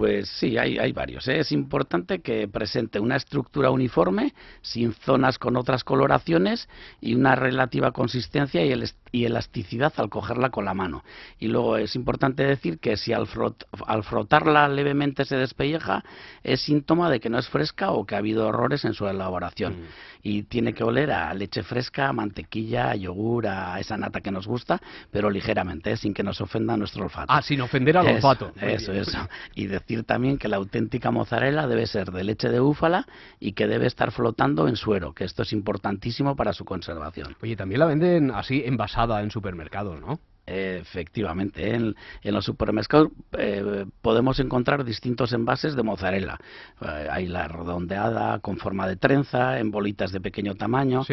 Pues 0.00 0.30
sí, 0.30 0.56
hay, 0.56 0.78
hay 0.78 0.92
varios. 0.92 1.28
¿eh? 1.28 1.40
Es 1.40 1.52
importante 1.52 2.20
que 2.20 2.48
presente 2.48 2.98
una 3.00 3.16
estructura 3.16 3.70
uniforme, 3.70 4.32
sin 4.62 4.94
zonas 4.94 5.38
con 5.38 5.58
otras 5.58 5.84
coloraciones 5.84 6.70
y 7.02 7.14
una 7.14 7.34
relativa 7.34 7.92
consistencia 7.92 8.64
y, 8.64 8.72
el- 8.72 8.88
y 9.12 9.26
elasticidad 9.26 9.92
al 9.98 10.08
cogerla 10.08 10.48
con 10.48 10.64
la 10.64 10.72
mano. 10.72 11.04
Y 11.38 11.48
luego 11.48 11.76
es 11.76 11.94
importante 11.96 12.44
decir 12.46 12.78
que 12.78 12.96
si 12.96 13.12
al, 13.12 13.26
frot- 13.26 13.66
al 13.86 14.02
frotarla 14.02 14.68
levemente 14.68 15.26
se 15.26 15.36
despelleja, 15.36 16.02
es 16.42 16.62
síntoma 16.62 17.10
de 17.10 17.20
que 17.20 17.28
no 17.28 17.38
es 17.38 17.48
fresca 17.50 17.90
o 17.90 18.06
que 18.06 18.14
ha 18.14 18.18
habido 18.18 18.48
errores 18.48 18.86
en 18.86 18.94
su 18.94 19.06
elaboración. 19.06 19.76
Y 20.22 20.44
tiene 20.44 20.72
que 20.72 20.82
oler 20.82 21.10
a 21.10 21.34
leche 21.34 21.62
fresca, 21.62 22.08
a 22.08 22.12
mantequilla, 22.14 22.90
a 22.90 22.94
yogur, 22.96 23.46
a 23.48 23.78
esa 23.80 23.98
nata 23.98 24.22
que 24.22 24.30
nos 24.30 24.46
gusta, 24.46 24.80
pero 25.10 25.28
ligeramente, 25.28 25.92
¿eh? 25.92 25.96
sin 25.98 26.14
que 26.14 26.22
nos 26.22 26.40
ofenda 26.40 26.74
nuestro 26.78 27.04
olfato. 27.04 27.26
Ah, 27.30 27.42
sin 27.42 27.60
ofender 27.60 27.98
al 27.98 28.06
olfato. 28.06 28.52
Muy 28.62 28.72
Eso, 28.72 28.92
bien. 28.92 29.02
eso. 29.02 29.28
Y 29.54 29.66
decir 29.90 30.04
también 30.04 30.38
que 30.38 30.46
la 30.46 30.56
auténtica 30.56 31.10
mozzarella 31.10 31.66
debe 31.66 31.86
ser 31.86 32.12
de 32.12 32.22
leche 32.22 32.48
de 32.48 32.60
búfala 32.60 33.06
y 33.40 33.52
que 33.52 33.66
debe 33.66 33.86
estar 33.86 34.12
flotando 34.12 34.68
en 34.68 34.76
suero, 34.76 35.14
que 35.14 35.24
esto 35.24 35.42
es 35.42 35.52
importantísimo 35.52 36.36
para 36.36 36.52
su 36.52 36.64
conservación. 36.64 37.36
Oye, 37.42 37.56
también 37.56 37.80
la 37.80 37.86
venden 37.86 38.30
así 38.30 38.62
envasada 38.64 39.20
en 39.22 39.32
supermercados, 39.32 40.00
¿no? 40.00 40.20
Efectivamente, 40.50 41.74
en, 41.74 41.94
en 42.22 42.34
los 42.34 42.44
supermercados 42.44 43.08
eh, 43.38 43.86
podemos 44.02 44.40
encontrar 44.40 44.84
distintos 44.84 45.32
envases 45.32 45.76
de 45.76 45.82
mozzarella. 45.82 46.38
Eh, 46.80 47.08
hay 47.10 47.26
la 47.26 47.46
redondeada 47.46 48.40
con 48.40 48.56
forma 48.56 48.88
de 48.88 48.96
trenza, 48.96 49.58
en 49.60 49.70
bolitas 49.70 50.10
de 50.10 50.20
pequeño 50.20 50.56
tamaño, 50.56 51.04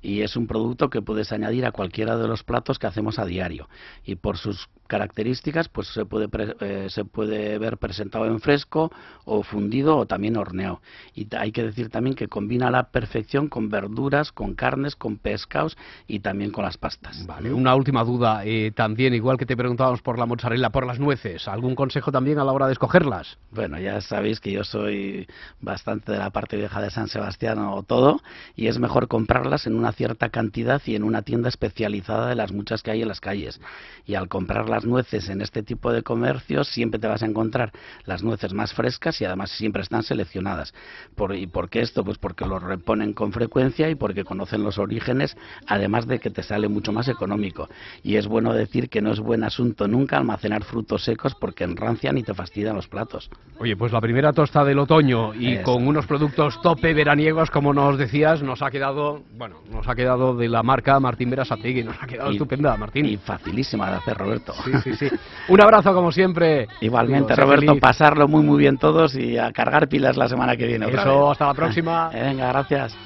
y 0.00 0.20
es 0.20 0.36
un 0.36 0.46
producto 0.46 0.90
que 0.90 1.02
puedes 1.02 1.32
añadir 1.32 1.66
a 1.66 1.72
cualquiera 1.72 2.16
de 2.16 2.28
los 2.28 2.42
platos 2.44 2.78
que 2.78 2.86
hacemos 2.86 3.18
a 3.18 3.24
diario. 3.24 3.68
Y 4.04 4.14
por 4.16 4.36
sus 4.36 4.68
características, 4.86 5.68
pues 5.68 5.88
se 5.88 6.04
puede, 6.04 6.28
pre- 6.28 6.56
eh, 6.60 6.86
se 6.90 7.04
puede 7.04 7.58
ver 7.58 7.78
presentado 7.78 8.26
en 8.26 8.38
fresco 8.38 8.92
o 9.24 9.42
fundido 9.42 9.96
o 9.96 10.06
también 10.06 10.36
horneado. 10.36 10.82
Y 11.14 11.26
hay 11.34 11.52
que 11.52 11.62
decir 11.64 11.88
también 11.88 12.14
que 12.14 12.28
combina 12.28 12.68
a 12.68 12.70
la 12.70 12.90
perfección 12.90 13.48
con 13.48 13.70
verduras, 13.70 14.30
con 14.30 14.54
carnes, 14.54 14.94
con 14.94 15.16
pescados 15.16 15.76
y 16.06 16.20
también 16.20 16.50
con 16.50 16.64
las 16.64 16.76
pastas. 16.76 17.26
Vale, 17.26 17.52
una 17.52 17.74
última 17.74 18.04
duda. 18.04 18.44
eh, 18.44 18.72
también, 18.84 19.14
igual 19.14 19.38
que 19.38 19.46
te 19.46 19.56
preguntábamos 19.56 20.02
por 20.02 20.18
la 20.18 20.26
mozzarella, 20.26 20.68
por 20.68 20.86
las 20.86 21.00
nueces, 21.00 21.48
¿algún 21.48 21.74
consejo 21.74 22.12
también 22.12 22.38
a 22.38 22.44
la 22.44 22.52
hora 22.52 22.66
de 22.66 22.74
escogerlas? 22.74 23.38
Bueno, 23.50 23.80
ya 23.80 23.98
sabéis 24.02 24.40
que 24.40 24.52
yo 24.52 24.62
soy 24.62 25.26
bastante 25.62 26.12
de 26.12 26.18
la 26.18 26.28
parte 26.28 26.58
vieja 26.58 26.82
de 26.82 26.90
San 26.90 27.08
Sebastián 27.08 27.60
o 27.60 27.82
todo, 27.82 28.20
y 28.54 28.66
es 28.66 28.78
mejor 28.78 29.08
comprarlas 29.08 29.66
en 29.66 29.74
una 29.74 29.92
cierta 29.92 30.28
cantidad 30.28 30.82
y 30.84 30.96
en 30.96 31.02
una 31.02 31.22
tienda 31.22 31.48
especializada 31.48 32.28
de 32.28 32.34
las 32.34 32.52
muchas 32.52 32.82
que 32.82 32.90
hay 32.90 33.00
en 33.00 33.08
las 33.08 33.22
calles. 33.22 33.58
Y 34.04 34.16
al 34.16 34.28
comprar 34.28 34.68
las 34.68 34.84
nueces 34.84 35.30
en 35.30 35.40
este 35.40 35.62
tipo 35.62 35.90
de 35.90 36.02
comercios, 36.02 36.68
siempre 36.68 37.00
te 37.00 37.06
vas 37.06 37.22
a 37.22 37.26
encontrar 37.26 37.72
las 38.04 38.22
nueces 38.22 38.52
más 38.52 38.74
frescas 38.74 39.18
y 39.18 39.24
además 39.24 39.50
siempre 39.50 39.80
están 39.80 40.02
seleccionadas. 40.02 40.74
Por, 41.14 41.34
¿Y 41.34 41.46
por 41.46 41.70
qué 41.70 41.80
esto? 41.80 42.04
Pues 42.04 42.18
porque 42.18 42.44
los 42.44 42.62
reponen 42.62 43.14
con 43.14 43.32
frecuencia 43.32 43.88
y 43.88 43.94
porque 43.94 44.24
conocen 44.24 44.62
los 44.62 44.76
orígenes, 44.76 45.38
además 45.66 46.06
de 46.06 46.18
que 46.18 46.28
te 46.28 46.42
sale 46.42 46.68
mucho 46.68 46.92
más 46.92 47.08
económico. 47.08 47.70
Y 48.02 48.16
es 48.16 48.26
bueno 48.26 48.52
decir 48.52 48.73
que 48.88 49.00
no 49.00 49.12
es 49.12 49.20
buen 49.20 49.44
asunto 49.44 49.86
nunca 49.88 50.16
almacenar 50.16 50.64
frutos 50.64 51.04
secos 51.04 51.34
porque 51.34 51.64
enrancian 51.64 52.18
y 52.18 52.22
te 52.22 52.34
fastidian 52.34 52.74
los 52.76 52.88
platos. 52.88 53.30
Oye, 53.58 53.76
pues 53.76 53.92
la 53.92 54.00
primera 54.00 54.32
tosta 54.32 54.64
del 54.64 54.78
otoño 54.78 55.32
y 55.34 55.58
con 55.58 55.86
unos 55.86 56.06
productos 56.06 56.60
tope 56.60 56.92
veraniegos, 56.94 57.50
como 57.50 57.72
nos 57.72 57.96
decías, 57.96 58.42
nos 58.42 58.62
ha 58.62 58.70
quedado, 58.70 59.22
bueno, 59.36 59.56
nos 59.72 59.86
ha 59.88 59.94
quedado 59.94 60.34
de 60.36 60.48
la 60.48 60.62
marca 60.62 60.98
Martín 61.00 61.30
Berasategui, 61.30 61.84
nos 61.84 61.96
ha 62.02 62.06
quedado 62.06 62.30
Y- 62.30 62.34
estupenda, 62.34 62.76
Martín. 62.76 63.06
Y 63.06 63.16
facilísima 63.16 63.90
de 63.90 63.96
hacer, 63.96 64.16
Roberto. 64.18 64.52
Sí, 64.64 64.72
sí, 64.82 64.94
sí. 64.96 65.08
Un 65.48 65.60
abrazo 65.62 65.94
como 65.94 66.10
siempre. 66.12 66.66
Igualmente, 66.80 67.34
Digo, 67.34 67.46
Roberto, 67.46 67.76
pasarlo 67.78 68.28
muy 68.28 68.42
muy 68.44 68.58
bien 68.58 68.76
todos 68.78 69.14
y 69.14 69.38
a 69.38 69.52
cargar 69.52 69.88
pilas 69.88 70.16
la 70.16 70.28
semana 70.28 70.56
que 70.56 70.66
viene. 70.66 70.86
otra 70.86 71.02
Eso, 71.02 71.20
vez. 71.22 71.32
hasta 71.32 71.46
la 71.46 71.54
próxima. 71.54 72.08
Venga, 72.12 72.48
gracias. 72.48 72.96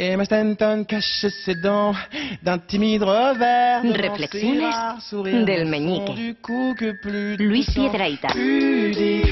Et 0.00 0.14
ma 0.14 0.24
Stanton 0.24 0.84
cache 0.84 1.26
ses 1.26 1.56
dents 1.56 1.92
d'un 2.40 2.58
timide 2.58 3.02
revers 3.02 3.82
Reflexiones 3.82 5.44
del 5.44 5.64
meñique. 5.66 6.14
du 6.14 6.36
cou 6.40 6.72
que 6.78 6.92
plus 7.02 7.36
Luis. 7.36 7.66
Pudique 8.32 9.26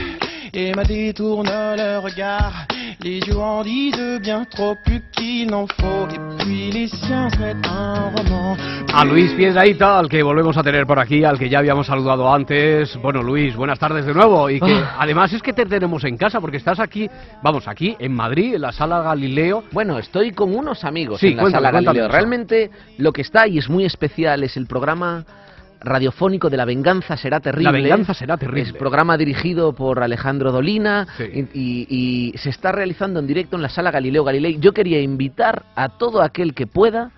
Et 0.52 0.74
ma 0.74 0.83
détourne 0.83 1.46
le 1.46 1.98
regard 1.98 2.66
Les 3.07 3.21
yeux 3.21 3.38
en 3.38 3.62
disent 3.62 4.19
bien 4.21 4.45
trop 4.47 4.75
plus 4.85 5.01
qu'il 5.12 5.47
n'en 5.49 5.69
faut 5.69 6.09
Et 6.12 6.19
puis 6.42 6.73
les 6.73 6.88
siens 6.88 7.31
seraient 7.31 7.55
un 7.64 8.11
roman 8.16 8.57
A 8.92 9.05
Luis 9.05 9.33
Piedrahita, 9.35 9.97
al 10.01 10.09
que 10.09 10.21
volvemos 10.25 10.57
a 10.57 10.62
tener 10.64 10.87
por 10.88 10.99
aquí, 10.99 11.23
al 11.23 11.38
que 11.38 11.49
ya 11.49 11.61
habíamos 11.61 11.87
saludado 11.87 12.33
antes. 12.35 12.97
Bueno, 13.01 13.23
Luis, 13.23 13.55
buenas 13.55 13.79
tardes 13.79 14.07
de 14.07 14.12
nuevo. 14.12 14.51
Y 14.51 14.59
que 14.59 14.73
Ah. 14.73 14.97
además 14.99 15.33
es 15.33 15.40
que 15.40 15.53
te 15.53 15.66
tenemos 15.66 16.03
en 16.03 16.16
casa 16.16 16.40
porque 16.40 16.57
estás 16.57 16.81
aquí, 16.81 17.09
vamos, 17.45 17.69
aquí 17.69 17.95
en 18.01 18.12
Madrid, 18.12 18.57
en 18.57 18.62
la 18.62 18.73
sala 18.73 19.01
Galileo. 19.03 19.62
Bueno, 19.71 19.99
estoy 20.01 20.33
con 20.33 20.53
unos 20.53 20.83
amigos 20.83 21.21
Sí, 21.21 21.29
en 21.29 21.37
la 21.37 21.42
cuéntame, 21.42 21.64
sala 21.69 21.81
Galileo. 21.81 22.09
Realmente 22.09 22.71
lo 22.98 23.13
que 23.13 23.23
está 23.23 23.46
y 23.46 23.59
es 23.59 23.69
muy 23.71 23.85
especial 23.85 24.42
es 24.42 24.57
el 24.57 24.67
programa 24.67 25.25
radiofónico 25.87 26.50
de 26.50 26.56
La 26.58 26.64
Venganza 26.64 27.16
Será 27.16 27.40
Terrible. 27.40 27.64
La 27.64 27.72
venganza 27.72 28.12
será 28.14 28.37
terrible. 28.37 28.62
Es 28.62 28.72
programa 28.72 29.16
dirigido 29.16 29.72
por 29.74 30.02
Alejandro 30.02 30.52
Dolina 30.52 31.06
Sí. 31.16 31.24
y, 31.32 31.40
y- 31.58 31.87
y 32.34 32.38
se 32.38 32.50
está 32.50 32.72
realizando 32.72 33.20
en 33.20 33.26
directo 33.26 33.56
en 33.56 33.62
la 33.62 33.68
sala 33.68 33.90
Galileo 33.90 34.24
Galilei. 34.24 34.58
Yo 34.58 34.72
quería 34.72 35.00
invitar 35.00 35.64
a 35.74 35.88
todo 35.90 36.20
aquel 36.22 36.52
que 36.54 36.66
pueda 36.66 37.10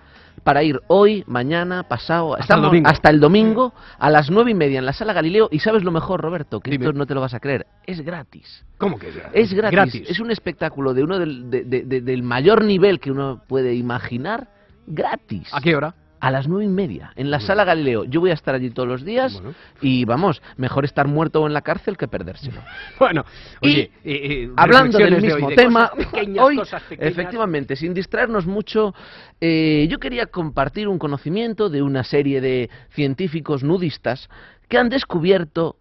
para 0.43 0.63
ir 0.63 0.79
hoy, 0.87 1.25
mañana, 1.27 1.83
pasado, 1.83 2.33
Hasta 2.37 2.53
el 2.55 2.59
estamos 2.63 2.81
hasta 2.91 3.09
el 3.09 3.19
domingo 3.19 3.73
a 3.99 4.09
las 4.09 4.31
nueve 4.31 4.51
y 4.51 4.53
media 4.53 4.79
en 4.79 4.85
la 4.85 4.93
sala 4.93 5.11
Galileo. 5.11 5.49
Y 5.51 5.59
sabes 5.59 5.83
lo 5.83 5.91
mejor, 5.91 6.21
Roberto, 6.21 6.61
que 6.61 6.73
esto 6.75 6.93
no 6.93 7.05
te 7.05 7.13
lo 7.13 7.19
vas 7.19 7.33
a 7.33 7.41
creer, 7.41 7.67
es 7.85 7.99
gratis. 8.01 8.63
¿Cómo 8.77 8.97
que 8.97 9.09
es 9.09 9.15
gratis? 9.17 9.33
Es 9.35 9.53
gratis. 9.53 10.09
Es 10.09 10.19
un 10.21 10.31
espectáculo 10.31 10.93
de 10.93 11.03
uno 11.03 11.19
del, 11.19 11.49
de- 11.49 11.65
de- 11.65 11.83
de- 11.83 12.01
del 12.01 12.23
mayor 12.23 12.63
nivel 12.63 13.01
que 13.01 13.11
uno 13.11 13.41
puede 13.47 13.75
imaginar, 13.75 14.47
gratis. 14.87 15.49
¿A 15.53 15.59
qué 15.59 15.75
hora? 15.75 15.93
A 16.19 16.31
las 16.31 16.47
nueve 16.47 16.65
y 16.65 16.69
media, 16.69 17.13
en 17.15 17.31
la 17.31 17.39
sala 17.39 17.63
Galileo. 17.63 18.03
Yo 18.03 18.19
voy 18.19 18.31
a 18.31 18.33
estar 18.33 18.53
allí 18.53 18.69
todos 18.71 18.89
los 18.89 19.05
días 19.05 19.41
y 19.81 20.03
vamos, 20.05 20.41
mejor 20.57 20.83
estar 20.83 21.07
muerto 21.07 21.45
en 21.47 21.53
la 21.53 21.61
cárcel 21.61 21.97
que 21.97 22.07
perdérselo. 22.07 22.61
Bueno, 22.99 23.23
Y, 23.61 23.67
oye, 23.67 23.91
eh, 24.03 24.43
eh, 24.43 24.49
hablando 24.57 24.97
del 24.97 25.11
reflexiones 25.11 25.21
de 25.21 25.33
hoy, 25.33 25.41
mismo 25.41 25.49
de 25.49 25.55
tema, 25.55 25.89
cosas 25.89 26.05
pequeñas, 26.05 26.45
hoy, 26.45 26.55
cosas 26.57 26.83
efectivamente, 26.89 27.75
sin 27.75 27.93
distraernos 27.93 28.45
mucho, 28.45 28.93
eh, 29.39 29.87
yo 29.89 29.99
quería 29.99 30.25
compartir 30.25 30.87
un 30.87 30.99
conocimiento 30.99 31.69
de 31.69 31.81
una 31.81 32.03
serie 32.03 32.41
de 32.41 32.69
científicos 32.89 33.63
nudistas 33.63 34.29
que 34.67 34.77
han 34.77 34.89
descubierto 34.89 35.77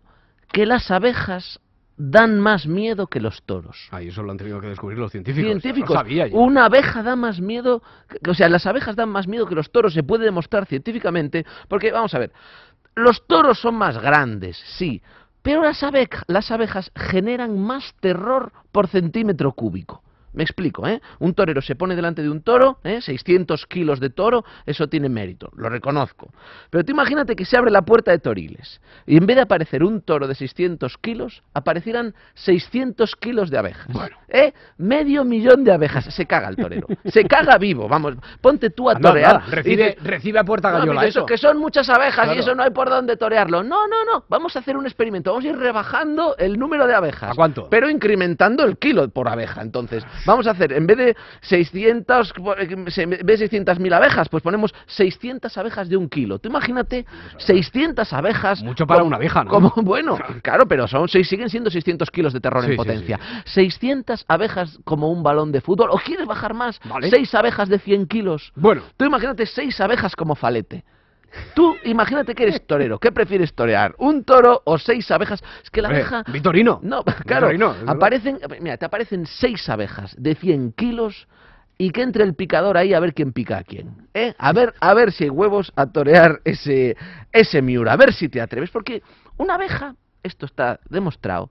que 0.53 0.67
las 0.67 0.91
abejas 0.91 1.61
dan 1.99 2.39
más 2.39 2.67
miedo 2.67 3.09
que 3.09 3.21
los 3.21 3.43
toros. 3.43 3.89
Ay, 3.91 4.09
eso 4.09 4.23
lo 4.23 4.31
han 4.31 4.37
tenido 4.39 4.61
que 4.61 4.69
descubrir 4.69 4.99
los 4.99 5.11
científicos. 5.11 5.51
Científicos. 5.51 5.95
Sabía 5.97 6.29
yo. 6.29 6.39
Una 6.39 6.67
abeja 6.67 7.03
da 7.03 7.17
más 7.17 7.41
miedo, 7.41 7.83
que- 8.09 8.31
o 8.31 8.35
sea, 8.35 8.49
las 8.49 8.67
abejas 8.67 8.95
dan 8.95 9.09
más 9.09 9.27
miedo 9.27 9.47
que 9.47 9.57
los 9.57 9.71
toros, 9.73 9.93
se 9.93 10.05
puede 10.05 10.25
demostrar 10.25 10.65
científicamente, 10.67 11.45
porque 11.67 11.91
vamos 11.91 12.15
a 12.15 12.21
ver, 12.21 12.33
los 12.95 13.27
toros 13.27 13.59
son 13.61 13.75
más 13.75 14.01
grandes, 14.01 14.57
sí, 14.79 15.03
pero 15.43 15.63
las, 15.63 15.81
las 16.29 16.51
abejas 16.51 16.93
generan 16.95 17.59
más 17.59 17.95
terror 18.01 18.53
por 18.71 18.87
centímetro 18.87 19.53
cúbico. 19.53 20.03
Me 20.33 20.43
explico, 20.43 20.87
¿eh? 20.87 21.01
Un 21.19 21.35
torero 21.35 21.61
se 21.63 21.75
pone 21.75 21.97
delante 21.97 22.23
de 22.23 22.31
un 22.31 22.43
toro, 22.43 22.79
¿eh? 22.85 23.01
600 23.01 23.67
kilos 23.67 23.99
de 24.01 24.11
toro, 24.11 24.45
eso 24.67 24.89
tiene 24.89 25.09
mérito, 25.09 25.51
lo 25.57 25.69
reconozco. 25.69 26.31
Pero 26.71 26.85
tú 26.85 26.93
imagínate 26.93 27.35
que 27.35 27.45
se 27.45 27.57
abre 27.57 27.71
la 27.71 27.83
puerta 27.83 28.11
de 28.11 28.19
Toriles 28.19 28.81
y 29.07 29.17
en 29.17 29.27
vez 29.27 29.37
de 29.37 29.43
aparecer 29.43 29.83
un 29.83 30.01
toro 30.03 30.27
de 30.29 30.35
600 30.35 30.99
kilos, 30.99 31.43
aparecieran 31.55 32.15
600 32.35 33.17
kilos 33.17 33.51
de 33.51 33.59
abejas. 33.59 33.87
¿Eh? 34.29 34.53
Medio 34.77 35.25
millón 35.25 35.65
de 35.65 35.73
abejas. 35.73 36.05
Se 36.15 36.27
caga 36.27 36.49
el 36.49 36.57
torero. 36.57 36.87
Se 37.07 37.25
caga 37.25 37.57
vivo. 37.59 37.89
Vamos, 37.89 38.15
ponte 38.41 38.71
tú 38.71 38.89
a 38.91 38.95
torear. 38.97 39.43
recibe- 39.51 39.97
Y 40.01 40.05
recibe 40.05 40.39
a 40.39 40.45
puerta 40.45 40.71
"No, 40.71 40.79
gallola, 40.79 41.01
eso". 41.07 41.27
Que 41.27 41.39
son 41.39 41.59
muchas 41.59 41.89
abejas 41.89 42.27
y 42.35 42.39
eso 42.41 42.55
no 42.55 42.63
hay 42.63 42.71
por 42.71 42.89
dónde 42.91 43.17
torearlo. 43.17 43.63
No, 43.63 43.87
no, 43.89 44.05
no. 44.05 44.25
Vamos 44.29 44.55
a 44.57 44.59
hacer 44.61 44.77
un 44.77 44.87
experimento. 44.87 45.31
Vamos 45.31 45.45
a 45.45 45.49
ir 45.49 45.57
rebajando 45.57 46.37
el 46.39 46.59
número 46.59 46.87
de 46.87 46.95
abejas. 46.95 47.31
¿A 47.33 47.35
cuánto? 47.35 47.69
Pero 47.71 47.89
incrementando 47.89 48.65
el 48.65 48.79
kilo 48.79 49.09
por 49.09 49.29
abeja. 49.29 49.63
Entonces, 49.63 50.05
vamos 50.27 50.47
a 50.47 50.51
hacer, 50.53 50.73
en 50.73 50.87
vez 50.87 50.97
de 50.99 51.17
600, 51.41 52.33
se- 52.89 53.03
en 53.03 53.11
vez 53.11 53.41
de 53.41 53.49
600.000 53.49 53.93
abejas, 53.95 54.29
pues 54.29 54.43
ponemos 54.43 54.75
600 54.87 55.57
abejas 55.59 55.89
de 55.89 55.97
un 55.97 56.09
kilo. 56.09 56.39
Tú 56.39 56.49
imagínate 56.49 57.05
600 57.39 58.13
abejas. 58.13 58.63
Mucho 58.63 58.87
para 58.87 59.01
como- 59.01 59.09
una 59.09 59.17
abeja, 59.17 59.45
¿no? 59.45 59.51
Como, 59.51 59.73
bueno, 59.83 60.19
claro, 60.43 60.67
pero 60.67 60.87
son, 60.89 61.09
seis- 61.09 61.29
siguen 61.29 61.49
siendo 61.51 61.71
600 61.71 62.11
kilos 62.11 62.33
de 62.33 62.41
terror 62.41 62.63
Sí, 62.63 62.67
en 62.67 62.73
sí, 62.73 62.77
potencia. 62.77 63.21
600 63.45 64.25
abejas 64.29 64.79
como 64.85 65.11
un 65.11 65.23
balón 65.23 65.53
de 65.53 65.61
fútbol. 65.61 65.91
¿O 65.91 65.99
quieres 65.99 66.27
bajar 66.27 66.55
más? 66.55 66.81
6 67.11 67.35
abejas 67.35 67.69
de 67.69 67.79
100 67.79 68.07
kilos. 68.07 68.53
Bueno. 68.55 68.83
Tú 68.97 69.05
imagínate 69.05 69.47
6 69.47 69.81
abejas 69.81 70.15
como 70.17 70.35
falete. 70.35 70.85
Tú 71.55 71.77
imagínate 71.85 72.35
que 72.35 72.45
eres 72.45 72.67
torero. 72.67 72.99
¿Qué 72.99 73.13
prefieres 73.13 73.53
torear? 73.55 73.95
¿Un 73.99 74.25
toro 74.25 74.63
o 74.65 74.79
seis 74.79 75.11
abejas? 75.11 75.43
Es 75.63 75.71
que 75.71 75.83
la 75.83 75.89
abeja... 75.89 76.25
Vitorino. 76.33 76.81
No, 76.83 77.05
claro. 77.27 77.49
Vitorino, 77.49 77.75
aparecen, 77.87 78.39
mira, 78.61 78.77
te 78.77 78.87
aparecen 78.87 79.27
seis 79.27 79.69
abejas 79.69 80.15
de 80.19 80.35
100 80.35 80.73
kilos 80.73 81.29
y 81.77 81.91
que 81.91 82.03
entre 82.03 82.25
el 82.25 82.35
picador 82.35 82.77
ahí 82.77 82.93
a 82.93 83.01
ver 83.01 83.15
quién 83.15 83.33
pica 83.33 83.59
a 83.59 83.65
quién. 83.65 84.09
¿eh? 84.15 84.35
A 84.39 84.53
ver, 84.53 84.75
a 84.81 84.95
ver 84.95 85.13
si 85.13 85.25
hay 85.25 85.31
huevos 85.31 85.73
a 85.77 85.87
torear 85.87 86.41
ese, 86.45 86.97
ese 87.33 87.63
miura. 87.63 87.93
A 87.93 87.97
ver 87.97 88.13
si 88.13 88.29
te 88.29 88.41
atreves. 88.41 88.71
Porque 88.71 89.03
una 89.37 89.55
abeja, 89.55 89.95
esto 90.23 90.47
está 90.47 90.81
demostrado, 90.89 91.51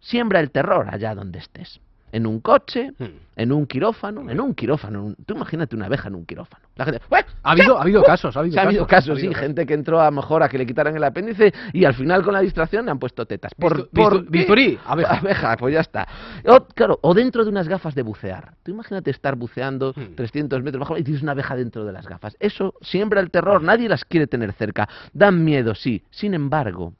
siembra 0.00 0.40
el 0.40 0.50
terror 0.50 0.88
allá 0.90 1.14
donde 1.14 1.40
estés. 1.40 1.80
En 2.16 2.26
un 2.26 2.40
coche, 2.40 2.92
Hmm. 2.98 3.04
en 3.36 3.52
un 3.52 3.66
quirófano, 3.66 4.30
en 4.30 4.40
un 4.40 4.54
quirófano. 4.54 5.04
un- 5.04 5.16
Tú 5.26 5.34
imagínate 5.34 5.76
una 5.76 5.84
abeja 5.84 6.08
en 6.08 6.14
un 6.14 6.24
quirófano. 6.24 6.64
La 6.76 6.86
gente, 6.86 7.02
"¡Ué! 7.10 7.18
Ha 7.42 7.50
habido, 7.50 7.76
ha 7.76 7.82
habido 7.82 8.02
casos, 8.02 8.34
ha 8.38 8.40
habido 8.40 8.86
casos, 8.86 9.20
sí, 9.20 9.26
casos. 9.28 9.40
gente 9.42 9.66
que 9.66 9.74
entró 9.74 10.00
a 10.00 10.06
lo 10.06 10.12
mejor 10.12 10.42
a 10.42 10.48
que 10.48 10.56
le 10.56 10.64
quitaran 10.64 10.96
el 10.96 11.04
apéndice 11.04 11.52
y 11.74 11.84
al 11.84 11.92
final 11.92 12.22
con 12.22 12.32
la 12.32 12.40
distracción 12.40 12.86
le 12.86 12.90
han 12.92 12.98
puesto 12.98 13.26
tetas. 13.26 13.52
Por, 13.54 13.90
por 13.90 14.22
bistu- 14.24 14.30
bisturí, 14.30 14.78
abeja. 14.86 15.18
abeja, 15.18 15.56
pues 15.58 15.74
ya 15.74 15.80
está. 15.80 16.08
O, 16.46 16.64
claro, 16.64 16.98
o 17.02 17.12
dentro 17.12 17.44
de 17.44 17.50
unas 17.50 17.68
gafas 17.68 17.94
de 17.94 18.00
bucear. 18.00 18.54
Tú 18.62 18.70
imagínate 18.70 19.10
estar 19.10 19.36
buceando 19.36 19.92
Hmm. 19.94 20.14
300 20.14 20.62
metros 20.62 20.80
bajo 20.80 20.96
y 20.96 21.02
tienes 21.04 21.22
una 21.22 21.32
abeja 21.32 21.54
dentro 21.54 21.84
de 21.84 21.92
las 21.92 22.06
gafas. 22.08 22.34
Eso 22.40 22.72
siembra 22.80 23.20
el 23.20 23.30
terror, 23.30 23.62
nadie 23.62 23.90
las 23.90 24.06
quiere 24.06 24.26
tener 24.26 24.54
cerca. 24.54 24.88
Dan 25.12 25.44
miedo, 25.44 25.74
sí. 25.74 26.02
Sin 26.10 26.32
embargo, 26.32 26.94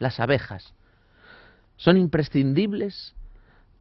las 0.00 0.18
abejas 0.18 0.74
son 1.76 1.96
imprescindibles 1.96 3.14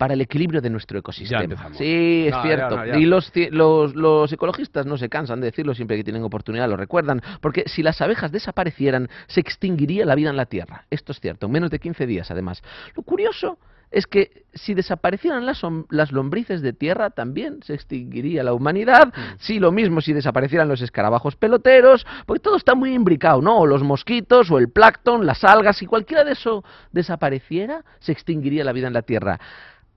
para 0.03 0.15
el 0.15 0.19
equilibrio 0.19 0.59
de 0.59 0.69
nuestro 0.69 0.99
ecosistema. 0.99 1.69
Sí, 1.75 2.25
es 2.27 2.31
No, 2.33 2.37
ya, 2.37 2.43
cierto. 2.43 2.75
no, 2.75 2.85
ya. 2.85 2.97
Y 2.97 3.05
los, 3.05 3.31
los, 3.51 3.95
los 3.95 4.33
ecologistas 4.33 4.85
no 4.85 4.97
se 4.97 5.07
cansan 5.07 5.39
de 5.39 5.45
decirlo 5.45 5.73
siempre 5.73 5.95
que 5.95 6.03
tienen 6.03 6.23
oportunidad, 6.23 6.67
lo 6.67 6.75
recuerdan, 6.75 7.21
porque 7.39 7.63
si 7.67 7.81
las 7.83 8.01
abejas 8.01 8.29
desaparecieran, 8.29 9.07
se 9.27 9.39
extinguiría 9.39 10.05
la 10.05 10.15
vida 10.15 10.29
en 10.29 10.35
la 10.35 10.45
Tierra. 10.45 10.83
Esto 10.89 11.13
es 11.13 11.21
cierto, 11.21 11.45
en 11.45 11.53
menos 11.53 11.71
de 11.71 11.79
15 11.79 12.05
días 12.05 12.29
además. 12.31 12.61
Lo 12.97 13.03
curioso 13.03 13.57
es 13.91 14.07
que 14.07 14.43
si 14.53 14.73
desaparecieran 14.73 15.45
las, 15.45 15.61
las 15.89 16.11
lombrices 16.11 16.61
de 16.61 16.73
tierra, 16.73 17.11
también 17.11 17.61
se 17.63 17.75
extinguiría 17.75 18.43
la 18.43 18.53
humanidad. 18.53 19.07
Mm. 19.07 19.21
Sí, 19.37 19.59
lo 19.59 19.71
mismo 19.71 20.01
si 20.01 20.11
desaparecieran 20.11 20.67
los 20.67 20.81
escarabajos 20.81 21.35
peloteros, 21.35 22.05
porque 22.25 22.41
todo 22.41 22.57
está 22.57 22.75
muy 22.75 22.93
imbricado, 22.93 23.41
¿no? 23.41 23.59
O 23.59 23.67
los 23.67 23.83
mosquitos, 23.83 24.49
o 24.51 24.57
el 24.57 24.69
plancton, 24.69 25.25
las 25.25 25.43
algas, 25.43 25.77
si 25.77 25.85
cualquiera 25.85 26.23
de 26.23 26.31
eso 26.33 26.63
desapareciera, 26.91 27.85
se 27.99 28.11
extinguiría 28.11 28.63
la 28.63 28.73
vida 28.73 28.87
en 28.87 28.93
la 28.93 29.03
Tierra. 29.03 29.39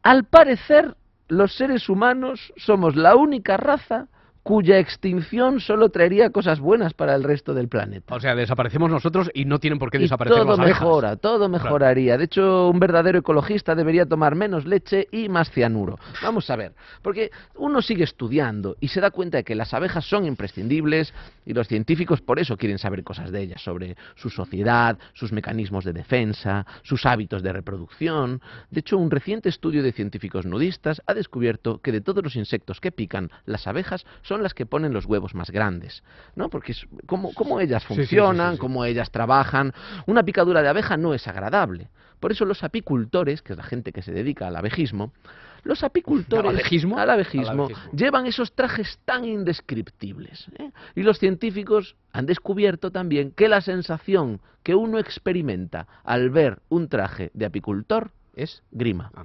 Al 0.07 0.23
parecer, 0.23 0.97
los 1.27 1.57
seres 1.57 1.89
humanos 1.89 2.53
somos 2.57 2.95
la 2.95 3.17
única 3.17 3.57
raza 3.57 4.07
cuya 4.47 4.79
extinción 4.79 5.59
solo 5.59 5.89
traería 5.89 6.31
cosas 6.31 6.61
buenas 6.61 6.95
para 6.95 7.17
el 7.17 7.25
resto 7.25 7.53
del 7.53 7.67
planeta. 7.67 8.15
O 8.15 8.21
sea, 8.21 8.37
desaparecemos 8.37 8.89
nosotros 8.89 9.29
y 9.35 9.45
no 9.45 9.59
tienen 9.59 9.81
por 9.81 9.91
qué 9.91 9.99
Y 9.99 10.03
desaparecer 10.03 10.37
todo 10.39 10.51
las 10.51 10.61
abejas. 10.61 10.83
mejora, 10.83 11.17
todo 11.17 11.49
mejoraría. 11.49 12.17
De 12.17 12.27
hecho, 12.27 12.69
un 12.69 12.79
verdadero 12.79 13.19
ecologista 13.19 13.75
debería 13.75 14.07
tomar 14.07 14.37
menos 14.37 14.65
leche 14.65 15.09
y 15.11 15.29
más 15.29 15.51
cianuro. 15.51 15.99
Vamos 16.23 16.49
a 16.49 16.55
ver, 16.55 16.75
porque 17.03 17.33
uno 17.57 17.83
sigue 17.83 18.05
estudiando 18.05 18.77
y 18.79 18.87
se 18.87 19.01
da 19.01 19.11
cuenta 19.11 19.39
de 19.39 19.43
que 19.43 19.57
las 19.57 19.75
abejas 19.75 20.05
son 20.05 20.27
imprescindibles 20.27 21.13
y 21.45 21.53
los 21.53 21.67
científicos 21.67 22.21
por 22.21 22.39
eso 22.39 22.57
quieren 22.57 22.79
saber 22.79 23.03
cosas 23.03 23.33
de 23.33 23.43
ellas, 23.43 23.61
sobre 23.61 23.97
su 24.15 24.31
sociedad, 24.31 24.97
sus 25.15 25.33
mecanismos 25.33 25.85
de 25.85 25.93
defensa, 25.93 26.65
sus 26.85 27.05
hábitos 27.05 27.43
de 27.43 27.53
reproducción. 27.53 28.41
De 28.71 28.79
hecho, 28.79 28.97
un 28.97 29.11
reciente 29.11 29.49
estudio 29.49 29.83
de 29.83 29.91
científicos 29.91 30.47
nudistas 30.47 31.03
ha 31.09 31.15
descubierto 31.15 31.81
que 31.81 31.91
de 31.91 32.01
todos 32.01 32.23
los 32.23 32.37
insectos 32.37 32.81
que 32.81 32.93
pican, 32.93 33.33
las 33.45 33.67
abejas 33.67 34.07
son 34.23 34.36
las 34.43 34.55
que 34.55 34.67
ponen 34.67 34.93
los 34.93 35.07
huevos 35.07 35.35
más 35.35 35.51
grandes, 35.51 36.03
¿no? 36.35 36.49
Porque 36.51 36.73
es 36.73 36.87
como, 37.07 37.33
como 37.35 37.61
ellas 37.61 37.83
Sí, 37.83 37.89
sí, 37.89 37.95
sí, 37.95 38.01
funcionan, 38.01 38.55
sí, 38.55 38.59
cómo 38.59 38.85
ellas 38.85 39.11
trabajan. 39.11 39.73
Una 40.07 40.23
picadura 40.25 40.63
de 40.63 40.69
abeja 40.69 40.97
no 40.97 41.15
es 41.15 41.27
agradable. 41.29 41.89
Por 42.21 42.33
eso 42.33 42.45
los 42.45 42.65
apicultores, 42.65 43.43
que 43.43 43.53
es 43.53 43.57
la 43.59 43.65
gente 43.65 43.93
que 43.93 44.03
se 44.03 44.13
dedica 44.13 44.47
al 44.49 44.57
abejismo, 44.57 45.13
los 45.65 45.83
apicultores 45.83 46.49
¿Al 46.49 46.55
abejismo? 46.57 46.99
al 46.99 47.11
abejismo, 47.11 47.51
Al 47.51 47.61
abejismo. 47.61 47.93
llevan 47.93 48.27
esos 48.27 48.53
trajes 48.55 49.01
tan 49.05 49.25
indescriptibles. 49.25 50.47
¿eh? 50.59 50.71
Y 50.95 51.03
los 51.03 51.19
científicos 51.19 51.97
han 52.13 52.27
descubierto 52.27 52.91
también 52.91 53.33
que 53.33 53.49
la 53.49 53.61
sensación 53.61 54.41
que 54.63 54.75
uno 54.75 54.99
experimenta 54.99 55.87
al 56.05 56.31
ver 56.31 56.61
un 56.69 56.89
traje 56.89 57.31
de 57.35 57.47
apicultor 57.47 58.13
es 58.35 58.63
grima. 58.71 59.11
Ah, 59.15 59.25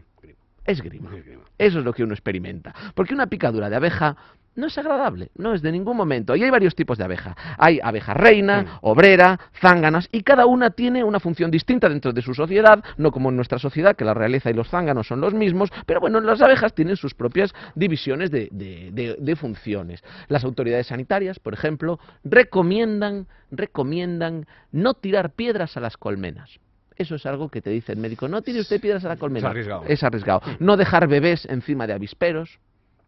Es 0.66 0.82
grima. 0.82 1.10
Eso 1.58 1.80
es 1.80 1.86
lo 1.86 1.94
que 1.94 2.04
uno 2.04 2.14
experimenta. 2.14 2.74
Porque 2.96 3.14
una 3.14 3.28
picadura 3.28 3.70
de 3.70 3.76
abeja 3.76 4.16
no 4.56 4.68
es 4.68 4.78
agradable, 4.78 5.32
no 5.36 5.54
es 5.54 5.62
de 5.62 5.72
ningún 5.72 5.96
momento. 5.96 6.36
Y 6.36 6.44
hay 6.44 6.50
varios 6.50 6.76
tipos 6.76 6.98
de 6.98 7.04
abeja. 7.06 7.36
Hay 7.58 7.80
abeja 7.82 8.14
reina, 8.14 8.80
obrera, 8.82 9.40
zánganas, 9.60 10.10
y 10.12 10.24
cada 10.24 10.46
una 10.46 10.72
tiene 10.72 11.04
una 11.04 11.20
función 11.20 11.50
distinta 11.52 11.88
dentro 11.88 12.12
de 12.14 12.22
su 12.22 12.34
sociedad, 12.34 12.84
no 12.98 13.12
como 13.12 13.30
en 13.30 13.38
nuestra 13.38 13.60
sociedad, 13.60 13.96
que 13.96 14.04
la 14.06 14.14
realeza 14.14 14.50
y 14.50 14.54
los 14.54 14.70
zánganos 14.70 15.08
son 15.08 15.22
los 15.22 15.34
mismos, 15.34 15.70
pero 15.86 16.00
bueno, 16.02 16.20
las 16.20 16.42
abejas 16.42 16.74
tienen 16.74 16.98
sus 16.98 17.14
propias 17.14 17.54
divisiones 17.76 18.30
de, 18.32 18.50
de- 18.52 18.90
de- 18.92 19.16
de 19.20 19.36
funciones. 19.36 20.04
Las 20.28 20.44
autoridades 20.44 20.88
sanitarias, 20.88 21.40
por 21.40 21.54
ejemplo, 21.54 22.00
recomiendan, 22.24 23.28
recomiendan 23.52 24.46
no 24.72 24.94
tirar 24.94 25.32
piedras 25.32 25.78
a 25.78 25.80
las 25.80 25.96
colmenas. 25.98 26.60
Eso 26.98 27.16
es 27.16 27.26
algo 27.26 27.50
que 27.50 27.62
te 27.62 27.70
dice 27.70 27.94
el 27.94 27.98
médico. 28.00 28.28
No 28.28 28.42
tire 28.42 28.60
usted 28.60 28.80
piedras 28.82 29.06
a 29.06 29.08
la 29.08 29.16
colmena. 29.18 29.50
arriesgado. 29.50 29.84
Es 29.88 30.04
arriesgado. 30.04 30.42
No 30.60 30.76
dejar 30.78 31.08
bebés 31.08 31.46
encima 31.50 31.88
de 31.88 31.94
avisperos. 31.94 32.60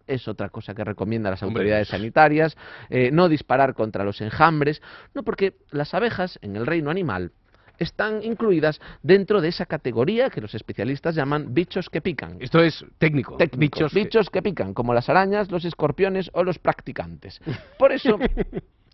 Es 0.07 0.27
otra 0.27 0.49
cosa 0.49 0.73
que 0.75 0.83
recomiendan 0.83 1.31
las 1.31 1.43
Hombre, 1.43 1.61
autoridades 1.61 1.87
sanitarias. 1.87 2.57
Eh, 2.89 3.09
no 3.11 3.29
disparar 3.29 3.73
contra 3.73 4.03
los 4.03 4.19
enjambres. 4.21 4.81
No, 5.13 5.23
porque 5.23 5.55
las 5.71 5.93
abejas 5.93 6.37
en 6.41 6.55
el 6.55 6.65
reino 6.65 6.89
animal 6.89 7.31
están 7.79 8.21
incluidas 8.23 8.79
dentro 9.01 9.41
de 9.41 9.47
esa 9.47 9.65
categoría 9.65 10.29
que 10.29 10.41
los 10.41 10.53
especialistas 10.55 11.15
llaman 11.15 11.53
bichos 11.53 11.89
que 11.89 12.01
pican. 12.01 12.37
Esto 12.39 12.61
es 12.61 12.85
técnico. 12.99 13.37
Bichos 13.57 13.91
que- 14.29 14.31
que 14.31 14.41
pican, 14.41 14.73
como 14.73 14.93
las 14.93 15.09
arañas, 15.09 15.49
los 15.51 15.65
escorpiones 15.65 16.29
o 16.33 16.43
los 16.43 16.59
practicantes. 16.59 17.39
Por 17.79 17.91
eso, 17.91 18.19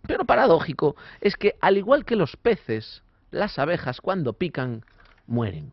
pero 0.07 0.25
paradójico, 0.25 0.95
es 1.21 1.35
que 1.35 1.55
al 1.59 1.77
igual 1.77 2.05
que 2.05 2.15
los 2.15 2.37
peces, 2.37 3.03
las 3.31 3.59
abejas 3.59 3.99
cuando 3.99 4.33
pican 4.33 4.83
mueren. 5.27 5.71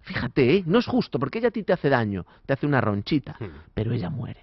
Fíjate, 0.00 0.56
¿eh? 0.56 0.62
no 0.66 0.80
es 0.80 0.86
justo, 0.86 1.20
porque 1.20 1.38
ella 1.38 1.48
a 1.48 1.52
ti 1.52 1.62
te 1.62 1.72
hace 1.72 1.88
daño, 1.88 2.26
te 2.44 2.54
hace 2.54 2.66
una 2.66 2.80
ronchita, 2.80 3.36
pero 3.72 3.92
ella 3.92 4.10
muere. 4.10 4.40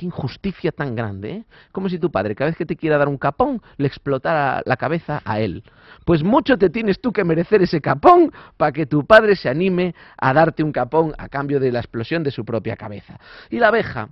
Qué 0.00 0.06
injusticia 0.06 0.72
tan 0.72 0.94
grande, 0.94 1.30
¿eh? 1.30 1.44
Como 1.72 1.90
si 1.90 1.98
tu 1.98 2.10
padre, 2.10 2.34
cada 2.34 2.48
vez 2.48 2.56
que 2.56 2.64
te 2.64 2.74
quiera 2.74 2.96
dar 2.96 3.06
un 3.06 3.18
capón, 3.18 3.60
le 3.76 3.86
explotara 3.86 4.62
la 4.64 4.78
cabeza 4.78 5.20
a 5.26 5.40
él. 5.40 5.62
Pues 6.06 6.22
mucho 6.22 6.56
te 6.56 6.70
tienes 6.70 7.02
tú 7.02 7.12
que 7.12 7.22
merecer 7.22 7.60
ese 7.60 7.82
capón 7.82 8.32
para 8.56 8.72
que 8.72 8.86
tu 8.86 9.04
padre 9.04 9.36
se 9.36 9.50
anime 9.50 9.94
a 10.16 10.32
darte 10.32 10.62
un 10.62 10.72
capón 10.72 11.12
a 11.18 11.28
cambio 11.28 11.60
de 11.60 11.70
la 11.70 11.80
explosión 11.80 12.22
de 12.22 12.30
su 12.30 12.46
propia 12.46 12.76
cabeza. 12.76 13.20
Y 13.50 13.58
la 13.58 13.68
abeja, 13.68 14.08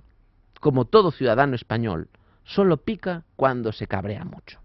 como 0.59 0.85
todo 0.85 1.09
ciudadano 1.09 1.55
español, 1.55 2.09
solo 2.43 2.77
pica 2.77 3.23
cuando 3.35 3.71
se 3.71 3.87
cabrea 3.87 4.23
mucho. 4.25 4.59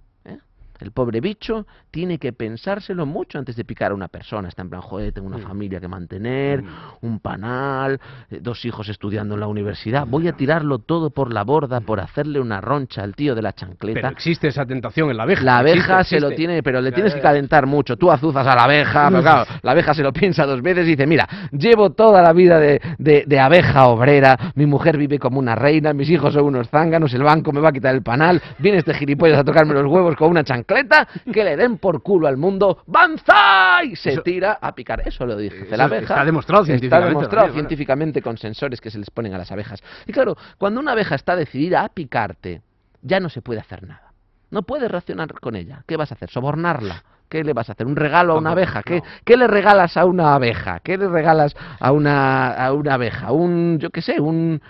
El 0.81 0.91
pobre 0.91 1.21
bicho 1.21 1.67
tiene 1.91 2.19
que 2.19 2.33
pensárselo 2.33 3.07
mucho 3.07 3.39
antes 3.39 3.57
de 3.57 3.65
picar 3.65 3.93
a 3.93 3.95
una 3.95 4.09
persona. 4.09 4.49
Está 4.49 4.63
en 4.63 4.71
plan, 4.71 4.81
joder, 4.83 5.13
tengo 5.13 5.29
una 5.29 5.39
familia 5.39 5.81
que 5.81 5.89
mantener, 5.89 6.65
un 7.03 7.21
panal, 7.21 8.01
eh, 8.31 8.41
dos 8.43 8.65
hijos 8.65 8.89
estudiando 8.89 9.35
en 9.35 9.41
la 9.41 9.47
universidad. 9.47 10.07
Voy 10.07 10.27
a 10.29 10.33
tirarlo 10.33 10.79
todo 10.81 11.11
por 11.11 11.33
la 11.33 11.45
borda 11.45 11.81
por 11.81 12.01
hacerle 12.01 12.41
una 12.41 12.61
roncha 12.61 13.03
al 13.03 13.15
tío 13.15 13.35
de 13.35 13.43
la 13.43 13.53
chancleta. 13.53 14.01
Pero 14.01 14.09
existe 14.13 14.49
esa 14.49 14.67
tentación 14.67 15.11
en 15.11 15.17
la 15.17 15.23
abeja. 15.23 15.43
La 15.45 15.59
abeja 15.59 16.01
existe, 16.01 16.17
se 16.17 16.21
lo 16.21 16.29
tiene, 16.37 16.63
pero 16.63 16.81
le 16.81 16.91
tienes 16.93 17.15
que 17.15 17.21
calentar 17.21 17.67
mucho. 17.67 17.97
Tú 17.97 18.11
azuzas 18.11 18.47
a 18.47 18.55
la 18.57 18.65
abeja, 18.65 19.09
pero 19.11 19.23
claro, 19.23 19.51
la 19.63 19.71
abeja 19.71 19.95
se 19.95 20.03
lo 20.03 20.13
piensa 20.13 20.45
dos 20.45 20.61
veces 20.61 20.87
y 20.87 20.91
dice, 20.91 21.07
mira, 21.07 21.29
llevo 21.53 21.91
toda 21.91 22.21
la 22.21 22.33
vida 22.33 22.59
de, 22.59 22.81
de- 22.99 23.25
de 23.27 23.41
abeja 23.41 23.87
obrera, 23.87 24.37
mi 24.57 24.67
mujer 24.67 24.97
vive 24.99 25.19
como 25.19 25.39
una 25.39 25.55
reina, 25.55 25.93
mis 25.93 26.11
hijos 26.11 26.35
son 26.35 26.45
unos 26.45 26.69
zánganos, 26.69 27.15
el 27.15 27.23
banco 27.23 27.53
me 27.53 27.61
va 27.61 27.69
a 27.69 27.73
quitar 27.73 27.95
el 27.95 28.03
panal, 28.03 28.43
viene 28.59 28.79
este 28.79 28.93
gilipollas 28.95 29.39
a 29.39 29.45
tocarme 29.45 29.73
los 29.75 29.87
huevos 29.87 30.17
con 30.17 30.31
una 30.31 30.43
chancleta, 30.43 30.64
que 30.67 31.45
le 31.45 31.57
den 31.57 31.79
por 31.79 32.03
culo 32.03 32.27
al 32.27 32.37
mundo, 32.37 32.83
¡Banzai! 32.87 33.97
Se 33.97 34.19
tira 34.19 34.59
a 34.61 34.75
picar. 34.75 35.03
Eso 35.07 35.27
lo 35.27 35.37
dice 35.37 35.63
Eso 35.67 35.77
la 35.77 35.85
abeja. 35.85 36.03
está 36.03 36.25
demostrado 36.25 36.63
Está 36.63 36.73
científicamente 36.73 37.09
demostrado 37.09 37.37
también, 37.47 37.53
bueno. 37.55 37.69
científicamente 37.69 38.23
con 38.23 38.39
sensores 38.39 38.81
que 38.81 38.91
se 38.91 38.99
les 38.99 39.11
ponen 39.11 39.35
a 39.35 39.39
las 39.39 39.51
abejas. 39.53 39.83
Y 40.07 40.13
claro, 40.13 40.37
cuando 40.59 40.81
una 40.81 40.93
abeja 40.93 41.15
está 41.15 41.37
decidida 41.37 41.83
a 41.83 41.89
picarte, 41.89 42.63
ya 43.03 43.21
no 43.21 43.29
se 43.29 43.43
puede 43.43 43.61
hacer 43.61 43.87
nada. 43.87 44.13
No 44.51 44.63
puedes 44.63 44.91
reaccionar 44.91 45.33
con 45.41 45.57
ella. 45.57 45.83
¿Qué 45.87 45.97
vas 45.97 46.13
a 46.13 46.15
hacer? 46.15 46.31
¿Sobornarla? 46.31 47.03
¿Qué 47.29 47.43
le 47.43 47.53
vas 47.53 47.69
a 47.69 47.73
hacer? 47.73 47.87
¿Un 47.87 47.97
regalo 47.97 48.35
a 48.35 48.39
una 48.39 48.53
abeja? 48.53 48.83
¿Qué, 48.83 49.03
qué 49.25 49.37
le 49.37 49.47
regalas 49.49 49.97
a 49.97 50.05
una 50.05 50.35
abeja? 50.35 50.79
¿Qué 50.81 50.97
le 50.97 51.09
regalas 51.09 51.57
a 51.81 51.91
una, 51.91 52.53
a 52.55 52.73
una 52.73 52.95
abeja? 52.95 53.33
Un, 53.33 53.79
yo 53.81 53.91
qué 53.91 54.03
sé, 54.03 54.21
un, 54.21 54.61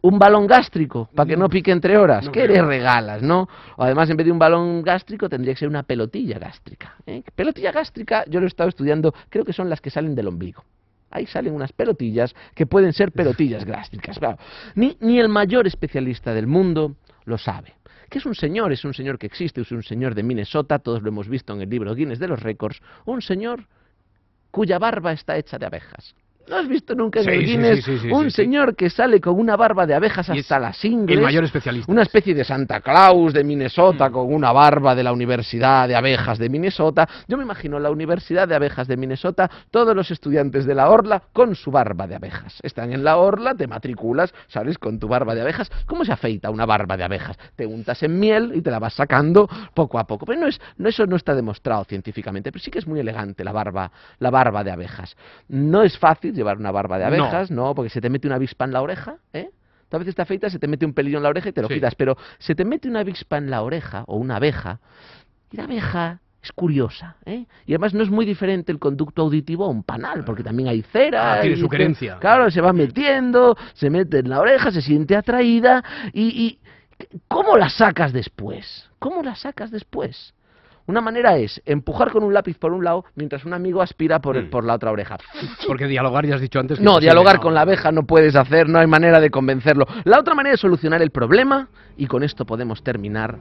un 0.00 0.18
balón 0.18 0.46
gástrico 0.46 1.08
para 1.14 1.28
que 1.28 1.36
no 1.36 1.48
pique 1.48 1.72
entre 1.72 1.96
horas. 1.98 2.28
¿Qué 2.30 2.46
le 2.46 2.62
regalas, 2.62 3.22
no? 3.22 3.48
O 3.76 3.82
además, 3.82 4.08
en 4.10 4.16
vez 4.16 4.26
de 4.26 4.32
un 4.32 4.38
balón 4.38 4.82
gástrico, 4.82 5.28
tendría 5.28 5.54
que 5.54 5.60
ser 5.60 5.68
una 5.68 5.82
pelotilla 5.82 6.38
gástrica. 6.38 6.96
¿eh? 7.06 7.22
Pelotilla 7.34 7.72
gástrica, 7.72 8.24
yo 8.28 8.40
lo 8.40 8.46
he 8.46 8.48
estado 8.48 8.68
estudiando, 8.68 9.12
creo 9.28 9.44
que 9.44 9.52
son 9.52 9.68
las 9.68 9.80
que 9.80 9.90
salen 9.90 10.14
del 10.14 10.28
ombligo. 10.28 10.64
Ahí 11.10 11.26
salen 11.26 11.54
unas 11.54 11.72
pelotillas 11.72 12.34
que 12.54 12.66
pueden 12.66 12.92
ser 12.92 13.12
pelotillas 13.12 13.64
gástricas. 13.66 14.18
Claro. 14.18 14.38
Ni, 14.74 14.96
ni 15.00 15.18
el 15.18 15.28
mayor 15.28 15.66
especialista 15.66 16.32
del 16.32 16.46
mundo 16.46 16.96
lo 17.24 17.38
sabe. 17.38 17.74
Que 18.08 18.18
es 18.18 18.26
un 18.26 18.34
señor, 18.34 18.72
es 18.72 18.84
un 18.84 18.94
señor 18.94 19.18
que 19.18 19.26
existe, 19.26 19.60
es 19.60 19.72
un 19.72 19.82
señor 19.82 20.14
de 20.14 20.22
Minnesota, 20.22 20.78
todos 20.78 21.02
lo 21.02 21.08
hemos 21.08 21.28
visto 21.28 21.52
en 21.52 21.60
el 21.60 21.68
libro 21.68 21.94
Guinness 21.94 22.18
de 22.18 22.28
los 22.28 22.40
récords, 22.40 22.80
un 23.04 23.20
señor 23.20 23.66
cuya 24.50 24.78
barba 24.78 25.12
está 25.12 25.36
hecha 25.36 25.58
de 25.58 25.66
abejas. 25.66 26.14
¿No 26.48 26.56
has 26.56 26.68
visto 26.68 26.94
nunca 26.94 27.20
en 27.20 27.26
Sí, 27.26 27.30
el 27.30 27.40
sí, 27.40 27.46
Guinness 27.46 27.84
sí, 27.84 27.98
sí, 27.98 27.98
sí, 28.00 28.08
un 28.08 28.30
señor 28.30 28.74
que 28.74 28.88
sale 28.90 29.20
con 29.20 29.38
una 29.38 29.56
barba 29.56 29.86
de 29.86 29.94
abejas 29.94 30.30
hasta 30.30 30.58
las 30.58 30.82
ingles? 30.84 31.18
el 31.18 31.24
mayor 31.24 31.44
especialista. 31.44 31.90
Una 31.90 32.02
especie 32.02 32.34
de 32.34 32.44
Santa 32.44 32.80
Claus 32.80 33.32
de 33.32 33.44
Minnesota 33.44 34.10
con 34.10 34.32
una 34.32 34.52
barba 34.52 34.94
de 34.94 35.02
la 35.02 35.12
Universidad 35.12 35.86
de 35.88 35.96
Abejas 35.96 36.38
de 36.38 36.48
Minnesota. 36.48 37.08
Yo 37.26 37.36
me 37.36 37.42
imagino 37.44 37.78
la 37.78 37.90
Universidad 37.90 38.48
de 38.48 38.54
Abejas 38.54 38.88
de 38.88 38.96
Minnesota, 38.96 39.50
todos 39.70 39.94
los 39.94 40.10
estudiantes 40.10 40.64
de 40.64 40.74
la 40.74 40.88
Orla 40.90 41.22
con 41.32 41.54
su 41.54 41.70
barba 41.70 42.06
de 42.06 42.14
abejas. 42.14 42.58
Están 42.62 42.92
en 42.92 43.04
la 43.04 43.18
Orla, 43.18 43.54
te 43.54 43.66
matriculas, 43.66 44.32
sales 44.46 44.78
con 44.78 44.98
tu 44.98 45.08
barba 45.08 45.34
de 45.34 45.42
abejas. 45.42 45.70
¿Cómo 45.86 46.04
se 46.04 46.12
afeita 46.12 46.50
una 46.50 46.64
barba 46.64 46.96
de 46.96 47.04
abejas? 47.04 47.36
Te 47.56 47.66
untas 47.66 48.02
en 48.02 48.18
miel 48.18 48.52
y 48.54 48.62
te 48.62 48.70
la 48.70 48.78
vas 48.78 48.94
sacando 48.94 49.48
poco 49.74 49.98
a 49.98 50.06
poco. 50.06 50.24
Pero 50.24 50.40
no 50.40 50.46
es, 50.46 50.60
no, 50.78 50.88
eso 50.88 51.06
no 51.06 51.16
está 51.16 51.34
demostrado 51.34 51.84
científicamente, 51.84 52.50
pero 52.50 52.62
sí 52.62 52.70
que 52.70 52.78
es 52.78 52.86
muy 52.86 53.00
elegante 53.00 53.44
la 53.44 53.52
barba, 53.52 53.90
la 54.18 54.30
barba 54.30 54.64
de 54.64 54.70
abejas. 54.70 55.16
No 55.48 55.82
es 55.82 55.98
fácil 55.98 56.37
llevar 56.38 56.56
una 56.58 56.70
barba 56.70 56.98
de 56.98 57.04
abejas, 57.04 57.50
no, 57.50 57.74
porque 57.74 57.90
se 57.90 58.00
te 58.00 58.08
mete 58.10 58.26
una 58.26 58.36
avispa 58.36 58.64
en 58.64 58.72
la 58.72 58.80
oreja, 58.82 59.16
¿eh? 59.32 59.50
Tú 59.88 59.96
a 59.96 59.98
veces 60.00 60.14
te 60.14 60.22
afeitas, 60.22 60.52
se 60.52 60.58
te 60.58 60.68
mete 60.68 60.84
un 60.86 60.92
pelillo 60.94 61.16
en 61.18 61.22
la 61.22 61.28
oreja 61.30 61.48
y 61.48 61.52
te 61.52 61.62
lo 61.62 61.68
Sí. 61.68 61.74
quitas, 61.74 61.94
pero 61.94 62.16
se 62.38 62.54
te 62.54 62.64
mete 62.64 62.88
una 62.88 63.00
avispa 63.00 63.36
en 63.38 63.50
la 63.50 63.62
oreja 63.62 64.04
o 64.06 64.16
una 64.16 64.36
abeja, 64.36 64.80
y 65.50 65.56
la 65.56 65.64
abeja 65.64 66.20
es 66.42 66.52
curiosa, 66.52 67.16
¿eh? 67.24 67.46
Y 67.66 67.72
además 67.72 67.94
no 67.94 68.02
es 68.02 68.10
muy 68.10 68.24
diferente 68.26 68.70
el 68.70 68.78
conducto 68.78 69.22
auditivo 69.22 69.64
a 69.64 69.68
un 69.68 69.82
panal, 69.82 70.24
porque 70.24 70.42
también 70.42 70.68
hay 70.68 70.82
cera. 70.82 71.34
Ah, 71.34 71.40
tiene 71.40 71.56
su 71.56 71.68
te- 71.68 71.76
querencia. 71.76 72.18
Claro, 72.20 72.50
se 72.50 72.60
va 72.60 72.72
metiendo, 72.72 73.56
se 73.74 73.90
mete 73.90 74.18
en 74.20 74.28
la 74.30 74.40
oreja, 74.40 74.70
se 74.70 74.82
siente 74.82 75.16
atraída, 75.16 75.82
y, 76.12 76.22
y 76.28 76.58
¿cómo 77.26 77.56
la 77.56 77.68
sacas 77.70 78.12
después? 78.12 78.88
¿Cómo 78.98 79.22
la 79.22 79.34
sacas 79.36 79.70
después? 79.70 80.34
Una 80.88 81.00
manera 81.02 81.36
es 81.36 81.60
empujar 81.66 82.10
con 82.10 82.24
un 82.24 82.32
lápiz 82.32 82.58
por 82.58 82.72
un 82.72 82.82
lado 82.82 83.04
mientras 83.14 83.44
un 83.44 83.52
amigo 83.52 83.82
aspira 83.82 84.20
por, 84.20 84.36
el- 84.38 84.48
por 84.48 84.64
la 84.64 84.74
otra 84.74 84.90
oreja. 84.90 85.18
Porque 85.66 85.86
dialogar 85.86 86.26
ya 86.26 86.34
has 86.36 86.40
dicho 86.40 86.58
antes. 86.58 86.78
que 86.78 86.84
No, 86.84 86.98
dialogar 86.98 87.36
no. 87.36 87.42
con 87.42 87.52
la 87.54 87.60
abeja 87.60 87.92
no 87.92 88.04
puedes 88.04 88.34
hacer, 88.34 88.68
no 88.70 88.78
hay 88.78 88.86
manera 88.86 89.20
de 89.20 89.30
convencerlo. 89.30 89.86
La 90.04 90.18
otra 90.18 90.34
manera 90.34 90.54
es 90.54 90.60
solucionar 90.60 91.02
el 91.02 91.10
problema, 91.10 91.68
y 91.98 92.06
con 92.06 92.22
esto 92.22 92.46
podemos 92.46 92.82
terminar, 92.82 93.36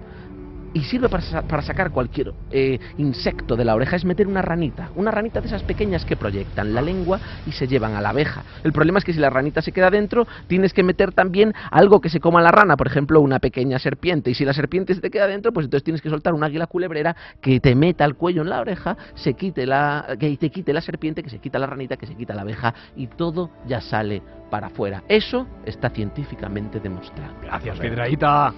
y 0.73 0.83
sirve 0.83 1.09
para, 1.09 1.23
sa- 1.23 1.41
para 1.41 1.61
sacar 1.61 1.91
cualquier 1.91 2.33
eh, 2.51 2.79
insecto 2.97 3.55
de 3.55 3.65
la 3.65 3.75
oreja, 3.75 3.95
es 3.95 4.05
meter 4.05 4.27
una 4.27 4.41
ranita. 4.41 4.89
Una 4.95 5.11
ranita 5.11 5.41
de 5.41 5.47
esas 5.47 5.63
pequeñas 5.63 6.05
que 6.05 6.15
proyectan 6.17 6.73
la 6.73 6.81
lengua 6.81 7.19
y 7.45 7.51
se 7.51 7.67
llevan 7.67 7.95
a 7.95 8.01
la 8.01 8.09
abeja. 8.09 8.43
El 8.63 8.73
problema 8.73 8.99
es 8.99 9.05
que 9.05 9.13
si 9.13 9.19
la 9.19 9.29
ranita 9.29 9.61
se 9.61 9.71
queda 9.71 9.89
dentro, 9.89 10.27
tienes 10.47 10.73
que 10.73 10.83
meter 10.83 11.11
también 11.13 11.53
algo 11.71 12.01
que 12.01 12.09
se 12.09 12.19
coma 12.19 12.41
la 12.41 12.51
rana, 12.51 12.77
por 12.77 12.87
ejemplo, 12.87 13.21
una 13.21 13.39
pequeña 13.39 13.79
serpiente. 13.79 14.29
Y 14.31 14.33
si 14.35 14.45
la 14.45 14.53
serpiente 14.53 14.93
se 14.93 15.01
te 15.01 15.09
queda 15.09 15.27
dentro, 15.27 15.51
pues 15.53 15.65
entonces 15.65 15.83
tienes 15.83 16.01
que 16.01 16.09
soltar 16.09 16.33
un 16.33 16.43
águila 16.43 16.67
culebrera 16.67 17.15
que 17.41 17.59
te 17.59 17.73
meta 17.75 18.05
el 18.05 18.15
cuello 18.15 18.41
en 18.41 18.49
la 18.49 18.59
oreja, 18.59 18.97
se 19.15 19.33
quite 19.33 19.65
la, 19.65 20.15
que 20.19 20.35
te 20.37 20.49
quite 20.49 20.73
la 20.73 20.81
serpiente, 20.81 21.23
que 21.23 21.29
se 21.29 21.39
quita 21.39 21.59
la 21.59 21.67
ranita, 21.67 21.97
que 21.97 22.05
se 22.05 22.15
quita 22.15 22.33
la 22.33 22.41
abeja, 22.41 22.73
y 22.95 23.07
todo 23.07 23.49
ya 23.65 23.81
sale 23.81 24.21
para 24.51 24.67
afuera. 24.67 25.03
Eso 25.07 25.47
está 25.65 25.89
científicamente 25.89 26.79
demostrado. 26.79 27.33
Gracias, 27.41 27.79
Piedraíta. 27.79 28.53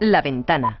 La 0.00 0.22
ventana 0.22 0.80